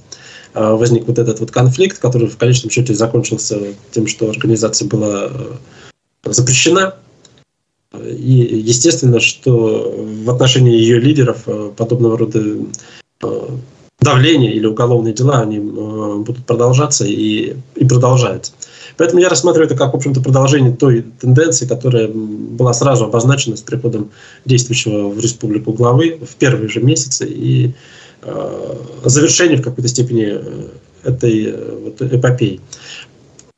э, 0.55 0.73
возник 0.73 1.07
вот 1.07 1.19
этот 1.19 1.41
вот 1.41 1.51
конфликт, 1.51 1.99
который 1.99 2.29
в 2.29 2.39
конечном 2.39 2.71
счете 2.71 2.95
закончился 2.95 3.59
тем, 3.91 4.07
что 4.07 4.31
организация 4.31 4.89
была 4.89 5.31
запрещена. 6.25 6.95
И 7.95 8.63
естественно, 8.65 9.21
что 9.21 9.95
в 10.25 10.31
отношении 10.31 10.75
ее 10.75 10.99
лидеров 10.99 11.47
подобного 11.77 12.17
рода 12.17 12.43
давление 14.03 14.53
или 14.53 14.67
уголовные 14.67 15.15
дела, 15.15 15.41
они 15.41 15.59
э, 15.59 15.61
будут 15.61 16.45
продолжаться 16.47 17.05
и, 17.05 17.57
и 17.77 17.85
продолжаются. 17.85 18.53
Поэтому 18.97 19.21
я 19.21 19.29
рассматриваю 19.29 19.67
это 19.67 19.77
как, 19.77 19.93
в 19.93 19.97
общем-то, 19.97 20.21
продолжение 20.21 20.75
той 20.75 21.05
тенденции, 21.21 21.67
которая 21.67 22.09
была 22.09 22.73
сразу 22.75 23.05
обозначена 23.05 23.57
с 23.57 23.63
приходом 23.63 24.11
действующего 24.45 25.09
в 25.09 25.21
республику 25.21 25.73
главы 25.73 26.19
в 26.21 26.35
первые 26.37 26.69
же 26.69 26.81
месяцы 26.81 27.27
и 27.27 27.73
э, 28.23 28.75
завершение 29.05 29.59
в 29.59 29.63
какой-то 29.63 29.89
степени 29.89 30.27
э, 30.31 30.69
этой 31.05 31.47
э, 31.47 31.79
вот, 31.85 32.03
эпопеи. 32.03 32.61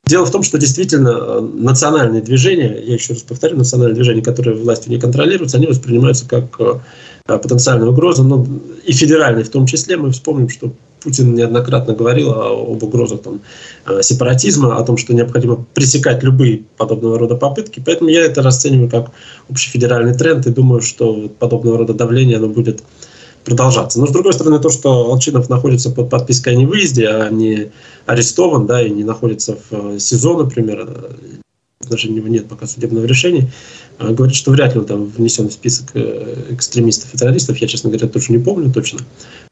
Дело 0.05 0.25
в 0.25 0.31
том, 0.31 0.43
что 0.43 0.59
действительно 0.59 1.41
национальные 1.41 2.21
движения, 2.21 2.79
я 2.85 2.93
еще 2.93 3.13
раз 3.13 3.23
повторю, 3.23 3.57
национальные 3.57 3.95
движения, 3.95 4.21
которые 4.21 4.55
властью 4.55 4.91
не 4.91 4.99
контролируются, 4.99 5.57
они 5.57 5.65
воспринимаются 5.65 6.27
как 6.27 6.59
Э, 7.27 7.39
потенциальной 7.39 7.87
угрозы, 7.87 8.21
но 8.21 8.45
и 8.85 8.93
федеральной 8.93 9.43
в 9.43 9.49
том 9.49 9.65
числе. 9.65 9.97
Мы 9.97 10.11
вспомним, 10.11 10.47
что 10.47 10.71
Путин 11.01 11.33
неоднократно 11.33 11.95
говорил 11.95 12.31
об 12.31 12.83
угрозах 12.83 13.21
там, 13.21 13.41
э, 13.87 14.03
сепаратизма, 14.03 14.77
о 14.77 14.83
том, 14.83 14.97
что 14.97 15.15
необходимо 15.15 15.65
пресекать 15.73 16.21
любые 16.21 16.65
подобного 16.77 17.17
рода 17.17 17.35
попытки. 17.35 17.81
Поэтому 17.83 18.11
я 18.11 18.21
это 18.21 18.43
расцениваю 18.43 18.91
как 18.91 19.09
общефедеральный 19.49 20.13
тренд 20.13 20.45
и 20.45 20.51
думаю, 20.51 20.81
что 20.81 21.27
подобного 21.39 21.79
рода 21.79 21.95
давление 21.95 22.37
оно 22.37 22.47
будет 22.47 22.83
продолжаться. 23.43 23.99
Но 23.99 24.05
с 24.05 24.11
другой 24.11 24.33
стороны, 24.33 24.59
то, 24.59 24.69
что 24.69 25.11
Алчинов 25.11 25.49
находится 25.49 25.89
под 25.89 26.11
подпиской 26.11 26.53
о 26.53 26.55
невыезде, 26.57 27.07
а 27.07 27.29
не 27.31 27.71
арестован, 28.05 28.67
да, 28.67 28.83
и 28.83 28.91
не 28.91 29.03
находится 29.03 29.57
в 29.71 29.95
э, 29.95 29.99
СИЗО, 29.99 30.43
например, 30.43 30.87
у 31.91 32.11
него 32.11 32.27
нет 32.27 32.47
пока 32.47 32.67
судебного 32.67 33.05
решения, 33.05 33.49
а, 33.97 34.11
говорит, 34.11 34.35
что 34.35 34.51
вряд 34.51 34.73
ли 34.73 34.79
он 34.79 34.85
там 34.85 35.05
внесен 35.05 35.49
в 35.49 35.53
список 35.53 35.91
э, 35.93 36.47
экстремистов 36.51 37.13
и 37.13 37.17
террористов. 37.17 37.57
Я, 37.57 37.67
честно 37.67 37.89
говоря, 37.89 38.07
тоже 38.07 38.31
не 38.31 38.39
помню 38.39 38.71
точно. 38.71 38.99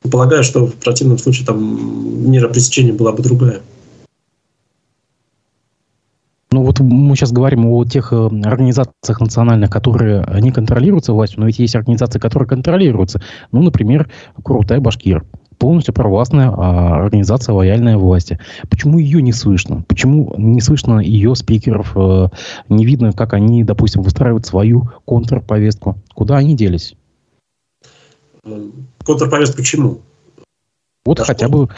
Но 0.04 0.10
полагаю, 0.10 0.44
что 0.44 0.68
в 0.68 0.76
противном 0.76 1.18
случае 1.18 1.46
там 1.46 2.32
мера 2.32 2.50
пресечения 2.50 2.94
была 2.94 3.12
бы 3.12 3.24
другая. 3.24 3.62
Ну 6.52 6.64
вот 6.64 6.80
мы 6.82 7.16
сейчас 7.16 7.32
говорим 7.32 7.66
о 7.66 7.84
тех 7.84 8.14
э, 8.14 8.30
организациях 8.44 9.20
национальных, 9.20 9.72
которые 9.72 10.24
не 10.40 10.52
контролируются 10.52 11.14
властью, 11.14 11.40
но 11.40 11.48
ведь 11.48 11.60
есть 11.60 11.76
организации, 11.76 12.20
которые 12.20 12.48
контролируются. 12.48 13.22
Ну, 13.52 13.64
например, 13.64 14.10
Курултай 14.44 14.80
Башкир 14.80 15.24
полностью 15.64 15.94
провластная 15.94 16.50
а, 16.50 17.06
организация 17.06 17.54
лояльная 17.54 17.98
власти. 17.98 18.38
Почему 18.70 18.98
ее 18.98 19.22
не 19.22 19.32
слышно? 19.32 19.86
Почему 19.88 20.36
не 20.38 20.60
слышно 20.60 21.00
ее 21.00 21.34
спикеров? 21.36 21.94
А, 21.96 22.32
не 22.68 22.86
видно, 22.86 23.14
как 23.14 23.32
они, 23.32 23.64
допустим, 23.64 24.02
выстраивают 24.02 24.46
свою 24.46 24.90
контрповестку? 25.06 25.96
Куда 26.14 26.36
они 26.36 26.58
делись? 26.58 26.98
Контрповестку 29.06 29.62
чему? 29.62 30.02
Вот 31.06 31.20
да 31.20 31.24
хотя 31.24 31.48
бы 31.48 31.70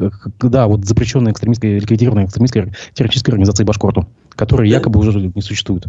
э, 0.00 0.10
да, 0.40 0.66
вот 0.66 0.84
запрещенная 0.84 1.30
экстремистская, 1.30 1.78
ликвидированная 1.78 2.24
экстремистская 2.24 2.74
террористическая 2.94 3.34
организация 3.34 3.64
Башкорту, 3.64 4.08
которая 4.30 4.68
да. 4.68 4.74
якобы 4.74 4.98
уже 4.98 5.30
не 5.32 5.40
существует. 5.40 5.86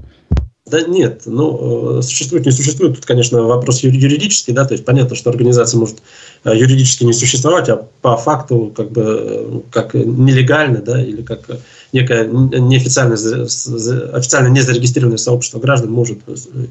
Да 0.67 0.81
нет, 0.81 1.21
ну, 1.27 1.99
э, 1.99 2.01
существует, 2.01 2.47
не 2.47 2.51
существует, 2.51 2.95
тут, 2.95 3.05
конечно, 3.05 3.43
вопрос 3.43 3.83
юридический, 3.83 4.51
да, 4.51 4.65
то 4.65 4.73
есть 4.73 4.83
понятно, 4.83 5.15
что 5.15 5.29
организация 5.29 5.77
может 5.77 5.97
э, 6.43 6.57
юридически 6.57 7.03
не 7.03 7.13
существовать, 7.13 7.69
а 7.69 7.85
по 8.01 8.17
факту 8.17 8.73
как 8.75 8.91
бы 8.91 9.03
э, 9.05 9.59
как 9.69 9.93
нелегально, 9.93 10.79
да, 10.79 10.99
или 10.99 11.21
как 11.21 11.59
некое 11.93 12.25
неофициально, 12.25 13.13
официально 13.13 14.47
не 14.47 14.61
зарегистрированное 14.61 15.19
сообщество 15.19 15.59
граждан 15.59 15.91
может 15.91 16.17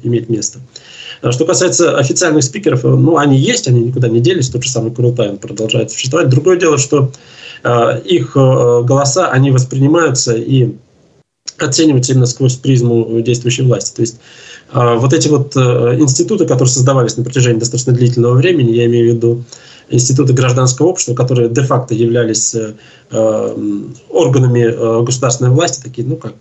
иметь 0.03 0.27
место. 0.27 0.59
А 1.21 1.31
что 1.31 1.45
касается 1.45 1.97
официальных 1.97 2.43
спикеров, 2.43 2.83
ну, 2.83 3.15
они 3.15 3.37
есть, 3.37 3.69
они 3.69 3.79
никуда 3.79 4.09
не 4.09 4.19
делись, 4.19 4.49
тот 4.49 4.65
же 4.65 4.69
самый 4.69 4.91
Курултай 4.91 5.37
продолжает 5.37 5.89
существовать. 5.89 6.27
Другое 6.27 6.57
дело, 6.57 6.77
что 6.77 7.11
их 8.03 8.33
голоса, 8.35 9.29
они 9.29 9.49
воспринимаются 9.49 10.35
и 10.35 10.75
оценивать 11.57 12.09
именно 12.09 12.25
сквозь 12.25 12.55
призму 12.55 13.21
действующей 13.21 13.63
власти. 13.63 13.95
То 13.95 14.01
есть 14.01 14.15
а, 14.71 14.95
вот 14.95 15.13
эти 15.13 15.27
вот 15.27 15.55
э, 15.55 15.95
институты, 15.99 16.45
которые 16.45 16.71
создавались 16.71 17.17
на 17.17 17.23
протяжении 17.23 17.59
достаточно 17.59 17.93
длительного 17.93 18.33
времени, 18.33 18.71
я 18.71 18.85
имею 18.85 19.11
в 19.11 19.15
виду 19.15 19.43
институты 19.89 20.33
гражданского 20.33 20.87
общества, 20.87 21.13
которые 21.13 21.49
де-факто 21.49 21.93
являлись 21.93 22.55
э, 22.55 22.73
э, 23.11 23.55
органами 24.09 25.03
государственной 25.05 25.51
власти, 25.51 25.81
такие, 25.81 26.07
ну, 26.07 26.17
как 26.17 26.33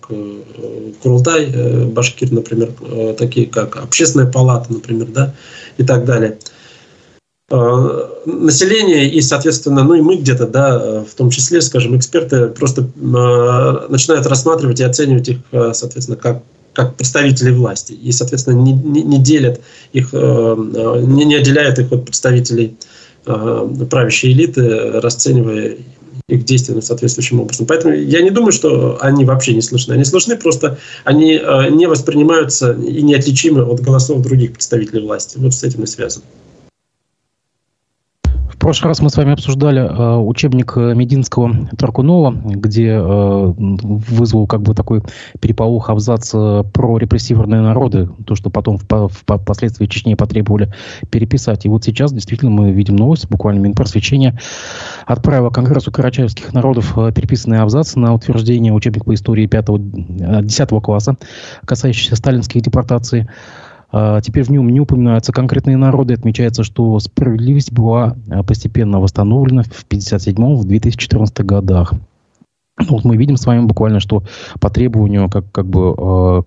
Курултай, 1.03 1.87
Башкир, 1.87 2.33
например, 2.33 2.73
такие, 3.19 3.47
как 3.47 3.77
Общественная 3.77 4.27
палата, 4.27 4.73
например, 4.73 5.09
да, 5.09 5.35
и 5.77 5.85
так 5.85 6.05
далее– 6.05 6.39
Э, 6.49 6.54
население 8.27 9.09
и, 9.09 9.21
соответственно, 9.21 9.85
ну 9.85 9.95
и 9.95 10.01
мы 10.01 10.17
где-то, 10.17 10.47
да, 10.47 11.05
в 11.05 11.15
том 11.15 11.31
числе, 11.31 11.61
скажем, 11.61 11.97
эксперты 11.97 12.49
просто 12.49 12.83
э, 12.83 13.87
начинают 13.89 14.27
рассматривать 14.27 14.81
и 14.81 14.85
оценивать 14.85 15.29
их, 15.29 15.39
э, 15.53 15.73
соответственно, 15.75 16.17
как 16.17 16.43
как 16.73 16.97
представителей 16.97 17.53
власти 17.53 17.93
и, 17.93 18.11
соответственно, 18.11 18.61
не, 18.61 18.73
не, 18.73 19.03
не 19.03 19.19
делят 19.19 19.61
их, 19.93 20.13
не, 20.13 21.25
не 21.25 21.37
отделяют 21.37 21.79
их 21.79 21.93
от 21.93 22.05
представителей 22.05 22.77
правящей 23.25 24.33
элиты, 24.33 24.91
расценивая 25.01 25.77
их 26.27 26.45
действия 26.45 26.83
соответствующим 26.83 27.39
образом. 27.39 27.67
Поэтому 27.67 27.95
я 27.95 28.23
не 28.23 28.31
думаю, 28.31 28.51
что 28.51 28.99
они 29.01 29.25
вообще 29.25 29.55
не 29.55 29.63
слышны. 29.63 29.93
Они 29.93 30.05
слышны, 30.05 30.37
просто 30.37 30.77
они 31.05 31.41
не 31.71 31.87
воспринимаются 31.87 32.73
и 32.73 33.03
неотличимы 33.03 33.63
от 33.63 33.79
голосов 33.79 34.21
других 34.23 34.55
представителей 34.55 35.03
власти. 35.03 35.39
Вот 35.39 35.55
с 35.55 35.63
этим 35.63 35.85
и 35.85 35.87
связано 35.87 36.25
прошлый 38.65 38.89
раз 38.89 39.01
мы 39.01 39.11
с 39.11 39.17
вами 39.19 39.35
обсуждали 39.35 39.83
э, 39.83 40.17
учебник 40.17 40.73
э, 40.77 40.95
Мединского 40.95 41.69
Таркунова, 41.77 42.31
где 42.33 42.93
э, 42.93 43.53
вызвал 43.59 44.47
как 44.47 44.63
бы 44.63 44.75
такой 44.75 45.03
переполох 45.39 45.91
абзац 45.91 46.31
э, 46.33 46.65
про 46.73 46.97
репрессивные 46.97 47.61
народы, 47.61 48.09
то, 48.27 48.35
что 48.35 48.49
потом 48.49 48.79
в, 48.79 48.85
в, 48.89 49.11
впоследствии 49.11 49.85
Чечне 49.85 50.17
потребовали 50.17 50.73
переписать. 51.11 51.67
И 51.67 51.69
вот 51.69 51.85
сейчас 51.85 52.11
действительно 52.11 52.51
мы 52.51 52.73
видим 52.73 52.97
новость, 52.97 53.29
буквально 53.29 53.61
Минпросвещение 53.61 54.39
отправило 55.05 55.51
Конгрессу 55.51 55.93
карачаевских 55.93 56.55
народов 56.55 56.97
э, 56.97 57.13
переписанные 57.13 57.61
абзацы 57.61 57.99
на 57.99 58.15
утверждение 58.15 58.73
учебника 58.73 59.05
по 59.05 59.13
истории 59.13 59.47
5 59.47 59.67
10 60.47 60.73
э, 60.73 60.81
класса, 60.81 61.17
касающийся 61.67 62.17
сталинских 62.17 62.63
депортаций. 62.63 63.29
А, 63.97 64.21
теперь 64.21 64.43
в 64.43 64.51
нем 64.51 64.69
не 64.71 64.81
упоминаются 64.81 65.31
конкретные 65.31 65.77
народы. 65.77 66.15
Отмечается, 66.15 66.65
что 66.65 66.99
справедливость 66.99 67.73
была 67.73 68.17
а, 68.29 68.43
постепенно 68.43 68.99
восстановлена 68.99 69.63
в 69.63 69.87
1957-2014 69.89 71.45
годах. 71.45 71.95
Ну, 72.77 72.87
вот 72.89 73.05
мы 73.05 73.17
видим 73.17 73.37
с 73.37 73.47
вами 73.47 73.65
буквально, 73.67 74.01
что 74.01 74.25
по 74.61 74.69
требованию 74.69 75.31
как, 75.31 75.45
как 75.53 75.67
бы 75.67 75.95
а, 75.97 76.43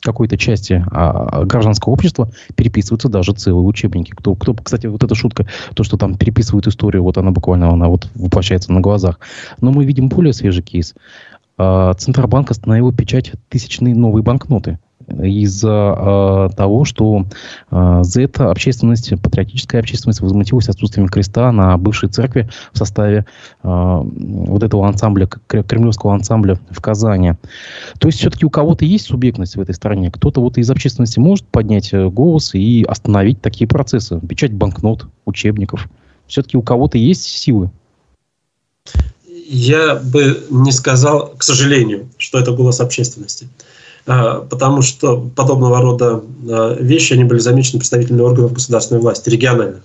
какой-то 0.00 0.38
части 0.38 0.82
гражданского 0.90 1.92
общества 1.92 2.30
переписываются 2.54 3.10
даже 3.10 3.32
целые 3.32 3.66
учебники. 3.66 4.12
Кто, 4.12 4.34
кто, 4.34 4.54
кстати, 4.54 4.86
вот 4.86 5.04
эта 5.04 5.14
шутка, 5.14 5.46
то, 5.74 5.82
что 5.82 5.98
там 5.98 6.16
переписывают 6.16 6.68
историю, 6.68 7.02
вот 7.02 7.18
она 7.18 7.32
буквально 7.32 7.68
она 7.68 7.88
вот 7.88 8.08
воплощается 8.14 8.72
на 8.72 8.80
глазах. 8.80 9.20
Но 9.60 9.72
мы 9.72 9.84
видим 9.84 10.08
более 10.08 10.32
свежий 10.32 10.62
кейс. 10.62 10.94
Центробанк 11.58 12.52
остановил 12.52 12.94
печать 12.94 13.32
тысячные 13.50 13.94
новые 13.96 14.22
банкноты 14.22 14.78
из-за 15.08 16.48
э, 16.50 16.56
того, 16.56 16.84
что 16.84 17.24
э, 17.70 18.02
это 18.16 18.50
общественность, 18.50 19.12
патриотическая 19.22 19.80
общественность 19.80 20.20
возмутилась 20.20 20.68
отсутствием 20.68 21.08
креста 21.08 21.50
на 21.52 21.76
бывшей 21.78 22.08
церкви 22.08 22.48
в 22.72 22.78
составе 22.78 23.26
э, 23.62 23.68
вот 23.68 24.62
этого 24.62 24.86
ансамбля, 24.86 25.26
кремлевского 25.26 26.14
ансамбля 26.14 26.58
в 26.70 26.80
Казани. 26.80 27.34
То 27.98 28.08
есть 28.08 28.18
все-таки 28.18 28.44
у 28.44 28.50
кого-то 28.50 28.84
есть 28.84 29.06
субъектность 29.06 29.56
в 29.56 29.60
этой 29.60 29.74
стране. 29.74 30.10
Кто-то 30.10 30.40
вот 30.40 30.58
из 30.58 30.70
общественности 30.70 31.18
может 31.18 31.46
поднять 31.46 31.92
э, 31.92 32.08
голос 32.08 32.54
и 32.54 32.84
остановить 32.86 33.40
такие 33.40 33.66
процессы. 33.66 34.20
Печать 34.20 34.52
банкнот, 34.52 35.06
учебников. 35.24 35.88
Все-таки 36.26 36.56
у 36.56 36.62
кого-то 36.62 36.98
есть 36.98 37.22
силы. 37.22 37.70
Я 39.50 39.96
бы 39.96 40.44
не 40.50 40.72
сказал, 40.72 41.32
к 41.38 41.42
сожалению, 41.42 42.08
что 42.18 42.38
это 42.38 42.52
голос 42.52 42.80
общественности. 42.80 43.48
А, 44.08 44.40
потому 44.40 44.80
что 44.80 45.30
подобного 45.36 45.82
рода 45.82 46.22
а, 46.48 46.74
вещи, 46.80 47.12
они 47.12 47.24
были 47.24 47.40
замечены 47.40 47.78
представителями 47.78 48.22
органов 48.22 48.54
государственной 48.54 49.02
власти, 49.02 49.28
региональных. 49.28 49.82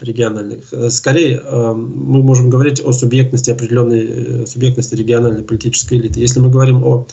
региональных. 0.00 0.64
Скорее, 0.90 1.40
а, 1.42 1.72
мы 1.72 2.22
можем 2.22 2.50
говорить 2.50 2.82
о 2.84 2.92
субъектности 2.92 3.50
определенной 3.50 4.42
э, 4.42 4.46
субъектности 4.46 4.94
региональной 4.94 5.44
политической 5.44 5.94
элиты. 5.94 6.20
Если 6.20 6.40
мы 6.40 6.50
говорим 6.50 6.84
о 6.84 7.06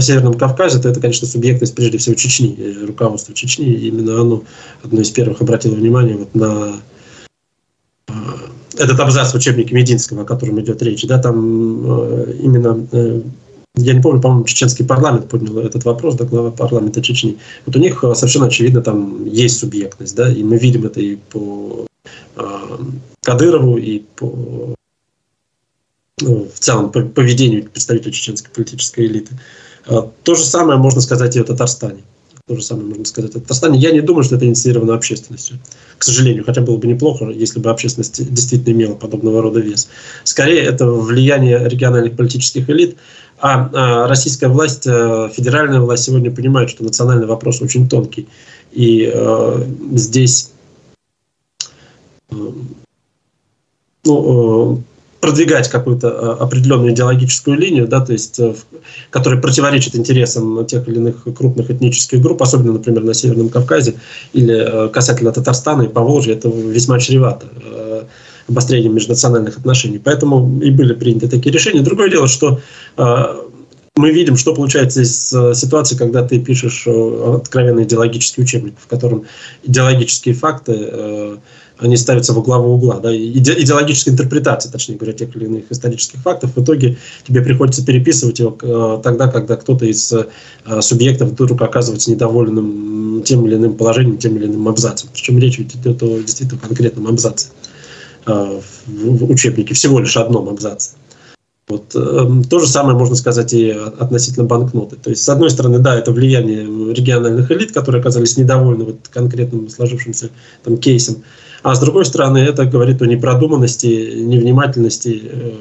Северном 0.00 0.34
Кавказе, 0.34 0.78
то 0.78 0.90
это, 0.90 1.00
конечно, 1.00 1.26
субъектность 1.26 1.74
прежде 1.74 1.96
всего 1.96 2.16
Чечни, 2.16 2.54
э, 2.58 2.84
руководство 2.84 3.34
Чечни. 3.34 3.72
Именно 3.72 4.20
оно 4.20 4.44
одно 4.84 5.00
из 5.00 5.10
первых 5.10 5.40
обратило 5.40 5.74
внимание 5.74 6.18
вот 6.18 6.34
на 6.34 6.74
этот 8.76 9.00
абзац 9.00 9.32
в 9.32 9.36
учебнике 9.36 9.74
Мединского, 9.74 10.22
о 10.22 10.24
котором 10.26 10.60
идет 10.60 10.82
речь. 10.82 11.06
Да, 11.06 11.18
там 11.18 11.82
э, 11.84 12.34
именно 12.42 12.86
я 13.74 13.94
не 13.94 14.00
помню, 14.00 14.20
по-моему, 14.20 14.44
чеченский 14.44 14.84
парламент 14.84 15.28
поднял 15.28 15.58
этот 15.58 15.84
вопрос, 15.84 16.16
да, 16.16 16.24
глава 16.24 16.50
парламента 16.50 17.00
Чечни. 17.00 17.38
Вот 17.64 17.74
у 17.74 17.78
них 17.78 18.04
э, 18.04 18.14
совершенно 18.14 18.46
очевидно 18.46 18.82
там 18.82 19.24
есть 19.24 19.58
субъектность, 19.58 20.14
да, 20.14 20.30
и 20.30 20.42
мы 20.42 20.58
видим 20.58 20.84
это 20.84 21.00
и 21.00 21.16
по 21.16 21.86
э, 22.36 22.78
Кадырову, 23.22 23.78
и 23.78 24.00
по 24.16 24.74
ну, 26.20 26.48
в 26.54 26.58
целом 26.58 26.92
по 26.92 27.00
поведению 27.00 27.68
представителей 27.68 28.12
чеченской 28.12 28.52
политической 28.52 29.06
элиты. 29.06 29.38
Э, 29.86 30.02
то 30.22 30.34
же 30.34 30.44
самое 30.44 30.78
можно 30.78 31.00
сказать 31.00 31.34
и 31.36 31.40
о 31.40 31.44
Татарстане. 31.44 32.02
То 32.46 32.56
же 32.56 32.62
самое 32.62 32.88
можно 32.88 33.04
сказать 33.04 33.30
о 33.36 33.40
Татарстане. 33.40 33.78
Я 33.78 33.92
не 33.92 34.00
думаю, 34.00 34.24
что 34.24 34.34
это 34.34 34.46
инициировано 34.46 34.94
общественностью. 34.94 35.58
К 35.96 36.02
сожалению, 36.02 36.44
хотя 36.44 36.60
было 36.60 36.76
бы 36.76 36.88
неплохо, 36.88 37.26
если 37.26 37.60
бы 37.60 37.70
общественность 37.70 38.32
действительно 38.34 38.74
имела 38.74 38.94
подобного 38.96 39.42
рода 39.42 39.60
вес. 39.60 39.88
Скорее, 40.24 40.62
это 40.62 40.86
влияние 40.86 41.68
региональных 41.68 42.16
политических 42.16 42.68
элит, 42.68 42.96
а, 43.38 43.70
а 43.72 44.08
российская 44.08 44.48
власть, 44.48 44.86
э, 44.86 45.30
федеральная 45.32 45.80
власть 45.80 46.04
сегодня 46.04 46.32
понимает, 46.32 46.70
что 46.70 46.82
национальный 46.82 47.26
вопрос 47.26 47.62
очень 47.62 47.88
тонкий. 47.88 48.28
И 48.72 49.08
э, 49.12 49.64
здесь 49.92 50.50
э, 52.30 52.34
ну, 54.04 54.76
э, 54.78 54.91
продвигать 55.22 55.70
какую-то 55.70 56.08
э, 56.08 56.42
определенную 56.42 56.92
идеологическую 56.92 57.56
линию, 57.56 57.88
да, 57.88 58.04
то 58.04 58.12
есть, 58.12 58.38
которая 59.08 59.40
противоречит 59.40 59.96
интересам 59.96 60.66
тех 60.66 60.86
или 60.88 60.96
иных 60.96 61.24
крупных 61.34 61.70
этнических 61.70 62.20
групп, 62.20 62.42
особенно, 62.42 62.74
например, 62.74 63.04
на 63.04 63.14
Северном 63.14 63.48
Кавказе 63.48 63.94
или 64.34 64.90
касательно 64.92 65.32
Татарстана 65.32 65.82
и 65.82 65.88
Поволжья, 65.88 66.34
это 66.34 66.48
весьма 66.48 66.98
чревато 66.98 67.46
обострением 68.48 68.94
межнациональных 68.94 69.58
отношений. 69.58 69.98
Поэтому 69.98 70.60
и 70.60 70.70
были 70.70 70.94
приняты 70.94 71.28
такие 71.28 71.52
решения. 71.52 71.80
Другое 71.80 72.10
дело, 72.10 72.28
что 72.28 72.60
э, 72.96 73.24
мы 73.96 74.10
видим, 74.10 74.36
что 74.36 74.54
получается 74.54 75.02
из 75.02 75.32
э, 75.32 75.54
ситуации, 75.54 75.96
когда 75.96 76.26
ты 76.26 76.40
пишешь 76.40 76.84
э, 76.86 77.36
откровенный 77.36 77.84
идеологический 77.84 78.42
учебник, 78.42 78.74
в 78.78 78.86
котором 78.86 79.24
идеологические 79.64 80.34
факты 80.34 81.38
они 81.82 81.96
ставятся 81.96 82.32
во 82.32 82.42
главу 82.42 82.74
угла. 82.74 83.00
Да, 83.00 83.14
идеологическая 83.14 84.12
интерпретация, 84.12 84.72
точнее 84.72 84.96
говоря, 84.96 85.12
тех 85.12 85.34
или 85.36 85.44
иных 85.44 85.64
исторических 85.70 86.20
фактов, 86.20 86.56
в 86.56 86.62
итоге 86.62 86.96
тебе 87.26 87.42
приходится 87.42 87.84
переписывать 87.84 88.38
его 88.38 89.00
тогда, 89.02 89.28
когда 89.28 89.56
кто-то 89.56 89.84
из 89.84 90.12
субъектов 90.80 91.30
вдруг 91.30 91.60
оказывается 91.62 92.10
недовольным 92.10 93.22
тем 93.24 93.46
или 93.46 93.56
иным 93.56 93.76
положением, 93.76 94.18
тем 94.18 94.36
или 94.36 94.46
иным 94.46 94.68
абзацем. 94.68 95.10
Причем 95.12 95.38
речь 95.38 95.58
идет 95.58 96.02
о 96.02 96.18
действительно 96.18 96.60
конкретном 96.60 97.06
абзаце. 97.08 97.48
в 98.24 99.30
учебнике, 99.30 99.74
всего 99.74 99.98
лишь 99.98 100.16
одном 100.16 100.48
абзаце. 100.48 100.90
Вот, 101.68 101.94
э, 101.94 102.42
то 102.50 102.58
же 102.58 102.66
самое 102.66 102.98
можно 102.98 103.14
сказать 103.14 103.52
и 103.52 103.70
относительно 103.70 104.44
банкноты. 104.44 104.96
То 104.96 105.10
есть, 105.10 105.22
с 105.22 105.28
одной 105.28 105.48
стороны, 105.48 105.78
да, 105.78 105.96
это 105.96 106.12
влияние 106.12 106.64
региональных 106.92 107.50
элит, 107.50 107.72
которые 107.72 108.00
оказались 108.00 108.36
недовольны 108.36 108.84
вот 108.84 108.96
конкретным 109.10 109.68
сложившимся 109.68 110.30
там, 110.64 110.76
кейсом. 110.76 111.22
А 111.62 111.74
с 111.74 111.80
другой 111.80 112.04
стороны, 112.04 112.38
это 112.38 112.66
говорит 112.66 113.02
о 113.02 113.06
непродуманности, 113.06 114.14
невнимательности 114.16 115.22
э, 115.24 115.52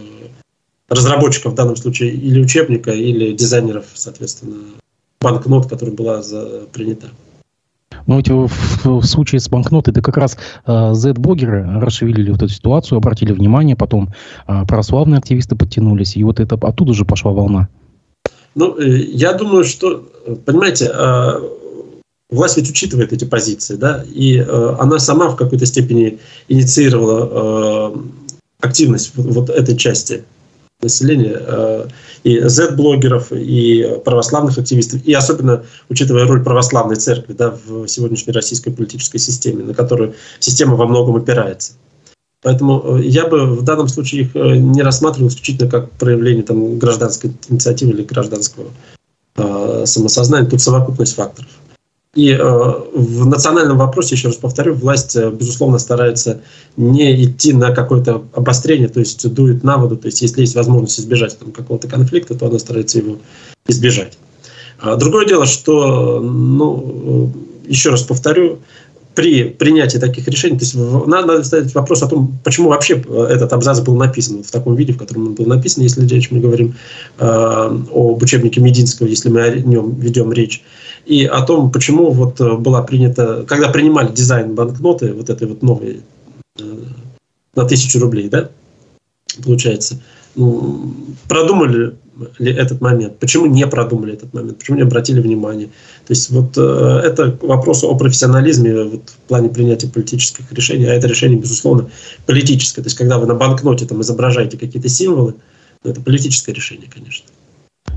разработчиков 0.89 1.53
в 1.53 1.55
данном 1.55 1.75
случае 1.75 2.11
или 2.11 2.41
учебника, 2.41 2.91
или 2.91 3.33
дизайнеров, 3.33 3.85
соответственно, 3.93 4.57
банкнот, 5.19 5.69
которая 5.69 5.95
была 5.95 6.21
за, 6.23 6.61
принята. 6.73 7.07
Но 8.07 8.17
ведь 8.17 8.29
в, 8.29 8.49
в 8.83 9.03
случае 9.03 9.39
с 9.39 9.47
банкнотой, 9.47 9.91
это 9.91 10.01
как 10.01 10.17
раз 10.17 10.37
э, 10.65 10.93
Z-блогеры 10.93 11.79
расшевелили 11.79 12.31
вот 12.31 12.41
эту 12.41 12.51
ситуацию, 12.51 12.97
обратили 12.97 13.31
внимание, 13.31 13.75
потом 13.75 14.09
э, 14.47 14.65
православные 14.67 15.19
активисты 15.19 15.55
подтянулись, 15.55 16.15
и 16.17 16.23
вот 16.23 16.39
это 16.39 16.55
оттуда 16.55 16.93
же 16.93 17.05
пошла 17.05 17.31
волна. 17.31 17.69
Ну, 18.55 18.77
э, 18.79 18.87
я 18.87 19.33
думаю, 19.33 19.63
что, 19.63 20.03
понимаете, 20.45 20.91
э, 20.91 21.41
власть 22.31 22.57
ведь 22.57 22.69
учитывает 22.69 23.13
эти 23.13 23.25
позиции, 23.25 23.75
да, 23.75 24.03
и 24.07 24.37
э, 24.37 24.75
она 24.79 24.99
сама 24.99 25.29
в 25.29 25.35
какой-то 25.35 25.65
степени 25.65 26.19
инициировала 26.47 27.93
э, 27.93 27.97
активность 28.61 29.11
вот, 29.15 29.27
вот 29.27 29.49
этой 29.49 29.75
части 29.75 30.23
населения, 30.81 31.37
э, 31.39 31.87
и 32.23 32.39
Z-блогеров, 32.39 33.31
и 33.31 33.99
православных 34.05 34.57
активистов, 34.57 35.05
и 35.05 35.13
особенно 35.13 35.63
учитывая 35.89 36.25
роль 36.25 36.43
православной 36.43 36.95
церкви 36.95 37.33
да, 37.33 37.55
в 37.65 37.87
сегодняшней 37.87 38.33
российской 38.33 38.71
политической 38.71 39.17
системе, 39.17 39.63
на 39.63 39.73
которую 39.73 40.15
система 40.39 40.75
во 40.75 40.87
многом 40.87 41.17
опирается. 41.17 41.73
Поэтому 42.41 42.97
э, 42.97 43.03
я 43.03 43.27
бы 43.27 43.45
в 43.55 43.63
данном 43.63 43.87
случае 43.87 44.23
их 44.23 44.35
э, 44.35 44.55
не 44.55 44.81
рассматривал 44.81 45.29
исключительно 45.29 45.69
как 45.69 45.91
проявление 45.91 46.43
там, 46.43 46.79
гражданской 46.79 47.31
инициативы 47.49 47.91
или 47.91 48.03
гражданского 48.03 48.67
э, 49.35 49.83
самосознания. 49.85 50.49
Тут 50.49 50.61
совокупность 50.61 51.15
факторов. 51.15 51.49
И 52.13 52.31
э, 52.31 52.37
в 52.41 53.25
национальном 53.25 53.77
вопросе, 53.77 54.15
еще 54.15 54.27
раз 54.27 54.35
повторю, 54.35 54.73
власть, 54.73 55.15
э, 55.15 55.31
безусловно, 55.31 55.79
старается 55.79 56.41
не 56.75 57.23
идти 57.23 57.53
на 57.53 57.73
какое-то 57.73 58.25
обострение, 58.33 58.89
то 58.89 58.99
есть 58.99 59.33
дует 59.33 59.63
на 59.63 59.77
воду, 59.77 59.95
то 59.95 60.07
есть 60.07 60.21
если 60.21 60.41
есть 60.41 60.53
возможность 60.53 60.99
избежать 60.99 61.37
какого-то 61.39 61.87
конфликта, 61.87 62.35
то 62.35 62.47
она 62.47 62.59
старается 62.59 62.97
его 62.97 63.15
избежать. 63.65 64.17
А 64.81 64.97
другое 64.97 65.25
дело, 65.25 65.45
что, 65.45 66.19
ну, 66.19 67.31
еще 67.65 67.91
раз 67.91 68.01
повторю, 68.01 68.59
при 69.15 69.45
принятии 69.45 69.97
таких 69.97 70.27
решений, 70.27 70.57
то 70.57 70.65
есть 70.65 70.75
надо 70.75 71.43
ставить 71.45 71.73
вопрос 71.73 72.03
о 72.03 72.07
том, 72.07 72.37
почему 72.43 72.69
вообще 72.69 73.01
этот 73.29 73.53
абзац 73.53 73.79
был 73.79 73.95
написан 73.95 74.43
в 74.43 74.51
таком 74.51 74.75
виде, 74.75 74.91
в 74.93 74.97
котором 74.97 75.27
он 75.27 75.33
был 75.33 75.45
написан, 75.45 75.83
если 75.83 76.05
речь 76.07 76.31
мы 76.31 76.39
говорим 76.39 76.75
э, 77.19 77.25
об 77.25 78.21
учебнике 78.21 78.59
Мединского, 78.59 79.07
если 79.07 79.29
мы 79.29 79.41
о 79.41 79.55
нем 79.55 79.95
ведем 79.95 80.31
речь 80.33 80.63
и 81.05 81.25
о 81.25 81.41
том, 81.41 81.71
почему 81.71 82.11
вот 82.11 82.39
э, 82.39 82.55
была 82.55 82.81
принята, 82.83 83.43
когда 83.47 83.69
принимали 83.69 84.11
дизайн 84.11 84.55
банкноты, 84.55 85.13
вот 85.13 85.29
этой 85.29 85.47
вот 85.47 85.61
новой 85.61 86.01
э, 86.59 86.63
на 87.55 87.65
тысячу 87.65 87.99
рублей, 87.99 88.29
да, 88.29 88.49
получается, 89.43 89.99
ну, 90.35 90.93
продумали 91.27 91.95
ли 92.37 92.53
этот 92.53 92.81
момент, 92.81 93.17
почему 93.19 93.45
не 93.47 93.65
продумали 93.67 94.13
этот 94.13 94.33
момент, 94.33 94.59
почему 94.59 94.77
не 94.77 94.83
обратили 94.83 95.19
внимание. 95.21 95.67
То 96.07 96.11
есть 96.11 96.29
вот 96.29 96.57
э, 96.57 97.01
это 97.03 97.37
вопрос 97.41 97.83
о 97.83 97.95
профессионализме 97.95 98.83
вот, 98.83 99.09
в 99.09 99.27
плане 99.27 99.49
принятия 99.49 99.87
политических 99.87 100.51
решений, 100.51 100.85
а 100.85 100.93
это 100.93 101.07
решение, 101.07 101.39
безусловно, 101.39 101.89
политическое. 102.25 102.81
То 102.81 102.87
есть 102.87 102.97
когда 102.97 103.17
вы 103.17 103.25
на 103.25 103.35
банкноте 103.35 103.85
там 103.85 104.01
изображаете 104.01 104.57
какие-то 104.57 104.89
символы, 104.89 105.35
ну, 105.83 105.91
это 105.91 106.01
политическое 106.01 106.53
решение, 106.53 106.89
конечно. 106.93 107.25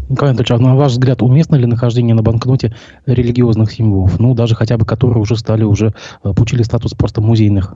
Николай 0.08 0.32
Анатольевич, 0.32 0.50
а 0.50 0.58
на 0.58 0.76
ваш 0.76 0.92
взгляд, 0.92 1.22
уместно 1.22 1.56
ли 1.56 1.66
нахождение 1.66 2.14
на 2.14 2.22
банкноте 2.22 2.74
религиозных 3.06 3.72
символов? 3.72 4.20
Ну, 4.20 4.34
даже 4.34 4.54
хотя 4.54 4.76
бы 4.76 4.84
которые 4.84 5.20
уже 5.20 5.36
стали, 5.36 5.64
уже 5.64 5.94
э, 6.22 6.32
получили 6.34 6.62
статус 6.62 6.92
просто 6.92 7.20
музейных 7.20 7.74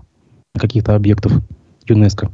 каких-то 0.59 0.95
объектов 0.95 1.33
ЮНЕСКО? 1.87 2.31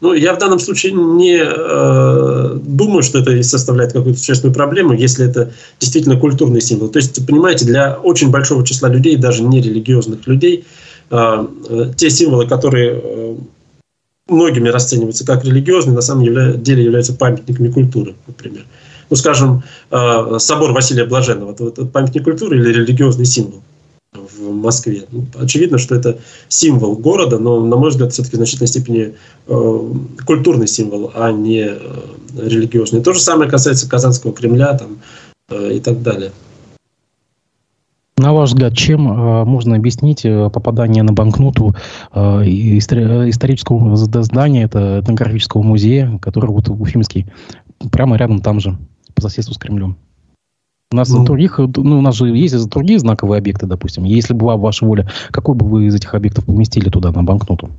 Ну, 0.00 0.14
я 0.14 0.34
в 0.34 0.38
данном 0.38 0.58
случае 0.58 0.92
не 0.92 1.40
э, 1.40 2.58
думаю, 2.64 3.02
что 3.02 3.20
это 3.20 3.40
составляет 3.42 3.92
какую-то 3.92 4.18
существенную 4.18 4.54
проблему, 4.54 4.92
если 4.94 5.28
это 5.28 5.52
действительно 5.78 6.16
культурный 6.16 6.60
символ. 6.60 6.88
То 6.88 6.98
есть, 6.98 7.24
понимаете, 7.26 7.66
для 7.66 7.94
очень 7.94 8.30
большого 8.30 8.66
числа 8.66 8.88
людей, 8.88 9.16
даже 9.16 9.44
нерелигиозных 9.44 10.26
людей, 10.26 10.64
э, 11.10 11.46
э, 11.68 11.92
те 11.96 12.10
символы, 12.10 12.48
которые 12.48 13.00
э, 13.02 13.36
многими 14.32 14.68
расцениваются 14.68 15.24
как 15.24 15.44
религиозные, 15.44 15.94
на 15.94 16.02
самом 16.02 16.24
деле 16.24 16.84
являются 16.84 17.14
памятниками 17.14 17.70
культуры, 17.70 18.14
например 18.26 18.64
ну, 19.12 19.16
скажем, 19.16 19.62
э, 19.90 20.38
собор 20.38 20.72
Василия 20.72 21.04
Блаженного, 21.04 21.52
это, 21.52 21.84
памятник 21.84 22.24
культуры 22.24 22.56
или 22.56 22.72
религиозный 22.72 23.26
символ 23.26 23.60
в 24.14 24.50
Москве. 24.54 25.04
Ну, 25.10 25.26
очевидно, 25.38 25.76
что 25.76 25.94
это 25.94 26.18
символ 26.48 26.96
города, 26.96 27.38
но, 27.38 27.62
на 27.62 27.76
мой 27.76 27.90
взгляд, 27.90 28.14
все-таки 28.14 28.36
в 28.36 28.38
значительной 28.38 28.68
степени 28.68 29.14
э, 29.48 29.78
культурный 30.24 30.66
символ, 30.66 31.12
а 31.14 31.30
не 31.30 31.66
э, 31.68 31.78
религиозный. 32.38 33.02
То 33.02 33.12
же 33.12 33.20
самое 33.20 33.50
касается 33.50 33.86
Казанского 33.86 34.32
Кремля 34.32 34.78
там, 34.78 35.02
и 35.70 35.78
так 35.80 36.00
далее. 36.00 36.32
На 38.22 38.32
ваш 38.32 38.50
взгляд, 38.50 38.76
чем 38.76 39.10
э, 39.10 39.44
можно 39.44 39.74
объяснить 39.74 40.24
э, 40.24 40.48
попадание 40.48 41.02
на 41.02 41.12
банкноту 41.12 41.74
э, 42.14 42.18
исторического 42.44 43.96
здания, 43.96 44.62
это 44.62 45.00
этнографического 45.00 45.62
музея, 45.62 46.20
который 46.22 46.50
вот 46.50 46.68
Уфимский, 46.68 47.26
прямо 47.90 48.16
рядом 48.16 48.38
там 48.40 48.60
же? 48.60 48.78
по 49.14 49.22
соседству 49.22 49.54
с 49.54 49.58
Кремлем. 49.58 49.96
У 50.92 50.96
нас, 50.96 51.10
ну, 51.10 51.24
других, 51.24 51.58
ну, 51.58 51.98
у 51.98 52.00
нас 52.00 52.14
же 52.14 52.28
есть 52.28 52.68
другие 52.68 52.98
знаковые 52.98 53.38
объекты, 53.38 53.66
допустим. 53.66 54.04
Если 54.04 54.34
бы 54.34 54.40
была 54.40 54.56
ваша 54.56 54.86
воля, 54.86 55.08
какой 55.30 55.56
бы 55.56 55.66
вы 55.66 55.86
из 55.86 55.94
этих 55.94 56.14
объектов 56.14 56.44
поместили 56.44 56.90
туда, 56.90 57.10
на 57.10 57.22
банкноту? 57.22 57.70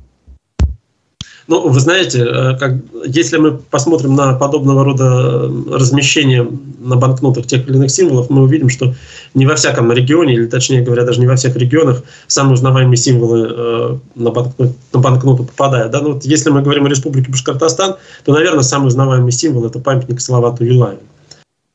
Ну, 1.46 1.68
вы 1.68 1.78
знаете, 1.78 2.20
э, 2.20 2.56
как, 2.58 2.72
если 3.04 3.36
мы 3.36 3.58
посмотрим 3.58 4.14
на 4.14 4.34
подобного 4.34 4.82
рода 4.82 5.50
размещение 5.70 6.48
на 6.78 6.96
банкнотах 6.96 7.46
тех 7.46 7.68
или 7.68 7.76
иных 7.76 7.90
символов, 7.90 8.30
мы 8.30 8.42
увидим, 8.42 8.70
что 8.70 8.94
не 9.34 9.46
во 9.46 9.54
всяком 9.54 9.92
регионе, 9.92 10.34
или 10.34 10.46
точнее 10.46 10.82
говоря, 10.82 11.04
даже 11.04 11.20
не 11.20 11.26
во 11.26 11.36
всех 11.36 11.56
регионах 11.56 12.02
самые 12.28 12.54
узнаваемые 12.54 12.96
символы 12.96 13.48
э, 13.50 13.96
на, 14.14 14.30
банкнот, 14.30 14.72
на 14.92 15.00
банкноту 15.00 15.44
попадают. 15.44 15.92
Да? 15.92 16.00
Ну, 16.00 16.14
вот 16.14 16.24
если 16.24 16.48
мы 16.48 16.62
говорим 16.62 16.86
о 16.86 16.88
Республике 16.88 17.30
Башкортостан, 17.30 17.96
то, 18.24 18.32
наверное, 18.32 18.62
самый 18.62 18.86
узнаваемый 18.86 19.32
символ– 19.32 19.66
это 19.66 19.78
памятник 19.80 20.22
Салавату 20.22 20.64
Юлаеву. 20.64 21.00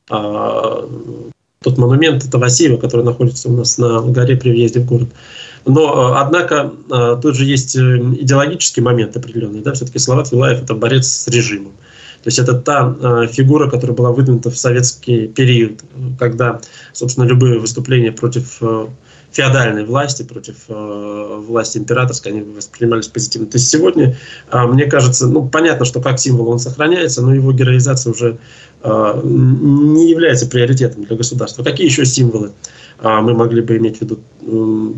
А, 0.09 0.83
тот 1.61 1.77
монумент 1.77 2.23
это 2.23 2.37
Васильева, 2.37 2.77
который 2.79 3.03
находится 3.03 3.49
у 3.49 3.55
нас 3.55 3.77
на 3.77 4.01
горе 4.01 4.37
при 4.37 4.51
въезде 4.51 4.79
в 4.79 4.85
город. 4.85 5.09
Но, 5.65 6.13
а, 6.13 6.21
однако, 6.21 6.71
а, 6.89 7.17
тут 7.17 7.35
же 7.35 7.43
есть 7.43 7.75
э, 7.75 7.97
идеологический 7.97 8.81
момент 8.81 9.17
определенный. 9.17 9.61
Да? 9.61 9.73
Все-таки 9.73 9.99
Салават 9.99 10.31
Вилаев– 10.31 10.61
это 10.63 10.73
борец 10.73 11.07
с 11.07 11.27
режимом. 11.27 11.73
То 12.23 12.27
есть 12.27 12.39
это 12.39 12.53
та 12.53 13.27
фигура, 13.27 13.69
которая 13.69 13.95
была 13.95 14.11
выдвинута 14.11 14.51
в 14.51 14.57
советский 14.57 15.27
период, 15.27 15.79
когда, 16.17 16.59
собственно, 16.91 17.23
любые 17.23 17.59
выступления 17.59 18.11
против 18.11 18.57
э, 18.61 18.87
феодальной 19.31 19.85
власти, 19.85 20.23
против 20.23 20.55
э, 20.67 21.43
власти 21.47 21.77
императорской, 21.77 22.31
они 22.31 22.41
воспринимались 22.41 23.07
позитивно. 23.07 23.47
То 23.47 23.57
есть 23.57 23.69
сегодня, 23.69 24.17
э, 24.51 24.65
мне 24.65 24.85
кажется, 24.85 25.27
ну, 25.27 25.47
понятно, 25.47 25.85
что 25.85 26.01
как 26.01 26.19
символ 26.19 26.49
он 26.49 26.59
сохраняется, 26.59 27.21
но 27.21 27.33
его 27.33 27.51
героизация 27.51 28.11
уже 28.11 28.37
э, 28.83 29.21
не 29.23 30.09
является 30.09 30.47
приоритетом 30.47 31.03
для 31.03 31.15
государства. 31.15 31.63
Какие 31.63 31.87
еще 31.87 32.05
символы 32.05 32.51
э, 33.01 33.21
мы 33.21 33.33
могли 33.33 33.61
бы 33.61 33.77
иметь 33.77 33.97
в 33.97 34.01
виду 34.01 34.19
э, 34.41 34.93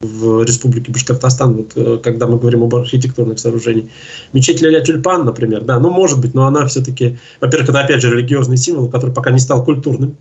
в 0.00 0.42
Республике 0.44 0.92
Башкортостан, 0.92 1.54
вот, 1.54 1.72
э, 1.76 1.98
когда 2.02 2.26
мы 2.26 2.38
говорим 2.38 2.62
об 2.62 2.74
архитектурных 2.74 3.38
сооружениях. 3.38 3.86
Мечеть 4.32 4.60
Ляля 4.60 4.80
Тюльпан, 4.80 5.24
например, 5.24 5.62
да, 5.62 5.78
ну, 5.78 5.90
может 5.90 6.20
быть, 6.20 6.34
но 6.34 6.46
она 6.46 6.66
все-таки, 6.66 7.18
во-первых, 7.40 7.70
это, 7.70 7.80
опять 7.80 8.02
же, 8.02 8.10
религиозный 8.10 8.56
символ, 8.56 8.88
который 8.88 9.12
пока 9.12 9.30
не 9.30 9.38
стал 9.38 9.64
культурным, 9.64 10.16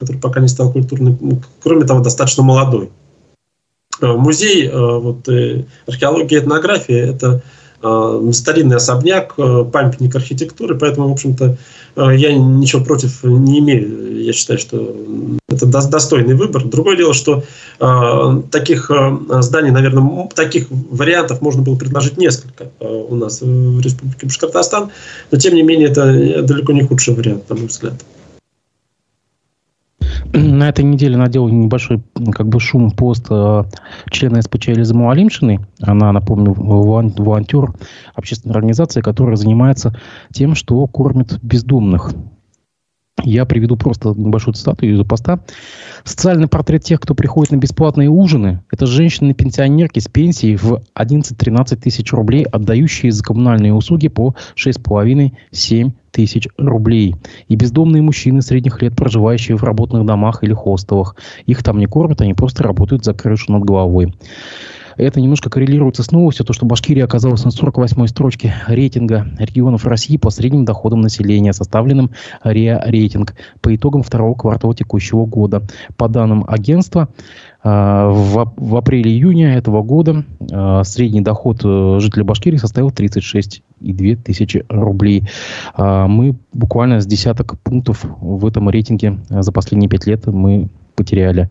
который 0.00 0.16
пока 0.16 0.40
не 0.40 0.48
стал 0.48 0.72
культурным, 0.72 1.18
ну, 1.20 1.42
кроме 1.62 1.84
того, 1.84 2.00
достаточно 2.00 2.42
молодой. 2.42 2.90
Э, 4.00 4.12
музей 4.14 4.66
э, 4.66 4.98
вот, 4.98 5.28
э, 5.28 5.64
археологии 5.86 6.36
и 6.36 6.38
этнографии– 6.38 6.96
это 6.96 7.42
старинный 8.32 8.76
особняк, 8.76 9.36
памятник 9.72 10.14
архитектуры, 10.14 10.76
поэтому, 10.76 11.08
в 11.08 11.12
общем-то, 11.12 11.56
я 11.96 12.34
ничего 12.34 12.84
против 12.84 13.24
не 13.24 13.58
имею. 13.60 14.22
Я 14.22 14.34
считаю, 14.34 14.58
что 14.58 14.94
это 15.48 15.64
достойный 15.64 16.34
выбор. 16.34 16.66
Другое 16.66 16.98
дело, 16.98 17.14
что 17.14 17.42
таких 18.50 18.90
зданий, 19.40 19.70
наверное, 19.70 20.28
таких 20.34 20.66
вариантов 20.68 21.40
можно 21.40 21.62
было 21.62 21.74
предложить 21.74 22.18
несколько 22.18 22.70
у 22.80 23.14
нас 23.14 23.40
в 23.40 23.80
Республике 23.80 24.26
Башкортостан, 24.26 24.90
но, 25.30 25.38
тем 25.38 25.54
не 25.54 25.62
менее, 25.62 25.88
это 25.88 26.42
далеко 26.42 26.74
не 26.74 26.82
худший 26.82 27.14
вариант, 27.14 27.48
на 27.48 27.56
мой 27.56 27.68
взгляд. 27.68 27.94
На 30.32 30.68
этой 30.68 30.84
неделе 30.84 31.16
надел 31.16 31.48
небольшой 31.48 32.02
как 32.32 32.48
бы 32.48 32.60
шум 32.60 32.90
пост 32.90 33.26
э, 33.30 33.64
члена 34.10 34.42
СПЧ 34.42 34.70
Элизы 34.70 34.94
Муалимшиной. 34.94 35.60
Она, 35.80 36.12
напомню, 36.12 36.52
волонтер 36.52 37.72
общественной 38.14 38.54
организации, 38.54 39.00
которая 39.00 39.36
занимается 39.36 39.96
тем, 40.32 40.54
что 40.54 40.86
кормит 40.86 41.38
бездомных. 41.42 42.12
Я 43.22 43.44
приведу 43.44 43.76
просто 43.76 44.14
небольшую 44.16 44.54
цитату 44.54 44.86
из 44.86 45.04
поста. 45.06 45.40
Социальный 46.04 46.48
портрет 46.48 46.84
тех, 46.84 47.00
кто 47.00 47.14
приходит 47.14 47.52
на 47.52 47.56
бесплатные 47.56 48.08
ужины, 48.08 48.62
это 48.70 48.86
женщины-пенсионерки 48.86 49.98
с 49.98 50.08
пенсией 50.08 50.56
в 50.56 50.80
11-13 50.98 51.76
тысяч 51.76 52.12
рублей, 52.12 52.44
отдающие 52.44 53.12
за 53.12 53.22
коммунальные 53.22 53.74
услуги 53.74 54.08
по 54.08 54.34
6,5-7 54.56 55.92
тысяч 56.10 56.48
рублей. 56.56 57.16
И 57.48 57.56
бездомные 57.56 58.02
мужчины 58.02 58.42
средних 58.42 58.80
лет, 58.82 58.96
проживающие 58.96 59.56
в 59.56 59.64
работных 59.64 60.04
домах 60.06 60.42
или 60.42 60.54
хостелах. 60.54 61.16
Их 61.46 61.62
там 61.62 61.78
не 61.78 61.86
кормят, 61.86 62.20
они 62.20 62.34
просто 62.34 62.62
работают 62.62 63.04
за 63.04 63.12
крышу 63.12 63.52
над 63.52 63.64
головой. 63.64 64.14
Это 64.96 65.20
немножко 65.20 65.50
коррелируется 65.50 66.02
с 66.02 66.10
новостью, 66.10 66.44
то, 66.46 66.52
что 66.52 66.66
Башкирия 66.66 67.04
оказалась 67.04 67.44
на 67.44 67.50
48-й 67.50 68.08
строчке 68.08 68.54
рейтинга 68.66 69.26
регионов 69.38 69.86
России 69.86 70.16
по 70.16 70.30
средним 70.30 70.64
доходам 70.64 71.00
населения, 71.00 71.52
составленным 71.52 72.10
РИА 72.44 72.82
рейтинг 72.86 73.34
по 73.60 73.74
итогам 73.74 74.02
второго 74.02 74.34
квартала 74.34 74.74
текущего 74.74 75.26
года. 75.26 75.62
По 75.96 76.08
данным 76.08 76.44
агентства, 76.46 77.08
а, 77.62 78.08
в, 78.08 78.76
апреле-июне 78.76 79.54
этого 79.54 79.82
года 79.82 80.24
а, 80.50 80.82
средний 80.82 81.20
доход 81.20 81.60
э, 81.62 81.98
жителя 82.00 82.24
Башкирии 82.24 82.56
составил 82.56 82.88
36,2 82.88 84.16
тысячи 84.16 84.64
рублей. 84.70 85.24
А, 85.74 86.06
мы 86.06 86.36
буквально 86.54 87.00
с 87.00 87.06
десяток 87.06 87.58
пунктов 87.60 88.06
в 88.20 88.46
этом 88.46 88.70
рейтинге 88.70 89.18
за 89.28 89.52
последние 89.52 89.90
пять 89.90 90.06
лет 90.06 90.26
мы 90.26 90.70
потеряли. 91.00 91.48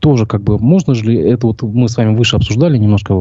Тоже 0.00 0.24
как 0.24 0.42
бы, 0.42 0.58
можно 0.58 0.94
же 0.94 1.04
ли 1.04 1.16
это 1.16 1.46
вот 1.46 1.62
мы 1.62 1.88
с 1.88 1.96
вами 1.96 2.16
выше 2.16 2.36
обсуждали 2.36 2.78
немножко 2.78 3.12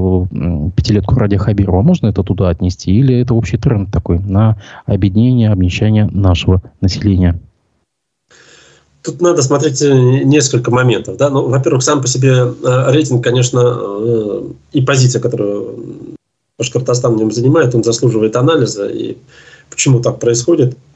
пятилетку 0.76 1.16
ради 1.16 1.36
Хабирова, 1.36 1.82
можно 1.82 2.08
это 2.08 2.24
туда 2.24 2.48
отнести? 2.48 2.92
Или 2.92 3.20
это 3.20 3.34
общий 3.34 3.58
тренд 3.58 3.92
такой 3.92 4.20
на 4.20 4.58
объединение, 4.86 5.50
обнищание 5.50 6.08
нашего 6.12 6.62
населения? 6.80 7.38
Тут 9.04 9.22
надо 9.22 9.42
смотреть 9.42 9.82
э, 9.82 9.94
несколько 10.24 10.72
моментов. 10.72 11.18
Да? 11.18 11.30
Ну, 11.30 11.48
во-первых, 11.48 11.84
сам 11.84 12.02
по 12.02 12.08
себе 12.08 12.32
э, 12.32 12.92
рейтинг, 12.92 13.24
конечно, 13.24 13.60
э, 13.62 14.42
и 14.74 14.82
позиция, 14.82 15.22
которую 15.22 16.16
Башкортостан 16.58 17.16
в 17.16 17.18
нем 17.18 17.32
занимает, 17.32 17.76
он 17.76 17.84
заслуживает 17.84 18.36
анализа. 18.36 18.88
И 18.88 19.18
почему 19.70 20.00
так 20.00 20.20
происходит– 20.20 20.78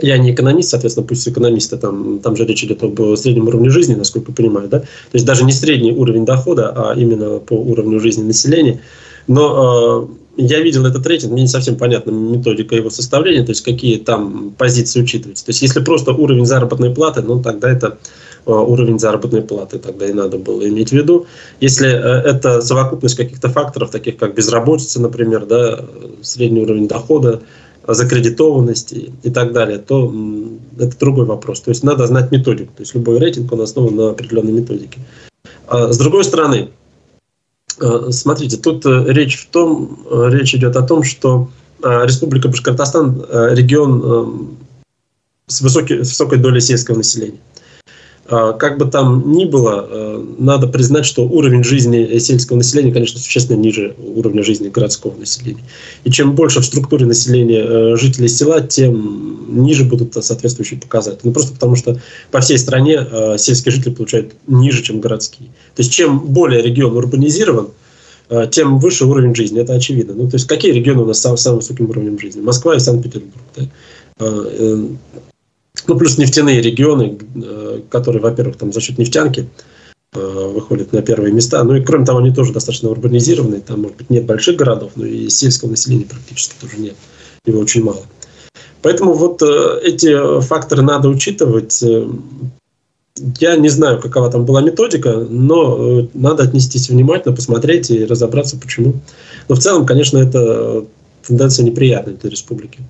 я 0.00 0.18
не 0.18 0.32
экономист, 0.32 0.70
соответственно, 0.70 1.06
пусть 1.06 1.26
экономисты, 1.28 1.76
там, 1.76 2.20
там 2.20 2.36
же 2.36 2.44
речь 2.44 2.64
идет 2.64 2.82
об 2.82 3.16
среднем 3.16 3.48
уровне 3.48 3.70
жизни, 3.70 3.94
насколько 3.94 4.30
я 4.30 4.36
понимаю, 4.36 4.68
да? 4.68 4.80
То 4.80 4.86
есть 5.14 5.26
даже 5.26 5.44
не 5.44 5.52
средний 5.52 5.92
уровень 5.92 6.24
дохода, 6.24 6.72
а 6.74 6.94
именно 6.94 7.38
по 7.38 7.54
уровню 7.54 8.00
жизни 8.00 8.22
населения. 8.22 8.80
Но 9.26 10.08
э, 10.08 10.42
я 10.42 10.60
видел 10.60 10.86
этот 10.86 11.06
рейтинг, 11.06 11.32
мне 11.32 11.42
не 11.42 11.48
совсем 11.48 11.76
понятна 11.76 12.10
методика 12.10 12.74
его 12.74 12.90
составления, 12.90 13.44
то 13.44 13.50
есть 13.50 13.62
какие 13.62 13.98
там 13.98 14.54
позиции 14.56 15.02
учитываются. 15.02 15.44
То 15.44 15.50
есть 15.50 15.62
если 15.62 15.80
просто 15.80 16.12
уровень 16.12 16.46
заработной 16.46 16.94
платы, 16.94 17.22
ну 17.22 17.42
тогда 17.42 17.70
это 17.70 17.98
э, 18.46 18.50
уровень 18.50 18.98
заработной 18.98 19.42
платы, 19.42 19.78
тогда 19.78 20.06
и 20.06 20.12
надо 20.12 20.38
было 20.38 20.66
иметь 20.68 20.90
в 20.90 20.92
виду. 20.92 21.26
Если 21.60 21.88
э, 21.88 22.22
это 22.28 22.62
совокупность 22.62 23.16
каких-то 23.16 23.50
факторов, 23.50 23.90
таких 23.90 24.16
как 24.16 24.34
безработица, 24.34 25.00
например, 25.00 25.44
да, 25.46 25.84
средний 26.22 26.62
уровень 26.62 26.88
дохода, 26.88 27.42
закредитованности 27.86 29.12
и 29.22 29.30
так 29.30 29.52
далее, 29.52 29.78
то 29.78 30.12
это 30.78 30.98
другой 30.98 31.26
вопрос. 31.26 31.60
То 31.60 31.70
есть 31.70 31.82
надо 31.82 32.06
знать 32.06 32.30
методику. 32.30 32.72
То 32.76 32.82
есть 32.82 32.94
любой 32.94 33.18
рейтинг, 33.18 33.52
он 33.52 33.60
основан 33.60 33.96
на 33.96 34.10
определенной 34.10 34.52
методике. 34.52 35.00
А 35.66 35.92
с 35.92 35.98
другой 35.98 36.24
стороны, 36.24 36.70
а, 37.80 38.10
смотрите, 38.10 38.56
тут 38.56 38.86
э, 38.86 39.04
речь 39.08 39.38
в 39.38 39.46
том, 39.50 40.06
э, 40.10 40.28
речь 40.30 40.54
идет 40.54 40.76
о 40.76 40.82
том, 40.82 41.02
что 41.02 41.48
Республика 41.82 42.46
Башкортостан 42.46 43.24
э, 43.28 43.54
регион 43.54 44.56
с, 45.48 45.60
высокой, 45.62 46.04
с 46.04 46.10
высокой 46.10 46.38
долей 46.38 46.60
сельского 46.60 46.98
населения. 46.98 47.40
А, 48.32 48.54
как 48.54 48.78
бы 48.78 48.86
там 48.86 49.30
ни 49.32 49.44
было, 49.44 49.86
э, 49.90 50.24
надо 50.38 50.66
признать, 50.66 51.04
что 51.04 51.22
уровень 51.22 51.62
жизни 51.62 52.18
сельского 52.18 52.56
населения, 52.56 52.90
конечно, 52.90 53.20
существенно 53.20 53.58
ниже 53.58 53.94
уровня 53.98 54.42
жизни 54.42 54.70
городского 54.70 55.14
населения. 55.18 55.62
И 56.04 56.10
чем 56.10 56.34
больше 56.34 56.60
в 56.60 56.64
структуре 56.64 57.04
населения 57.04 57.62
э, 57.62 57.96
жителей 57.96 58.28
села, 58.28 58.62
тем 58.62 59.62
ниже 59.62 59.84
будут 59.84 60.14
соответствующие 60.24 60.80
показатели. 60.80 61.20
Ну, 61.24 61.32
просто 61.32 61.52
потому 61.52 61.76
что 61.76 62.00
по 62.30 62.40
всей 62.40 62.56
стране 62.56 63.06
э, 63.06 63.36
сельские 63.36 63.70
жители 63.70 63.92
получают 63.92 64.32
ниже, 64.46 64.82
чем 64.82 65.00
городские. 65.00 65.50
То 65.76 65.82
есть 65.82 65.92
чем 65.92 66.20
более 66.20 66.62
регион 66.62 66.96
урбанизирован, 66.96 67.68
тем 68.50 68.78
выше 68.78 69.04
уровень 69.04 69.34
жизни. 69.34 69.60
Это 69.60 69.74
очевидно. 69.74 70.14
Ну, 70.14 70.26
то 70.26 70.36
есть 70.36 70.46
какие 70.46 70.72
регионы 70.72 71.02
у 71.02 71.06
нас 71.06 71.18
с 71.18 71.20
самым 71.20 71.58
высоким 71.58 71.90
уровнем 71.90 72.18
жизни? 72.18 72.40
Москва 72.40 72.74
и 72.74 72.78
Санкт-Петербург. 72.78 73.34
Да? 73.54 73.66
Ну, 75.86 75.98
плюс 75.98 76.18
нефтяные 76.18 76.60
регионы, 76.60 77.18
э, 77.34 77.80
которые, 77.90 78.22
во-первых, 78.22 78.56
там 78.56 78.72
за 78.72 78.80
счет 78.80 78.98
нефтянки 78.98 79.48
э, 80.14 80.50
выходят 80.54 80.92
на 80.92 81.02
первые 81.02 81.32
места. 81.32 81.62
Ну 81.64 81.74
и 81.74 81.82
кроме 81.82 82.04
того, 82.04 82.18
они 82.18 82.32
тоже 82.32 82.52
достаточно 82.52 82.90
урбанизированные. 82.90 83.60
Там, 83.60 83.82
может 83.82 83.96
быть, 83.96 84.10
нет 84.10 84.24
больших 84.26 84.56
городов, 84.56 84.92
но 84.96 85.06
и 85.06 85.28
сельского 85.28 85.70
населения 85.70 86.04
практически 86.04 86.54
тоже 86.60 86.78
нет. 86.78 86.94
Его 87.46 87.60
очень 87.60 87.82
мало. 87.82 88.02
Поэтому 88.82 89.14
вот 89.14 89.42
э, 89.42 89.80
эти 89.82 90.40
факторы 90.42 90.82
надо 90.82 91.08
учитывать. 91.08 91.82
Я 93.38 93.56
не 93.56 93.68
знаю, 93.68 94.00
какова 94.00 94.30
там 94.30 94.46
была 94.46 94.62
методика, 94.62 95.26
но 95.28 96.08
надо 96.14 96.44
отнестись 96.44 96.88
внимательно, 96.88 97.34
посмотреть 97.34 97.90
и 97.90 98.04
разобраться, 98.06 98.56
почему. 98.56 98.94
Но 99.48 99.54
в 99.54 99.58
целом, 99.58 99.84
конечно, 99.84 100.18
это 100.18 100.86
тенденция 101.26 101.64
неприятная 101.64 102.14
для 102.14 102.30
республики. 102.30 102.80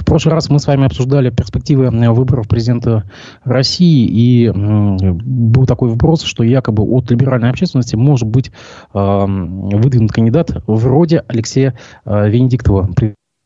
В 0.00 0.04
прошлый 0.04 0.34
раз 0.34 0.48
мы 0.48 0.58
с 0.58 0.66
вами 0.66 0.86
обсуждали 0.86 1.30
перспективы 1.30 1.84
э, 1.84 2.10
выборов 2.10 2.48
президента 2.48 3.04
России, 3.44 4.08
и 4.10 4.50
был 4.50 5.66
такой 5.66 5.90
вопрос, 5.90 6.22
что 6.22 6.42
якобы 6.42 6.82
от 6.82 7.10
либеральной 7.10 7.50
общественности 7.50 7.96
может 7.96 8.26
быть 8.26 8.50
выдвинут 8.92 10.12
кандидат 10.12 10.50
вроде 10.66 11.24
Алексея 11.28 11.74
э, 12.04 12.28
Венедиктова, 12.28 12.90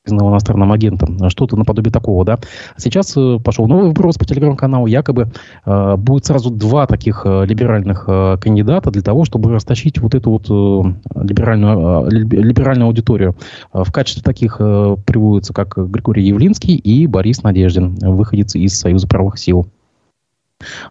признанного 0.04 0.32
иностранным 0.32 0.70
агентом, 0.70 1.30
что-то 1.30 1.56
наподобие 1.56 1.90
такого, 1.90 2.24
да. 2.26 2.38
Сейчас 2.76 3.14
э, 3.16 3.38
пошел 3.42 3.66
новый 3.66 3.88
вопрос 3.88 4.16
по 4.16 4.26
телеграм-каналу, 4.26 4.86
якобы 4.86 5.28
э, 5.64 5.96
будет 5.96 6.26
сразу 6.26 6.50
два 6.50 6.86
таких 6.86 7.22
э, 7.24 7.46
либеральных 7.46 8.04
э, 8.06 8.36
кандидата 8.38 8.90
для 8.90 9.00
того, 9.00 9.24
чтобы 9.24 9.50
растащить 9.50 9.98
вот 9.98 10.14
эту 10.14 10.30
вот 10.30 10.44
э, 10.50 11.22
либеральную, 11.24 12.06
э, 12.06 12.10
либеральную 12.10 12.86
аудиторию. 12.88 13.34
В 13.72 13.90
качестве 13.90 14.22
таких 14.22 14.56
э, 14.60 14.96
приводятся 15.06 15.54
как 15.54 15.78
Григорий 15.78 16.24
Явлинский 16.24 16.76
и 16.76 17.06
Борис 17.06 17.42
Надеждин, 17.42 17.96
выходец 18.00 18.54
из 18.54 18.78
Союза 18.78 19.08
правых 19.08 19.38
сил. 19.38 19.66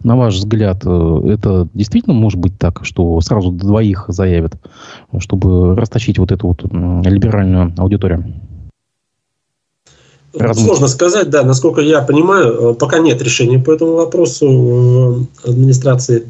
На 0.03 0.15
ваш 0.15 0.33
взгляд, 0.33 0.81
э, 0.85 1.21
это 1.27 1.67
действительно 1.75 2.15
может 2.15 2.39
быть 2.39 2.57
так, 2.57 2.79
что 2.83 3.21
сразу 3.21 3.51
двоих 3.51 4.05
заявят, 4.07 4.55
чтобы 5.19 5.75
растащить 5.75 6.17
вот 6.17 6.31
эту 6.31 6.47
вот 6.47 6.63
либеральную 6.63 7.73
аудиторию? 7.77 8.25
Размыслить. 10.33 10.65
Сложно 10.65 10.87
сказать, 10.87 11.29
да, 11.29 11.43
насколько 11.43 11.81
я 11.81 12.01
понимаю, 12.01 12.71
э, 12.71 12.73
пока 12.73 12.97
нет 12.97 13.21
решения 13.21 13.59
по 13.59 13.71
этому 13.71 13.93
вопросу 13.93 15.27
в 15.43 15.47
администрации 15.47 16.25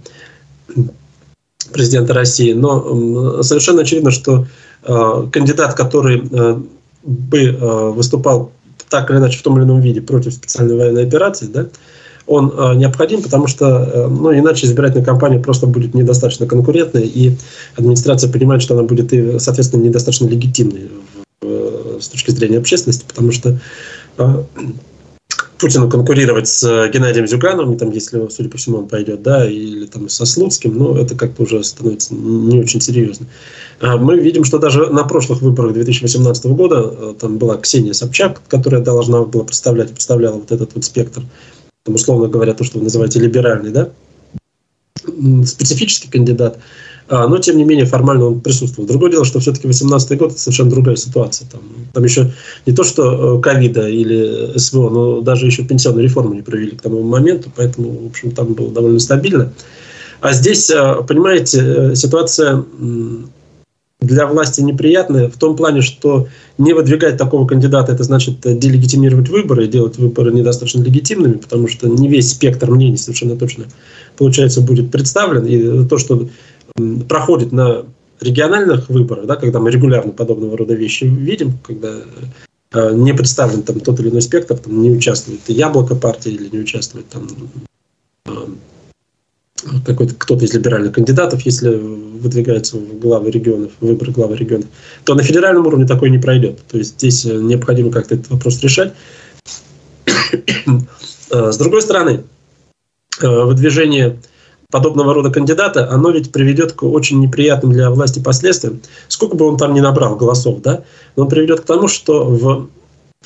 президента 1.72 2.14
России, 2.14 2.52
но 2.52 3.42
совершенно 3.44 3.84
очевидно, 3.84 4.12
что 4.12 4.46
э, 4.84 5.28
кандидат, 5.32 5.76
который 5.76 6.22
э, 6.30 6.58
бы 7.04 7.94
выступал 7.96 8.52
так 8.90 9.10
или 9.10 9.18
иначе 9.18 9.40
в 9.40 9.42
том 9.42 9.58
или 9.58 9.64
ином 9.64 9.80
виде 9.80 10.02
против 10.02 10.34
специальной 10.34 10.78
военной 10.78 11.06
операции, 11.06 11.48
да, 11.48 11.68
он 12.28 12.54
необходим, 12.78 13.22
потому 13.22 13.48
что 13.48 14.08
ну, 14.10 14.34
иначе 14.34 14.66
избирательная 14.66 15.04
кампания 15.04 15.40
просто 15.40 15.68
будет 15.68 15.94
недостаточно 15.94 16.46
конкурентной, 16.46 17.04
и 17.04 17.36
администрация 17.76 18.32
понимает, 18.32 18.62
что 18.62 18.76
она 18.76 18.84
будет, 18.84 19.12
и, 19.12 19.40
соответственно, 19.40 19.84
недостаточно 19.84 20.28
легитимной 20.28 20.90
с 22.04 22.10
точки 22.10 22.32
зрения 22.32 22.58
общественности, 22.58 23.06
потому 23.08 23.32
что 23.32 23.60
э, 24.18 24.44
Путину 25.64 25.90
конкурировать 25.90 26.50
с 26.50 26.64
э, 26.64 26.92
Геннадием 26.92 27.26
Зюгановым, 27.26 27.78
там, 27.78 27.92
если, 27.92 28.28
судя 28.30 28.50
по 28.50 28.58
всему, 28.58 28.80
он 28.80 28.88
пойдет, 28.90 29.22
да, 29.22 29.50
или 29.50 29.86
там 29.86 30.10
со 30.10 30.26
Слуцким, 30.26 30.78
ну, 30.78 30.96
это 30.96 31.16
как-то 31.16 31.44
уже 31.44 31.64
становится 31.64 32.14
не 32.14 32.60
очень 32.60 32.82
серьезно. 32.82 33.28
А 33.80 33.96
мы 33.96 34.20
видим, 34.20 34.44
что 34.44 34.60
даже 34.60 34.88
на 34.88 35.04
прошлых 35.06 35.42
выборах 35.42 35.74
2018 35.74 36.46
года 36.48 36.84
э, 36.84 37.14
там 37.18 37.38
была 37.38 37.58
Ксения 37.58 37.94
Собчак, 37.94 38.42
которая 38.50 38.82
должна 38.82 39.24
была 39.24 39.46
представлять, 39.46 39.92
представляла 39.92 40.36
вот 40.36 40.52
этот 40.52 40.76
вот 40.76 40.84
спектр, 40.84 41.24
там, 41.84 41.96
условно 41.96 42.28
говоря, 42.28 42.54
то, 42.54 42.66
что 42.66 42.80
вы 42.80 42.84
называете 42.84 43.20
либеральный, 43.20 43.72
да, 43.72 43.90
специфический 45.46 46.10
кандидат. 46.10 46.60
А, 47.10 47.28
но 47.28 47.38
тем 47.38 47.58
не 47.58 47.64
менее 47.64 47.86
формально 47.86 48.26
он 48.26 48.42
присутствовал. 48.42 48.88
Другое 48.88 49.12
дело, 49.12 49.26
что 49.26 49.40
все-таки 49.40 49.64
2018 49.64 50.18
год 50.18 50.32
это 50.32 50.40
совершенно 50.40 50.70
другая 50.70 50.96
ситуация. 50.96 51.48
Там, 51.50 51.62
там 51.94 52.04
еще 52.04 52.32
не 52.66 52.74
то, 52.74 52.84
что 52.84 53.38
э, 53.38 53.42
ковида 53.42 53.88
или 53.88 54.58
СВО, 54.58 54.90
но 54.90 55.22
даже 55.22 55.46
еще 55.46 55.64
пенсионную 55.64 56.04
реформу 56.04 56.34
не 56.34 56.42
провели 56.42 56.72
к 56.72 56.82
тому 56.82 57.04
моменту, 57.04 57.52
поэтому, 57.56 58.06
в 58.06 58.08
общем, 58.08 58.32
там 58.32 58.54
было 58.54 58.72
довольно 58.72 59.00
стабильно. 59.00 59.52
А 60.22 60.32
здесь, 60.32 60.70
э, 60.70 60.96
понимаете, 61.08 61.62
э, 61.62 61.96
ситуация 61.96 62.64
для 64.04 64.28
власти 64.28 64.62
неприятная 64.62 65.30
в 65.30 65.38
том 65.38 65.56
плане, 65.56 65.82
что 65.82 66.28
не 66.58 66.74
выдвигать 66.74 67.18
такого 67.18 67.48
кандидата, 67.48 67.94
это 67.94 68.04
значит 68.04 68.42
делегитимировать 68.42 69.30
выборы 69.30 69.68
делать 69.68 69.98
выборы 69.98 70.32
недостаточно 70.32 70.84
легитимными, 70.84 71.34
потому 71.34 71.68
что 71.68 71.88
не 71.88 72.10
весь 72.10 72.30
спектр 72.30 72.70
мнений 72.70 72.98
совершенно 72.98 73.38
точно, 73.38 73.66
получается, 74.18 74.62
будет 74.62 74.92
представлен. 74.92 75.46
И 75.46 75.88
то, 75.88 75.98
что 75.98 76.28
проходит 77.08 77.52
на 77.52 77.86
региональных 78.20 78.90
выборах, 78.90 79.26
да, 79.26 79.36
когда 79.36 79.60
мы 79.60 79.72
регулярно 79.72 80.12
подобного 80.12 80.58
рода 80.58 80.74
вещи 80.74 81.04
видим, 81.04 81.58
когда 81.64 81.94
э, 82.74 82.94
не 82.94 83.14
представлен 83.14 83.64
там 83.64 83.80
тот 83.80 84.00
или 84.00 84.10
иной 84.10 84.22
спектр, 84.22 84.58
там 84.58 84.82
не 84.82 84.92
участвует 84.92 85.42
яблоко 85.48 85.96
партии 85.96 86.32
или 86.32 86.50
не 86.50 86.60
участвует 86.60 87.08
там 87.10 87.28
э, 88.26 88.32
какой-то 89.86 90.16
кто-то 90.16 90.46
из 90.46 90.54
либеральных 90.54 90.94
кандидатов, 90.94 91.42
если 91.42 91.76
выдвигается 91.76 92.78
в 92.78 93.00
главы 93.00 93.32
регионов, 93.32 93.72
выборы 93.80 94.12
главы 94.12 94.36
регионов, 94.38 94.68
то 95.04 95.16
на 95.16 95.24
федеральном 95.24 95.68
уровне 95.68 95.86
такое 95.86 96.10
не 96.10 96.18
пройдет. 96.18 96.60
То 96.70 96.78
есть 96.78 96.94
здесь 96.94 97.26
э, 97.26 97.36
необходимо 97.36 97.92
как-то 97.92 98.16
этот 98.16 98.30
вопрос 98.30 98.62
решать. 98.62 98.94
С 101.30 101.58
другой 101.58 101.82
стороны, 101.82 102.24
выдвижение 103.20 104.20
подобного 104.74 105.14
рода 105.14 105.30
кандидата, 105.30 105.88
оно 105.92 106.10
ведь 106.10 106.32
приведет 106.32 106.74
к 106.74 106.82
очень 106.82 107.20
неприятным 107.20 107.74
для 107.74 107.92
власти 107.92 108.18
последствиям. 108.18 108.82
Сколько 109.08 109.36
бы 109.36 109.46
он 109.46 109.56
там 109.56 109.76
ни 109.76 109.80
набрал 109.80 110.16
голосов, 110.16 110.62
да, 110.64 110.84
но 111.16 111.28
приведет 111.28 111.62
к 111.62 111.66
тому, 111.66 111.88
что 111.88 112.26
в 112.26 112.70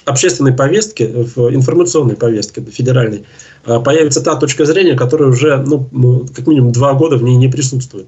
общественной 0.03 0.51
повестке, 0.51 1.07
в 1.07 1.55
информационной 1.55 2.17
повестке 2.17 2.61
федеральной, 2.61 3.23
а, 3.65 3.79
появится 3.79 4.19
та 4.21 4.35
точка 4.35 4.65
зрения, 4.65 4.95
которая 4.95 5.29
уже, 5.29 5.63
ну, 5.65 6.27
как 6.35 6.47
минимум 6.47 6.73
два 6.73 6.93
года 6.95 7.15
в 7.15 7.23
ней 7.23 7.37
не 7.37 7.47
присутствует. 7.47 8.07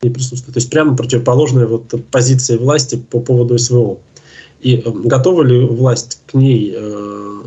Не 0.00 0.08
присутствует. 0.08 0.54
То 0.54 0.60
есть 0.60 0.70
прямо 0.70 0.96
противоположная 0.96 1.66
вот 1.66 1.92
позиции 2.10 2.56
власти 2.56 2.96
по 2.96 3.20
поводу 3.20 3.58
СВО. 3.58 3.98
И 4.62 4.82
готова 4.86 5.42
ли 5.42 5.62
власть 5.66 6.22
к 6.24 6.32
ней 6.32 6.72
э, 6.74 7.42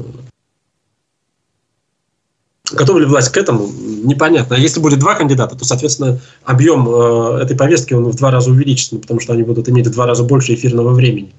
Готова 2.71 2.97
ли 2.97 3.05
власть 3.05 3.29
к 3.29 3.37
этому? 3.37 3.67
Непонятно. 4.03 4.55
Если 4.55 4.79
будет 4.79 4.99
два 4.99 5.15
кандидата, 5.15 5.55
то, 5.55 5.65
соответственно, 5.65 6.19
объем 6.43 6.87
э, 6.89 7.41
этой 7.43 7.55
повестки 7.55 7.93
он 7.93 8.05
в 8.05 8.15
два 8.15 8.31
раза 8.31 8.49
увеличится, 8.49 8.97
потому 8.97 9.19
что 9.19 9.33
они 9.33 9.43
будут 9.43 9.69
иметь 9.69 9.87
в 9.87 9.91
два 9.91 10.07
раза 10.07 10.23
больше 10.23 10.55
эфирного 10.55 10.93
времени. 10.93 11.31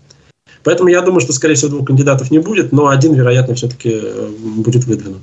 Поэтому 0.62 0.88
я 0.88 1.00
думаю, 1.00 1.20
что, 1.20 1.32
скорее 1.32 1.54
всего, 1.54 1.70
двух 1.70 1.86
кандидатов 1.86 2.30
не 2.30 2.38
будет, 2.38 2.72
но 2.72 2.88
один, 2.88 3.14
вероятно, 3.14 3.54
все-таки 3.54 3.90
э, 3.92 4.28
будет 4.56 4.84
выдвинут. 4.84 5.22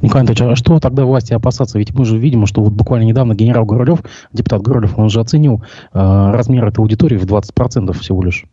Николай 0.00 0.24
Анатольевич, 0.24 0.52
а 0.52 0.56
что 0.56 0.78
тогда 0.78 1.04
власти 1.04 1.32
опасаться? 1.32 1.78
Ведь 1.78 1.92
мы 1.94 2.04
же 2.04 2.18
видим, 2.18 2.46
что 2.46 2.62
вот 2.62 2.72
буквально 2.72 3.04
недавно 3.04 3.34
генерал 3.34 3.64
Гурулев, 3.64 4.00
депутат 4.32 4.62
Гурулев, 4.62 4.98
он 4.98 5.10
же 5.10 5.20
оценил 5.20 5.62
э, 5.92 5.98
размер 5.98 6.66
этой 6.66 6.80
аудитории 6.80 7.16
в 7.16 7.24
20% 7.24 7.92
всего 7.98 8.22
лишь. 8.22 8.44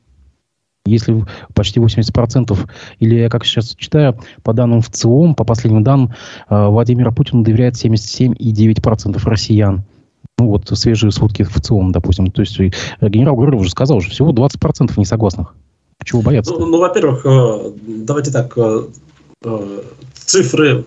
Если 0.85 1.23
почти 1.53 1.79
80%, 1.79 2.59
или 2.99 3.15
я 3.15 3.29
как 3.29 3.45
сейчас 3.45 3.73
читаю, 3.77 4.19
по 4.43 4.51
данным 4.51 4.81
в 4.81 4.89
ЦИОМ, 4.89 5.33
по 5.33 5.45
последним 5.45 5.81
данным, 5.81 6.13
э, 6.49 6.67
Владимира 6.67 7.11
Путина 7.11 7.41
доверяет 7.41 7.75
77,9% 7.75 9.17
россиян. 9.23 9.83
Ну 10.37 10.47
вот 10.47 10.67
свежие 10.67 11.11
сводки 11.13 11.43
в 11.43 11.53
ЦИОМ, 11.53 11.93
допустим. 11.93 12.29
То 12.31 12.41
есть 12.41 12.59
э, 12.59 12.69
генерал 12.99 13.35
Гуров 13.35 13.61
уже 13.61 13.69
сказал, 13.69 14.01
что 14.01 14.11
всего 14.11 14.33
20% 14.33 14.91
несогласных. 14.97 15.55
Чего 16.03 16.21
бояться? 16.21 16.51
Ну, 16.51 16.65
ну, 16.65 16.79
во-первых, 16.79 17.25
э, 17.25 17.71
давайте 17.87 18.31
так, 18.31 18.57
цифры, 20.13 20.85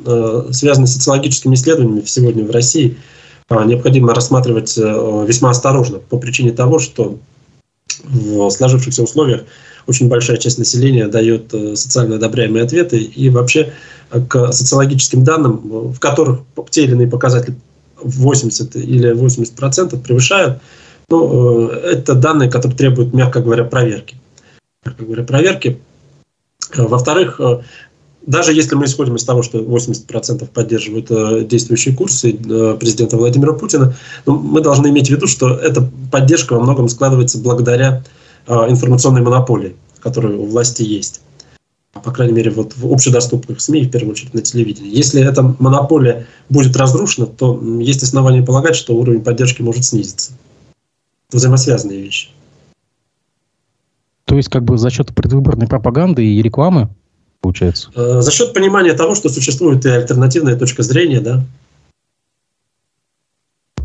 связанные 0.50 0.86
с 0.86 0.94
социологическими 0.94 1.54
исследованиями 1.54 2.04
сегодня 2.06 2.44
в 2.44 2.50
России, 2.50 2.96
необходимо 3.50 4.14
рассматривать 4.14 4.76
весьма 4.78 5.50
осторожно 5.50 5.98
по 5.98 6.18
причине 6.18 6.52
того, 6.52 6.78
что 6.78 7.18
в 8.04 8.50
сложившихся 8.50 9.02
условиях 9.02 9.44
очень 9.86 10.08
большая 10.08 10.36
часть 10.36 10.58
населения 10.58 11.06
дает 11.06 11.54
э, 11.54 11.76
социально 11.76 12.16
одобряемые 12.16 12.64
ответы. 12.64 12.98
И 12.98 13.30
вообще 13.30 13.72
э, 14.10 14.20
к 14.20 14.52
социологическим 14.52 15.24
данным, 15.24 15.92
в 15.92 15.98
которых 15.98 16.40
те 16.70 16.84
или 16.84 16.92
иные 16.92 17.08
показатели 17.08 17.54
80 18.02 18.76
или 18.76 19.12
80 19.12 19.54
процентов 19.54 20.02
превышают, 20.02 20.60
ну, 21.08 21.70
э, 21.70 21.92
это 21.92 22.14
данные, 22.14 22.50
которые 22.50 22.76
требуют, 22.76 23.14
мягко 23.14 23.40
говоря, 23.40 23.64
проверки. 23.64 24.16
Мягко 24.84 25.04
говоря, 25.04 25.22
проверки. 25.22 25.78
Во-вторых, 26.74 27.40
даже 28.26 28.52
если 28.52 28.74
мы 28.74 28.86
исходим 28.86 29.14
из 29.14 29.22
того, 29.22 29.44
что 29.44 29.60
80% 29.60 30.48
поддерживают 30.48 31.48
действующие 31.48 31.94
курсы 31.94 32.32
президента 32.32 33.16
Владимира 33.16 33.52
Путина, 33.52 33.94
ну, 34.26 34.36
мы 34.36 34.60
должны 34.60 34.88
иметь 34.88 35.06
в 35.06 35.10
виду, 35.10 35.28
что 35.28 35.54
эта 35.54 35.88
поддержка 36.10 36.54
во 36.54 36.60
многом 36.60 36.88
складывается 36.88 37.38
благодаря 37.38 38.02
информационной 38.46 39.22
монополии, 39.22 39.76
которая 40.00 40.36
у 40.36 40.46
власти 40.46 40.82
есть. 40.82 41.20
По 41.92 42.12
крайней 42.12 42.34
мере, 42.34 42.50
вот 42.50 42.76
в 42.76 42.92
общедоступных 42.92 43.60
СМИ, 43.60 43.84
в 43.84 43.90
первую 43.90 44.12
очередь 44.12 44.34
на 44.34 44.42
телевидении. 44.42 44.94
Если 44.94 45.22
эта 45.22 45.42
монополия 45.58 46.26
будет 46.50 46.76
разрушена, 46.76 47.26
то 47.26 47.58
есть 47.80 48.02
основания 48.02 48.42
полагать, 48.42 48.76
что 48.76 48.94
уровень 48.94 49.22
поддержки 49.22 49.62
может 49.62 49.84
снизиться. 49.84 50.32
Это 51.28 51.38
взаимосвязанные 51.38 52.02
вещи. 52.02 52.28
То 54.26 54.36
есть 54.36 54.48
как 54.48 54.64
бы 54.64 54.76
за 54.76 54.90
счет 54.90 55.14
предвыборной 55.14 55.68
пропаганды 55.68 56.24
и 56.24 56.42
рекламы, 56.42 56.88
получается? 57.40 57.90
А, 57.94 58.20
за 58.20 58.30
счет 58.30 58.52
понимания 58.52 58.92
того, 58.92 59.14
что 59.14 59.28
существует 59.28 59.86
и 59.86 59.88
альтернативная 59.88 60.56
точка 60.56 60.82
зрения, 60.82 61.20
да, 61.20 61.44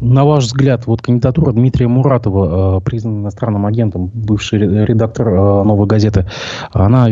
на 0.02 0.26
ваш 0.26 0.46
взгляд, 0.46 0.88
вот 0.88 1.02
кандидатура 1.02 1.52
Дмитрия 1.52 1.88
Муратова, 1.88 2.80
э, 2.80 2.82
признанный 2.82 3.22
иностранным 3.22 3.68
агентом, 3.68 4.08
бывший 4.08 4.60
редактор 4.86 5.30
э, 5.30 5.64
«Новой 5.64 5.86
газеты», 5.86 6.28
она 6.74 7.08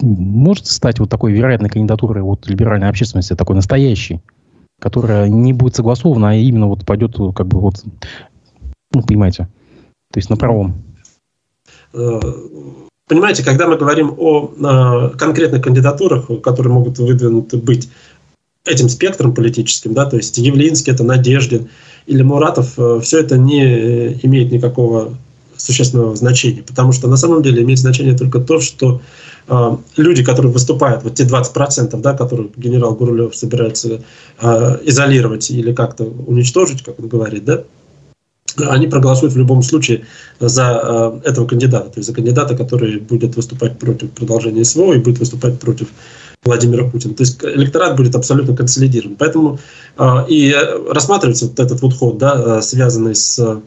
может 0.00 0.66
стать 0.66 1.00
вот 1.00 1.08
такой 1.08 1.32
вероятной 1.32 1.70
кандидатурой 1.70 2.22
вот 2.22 2.46
либеральной 2.46 2.90
общественности, 2.90 3.34
такой 3.34 3.56
настоящей, 3.56 4.20
которая 4.78 5.28
не 5.28 5.54
будет 5.54 5.74
согласована, 5.74 6.30
а 6.30 6.34
именно 6.34 6.68
вот 6.68 6.84
пойдет 6.84 7.16
как 7.34 7.46
бы 7.48 7.60
вот, 7.60 7.82
ну, 8.92 9.02
понимаете, 9.02 9.48
то 10.12 10.18
есть 10.18 10.28
на 10.28 10.36
правом. 10.36 10.74
Э, 11.94 12.20
понимаете, 13.08 13.42
когда 13.42 13.66
мы 13.66 13.78
говорим 13.78 14.14
о 14.18 15.08
конкретных 15.16 15.62
кандидатурах, 15.62 16.26
которые 16.42 16.74
могут 16.74 16.98
выдвинуты 16.98 17.56
быть 17.56 17.88
этим 18.64 18.88
спектром 18.88 19.34
политическим, 19.34 19.92
да, 19.92 20.06
то 20.06 20.16
есть 20.16 20.38
Явлинский, 20.38 20.90
это 20.90 21.04
Надеждин, 21.04 21.68
или 22.06 22.22
Муратов, 22.22 22.74
э, 22.78 23.00
все 23.02 23.20
это 23.20 23.36
не 23.36 23.64
э, 23.64 24.18
имеет 24.22 24.52
никакого 24.52 25.16
существенного 25.56 26.16
значения, 26.16 26.62
потому 26.62 26.92
что 26.92 27.08
на 27.08 27.16
самом 27.16 27.42
деле 27.42 27.62
имеет 27.62 27.78
значение 27.78 28.16
только 28.16 28.40
то, 28.40 28.60
что 28.60 29.00
э, 29.48 29.76
люди, 29.96 30.24
которые 30.24 30.52
выступают, 30.52 31.04
вот 31.04 31.14
те 31.14 31.24
20%, 31.24 32.00
да, 32.00 32.14
которые 32.14 32.50
генерал 32.56 32.94
Гурулев 32.94 33.34
собирается 33.36 34.02
э, 34.40 34.78
изолировать 34.84 35.50
или 35.50 35.72
как-то 35.72 36.04
уничтожить, 36.04 36.82
как 36.82 36.98
он 36.98 37.08
говорит, 37.08 37.44
да, 37.44 37.64
они 38.56 38.86
проголосуют 38.86 39.34
в 39.34 39.38
любом 39.38 39.62
случае 39.62 40.06
за 40.40 41.20
э, 41.24 41.28
этого 41.28 41.46
кандидата, 41.46 41.90
то 41.90 41.98
есть 41.98 42.08
за 42.08 42.14
кандидата, 42.14 42.56
который 42.56 42.98
будет 42.98 43.36
выступать 43.36 43.78
против 43.78 44.10
продолжения 44.12 44.64
СВО 44.64 44.94
и 44.94 44.98
будет 44.98 45.18
выступать 45.18 45.58
против 45.58 45.88
Владимира 46.44 46.84
Путина. 46.84 47.14
То 47.14 47.22
есть 47.22 47.42
электорат 47.42 47.96
будет 47.96 48.14
абсолютно 48.14 48.54
консолидирован. 48.56 49.16
Поэтому 49.16 49.58
э, 49.98 50.04
и 50.28 50.54
рассматривается 50.90 51.46
вот 51.46 51.58
этот 51.58 51.80
вот 51.80 51.94
ход, 51.94 52.18
да, 52.18 52.60
связанный 52.62 53.14
с 53.14 53.60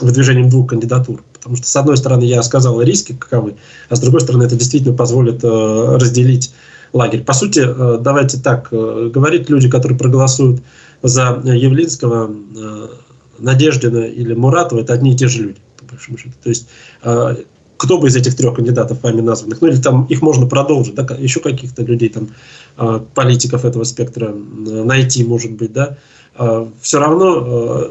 выдвижением 0.00 0.48
двух 0.48 0.70
кандидатур. 0.70 1.22
Потому 1.34 1.56
что, 1.56 1.66
с 1.66 1.76
одной 1.76 1.96
стороны, 1.96 2.24
я 2.24 2.42
сказал 2.42 2.80
риски 2.80 3.14
каковы, 3.14 3.56
а 3.88 3.96
с 3.96 4.00
другой 4.00 4.20
стороны, 4.20 4.44
это 4.44 4.56
действительно 4.56 4.96
позволит 4.96 5.42
э, 5.42 5.96
разделить 5.96 6.54
лагерь. 6.92 7.24
По 7.24 7.32
сути, 7.32 7.60
э, 7.66 7.98
давайте 8.00 8.38
так 8.38 8.68
э, 8.70 9.10
говорить, 9.12 9.50
люди, 9.50 9.68
которые 9.68 9.98
проголосуют 9.98 10.62
за 11.02 11.40
Явлинского, 11.44 12.30
э, 12.56 12.88
Надеждина 13.38 14.04
или 14.04 14.34
Муратова, 14.34 14.80
это 14.80 14.92
одни 14.92 15.14
и 15.14 15.16
те 15.16 15.26
же 15.26 15.42
люди, 15.42 15.58
по 15.78 15.86
большому 15.86 16.16
счету. 16.16 16.34
То 16.42 16.48
есть 16.48 16.68
э, 17.02 17.36
кто 17.82 17.98
бы 17.98 18.06
из 18.06 18.14
этих 18.14 18.36
трех 18.36 18.54
кандидатов 18.54 19.02
вами 19.02 19.20
названных, 19.20 19.60
ну 19.60 19.66
или 19.66 19.76
там 19.76 20.04
их 20.04 20.22
можно 20.22 20.46
продолжить, 20.46 20.94
да, 20.94 21.02
еще 21.18 21.40
каких-то 21.40 21.82
людей, 21.82 22.10
там, 22.10 22.28
э, 22.78 23.00
политиков 23.12 23.64
этого 23.64 23.82
спектра 23.82 24.32
найти, 24.32 25.24
может 25.24 25.50
быть, 25.52 25.72
да, 25.72 25.98
э, 26.38 26.66
все 26.80 26.98
равно 27.00 27.90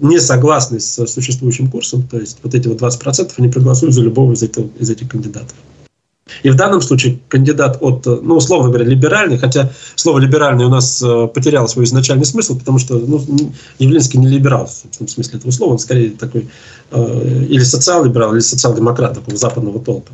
не 0.00 0.20
согласны 0.20 0.80
с 0.80 1.06
существующим 1.06 1.70
курсом, 1.70 2.02
то 2.02 2.18
есть 2.18 2.38
вот 2.42 2.54
эти 2.54 2.68
вот 2.68 2.78
20% 2.78 3.32
они 3.38 3.48
проголосуют 3.48 3.94
за 3.94 4.02
любого 4.02 4.34
из, 4.34 4.42
этого, 4.42 4.68
из 4.78 4.90
этих 4.90 5.08
кандидатов. 5.08 5.54
И 6.42 6.50
в 6.50 6.56
данном 6.56 6.80
случае 6.80 7.18
кандидат 7.28 7.78
от, 7.80 8.06
ну, 8.06 8.36
условно 8.36 8.68
говоря, 8.68 8.84
либеральный, 8.84 9.38
хотя 9.38 9.70
слово 9.94 10.18
либеральный 10.18 10.64
у 10.64 10.68
нас 10.68 11.02
э, 11.02 11.28
потеряло 11.28 11.66
свой 11.66 11.84
изначальный 11.84 12.24
смысл, 12.24 12.58
потому 12.58 12.78
что 12.78 12.98
ну, 12.98 13.20
Явлинский 13.78 14.18
не 14.18 14.28
либерал, 14.28 14.66
в 14.66 15.08
смысле 15.08 15.38
этого 15.38 15.50
слова, 15.50 15.72
он 15.72 15.78
скорее 15.78 16.10
такой 16.10 16.48
э, 16.90 17.46
или 17.48 17.62
социал-либерал, 17.62 18.32
или 18.32 18.40
социал-демократ 18.40 19.14
такого 19.14 19.36
западного 19.36 19.80
толка. 19.80 20.12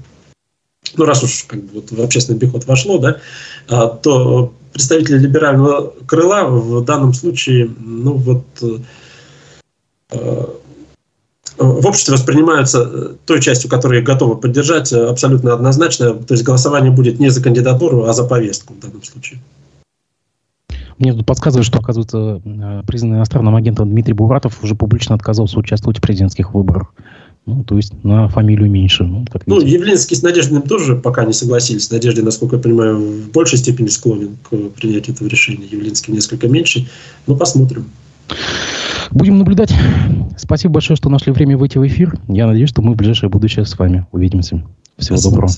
Ну, 0.97 1.05
раз 1.05 1.23
уж 1.23 1.45
как 1.47 1.62
бы, 1.62 1.75
вот, 1.75 1.91
в 1.91 2.01
общественный 2.01 2.39
обиход 2.39 2.67
вошло, 2.67 2.99
да, 2.99 3.19
а, 3.69 3.89
то 3.89 4.55
представители 4.73 5.19
либерального 5.19 5.93
крыла 6.07 6.45
в 6.45 6.85
данном 6.85 7.12
случае, 7.12 7.71
ну 7.79 8.14
вот, 8.14 8.45
э, 10.11 10.47
в 11.59 11.87
обществе 11.87 12.15
воспринимаются 12.15 12.83
э, 12.83 13.15
той 13.25 13.41
частью, 13.41 13.71
которую 13.71 14.05
готовы 14.05 14.37
поддержать, 14.37 14.93
э, 14.93 15.07
абсолютно 15.07 15.55
однозначно. 15.55 16.13
То 16.15 16.35
есть 16.35 16.45
голосование 16.45 16.91
будет 16.93 17.19
не 17.19 17.31
за 17.31 17.43
кандидатуру, 17.43 18.05
а 18.05 18.13
за 18.13 18.25
повестку 18.25 18.75
в 18.75 18.81
данном 18.81 19.03
случае. 19.03 19.41
Мне 20.99 21.13
тут 21.13 21.27
подсказывают, 21.27 21.67
что, 21.67 21.79
оказывается, 21.79 22.43
э, 22.45 22.83
признанный 22.87 23.17
иностранным 23.19 23.55
агентом 23.55 23.89
Дмитрий 23.91 24.15
Буратов 24.15 24.63
уже 24.63 24.75
публично 24.75 25.15
отказался 25.15 25.59
участвовать 25.59 25.99
в 25.99 26.01
президентских 26.01 26.55
выборах. 26.55 26.93
Ну, 27.47 27.63
то 27.63 27.77
есть 27.77 27.93
на 28.03 28.29
фамилию 28.29 28.69
меньше. 28.69 29.05
Ну, 29.05 29.25
как 29.31 29.47
ну 29.47 29.61
Явлинский 29.61 30.17
с 30.17 30.23
Надеждиным 30.23 30.63
тоже 30.63 30.97
пока 30.97 31.25
не 31.25 31.33
согласились. 31.33 31.91
Надежда, 31.93 32.25
насколько 32.25 32.57
я 32.57 32.63
понимаю, 32.63 32.99
в 32.99 33.31
большей 33.31 33.59
степени 33.59 33.87
склонен 33.87 34.37
к 34.43 34.49
принятию 34.71 35.15
этого 35.15 35.29
решения. 35.29 35.67
Явлинский 35.71 36.11
несколько 36.11 36.49
меньше. 36.49 36.89
Ну, 37.29 37.37
посмотрим. 37.37 37.87
Будем 39.11 39.39
наблюдать. 39.39 39.74
Спасибо 40.37 40.74
большое, 40.74 40.97
что 40.97 41.09
нашли 41.09 41.33
время 41.33 41.57
выйти 41.57 41.79
в 41.79 41.87
эфир. 41.87 42.18
Я 42.29 42.47
надеюсь, 42.47 42.68
что 42.68 42.83
мы 42.83 42.93
в 42.93 42.97
ближайшее 42.97 43.31
будущее 43.31 43.64
с 43.64 43.79
вами 43.79 44.07
увидимся. 44.12 44.64
Всего 44.99 45.16
Спасибо. 45.16 45.31
доброго. 45.31 45.53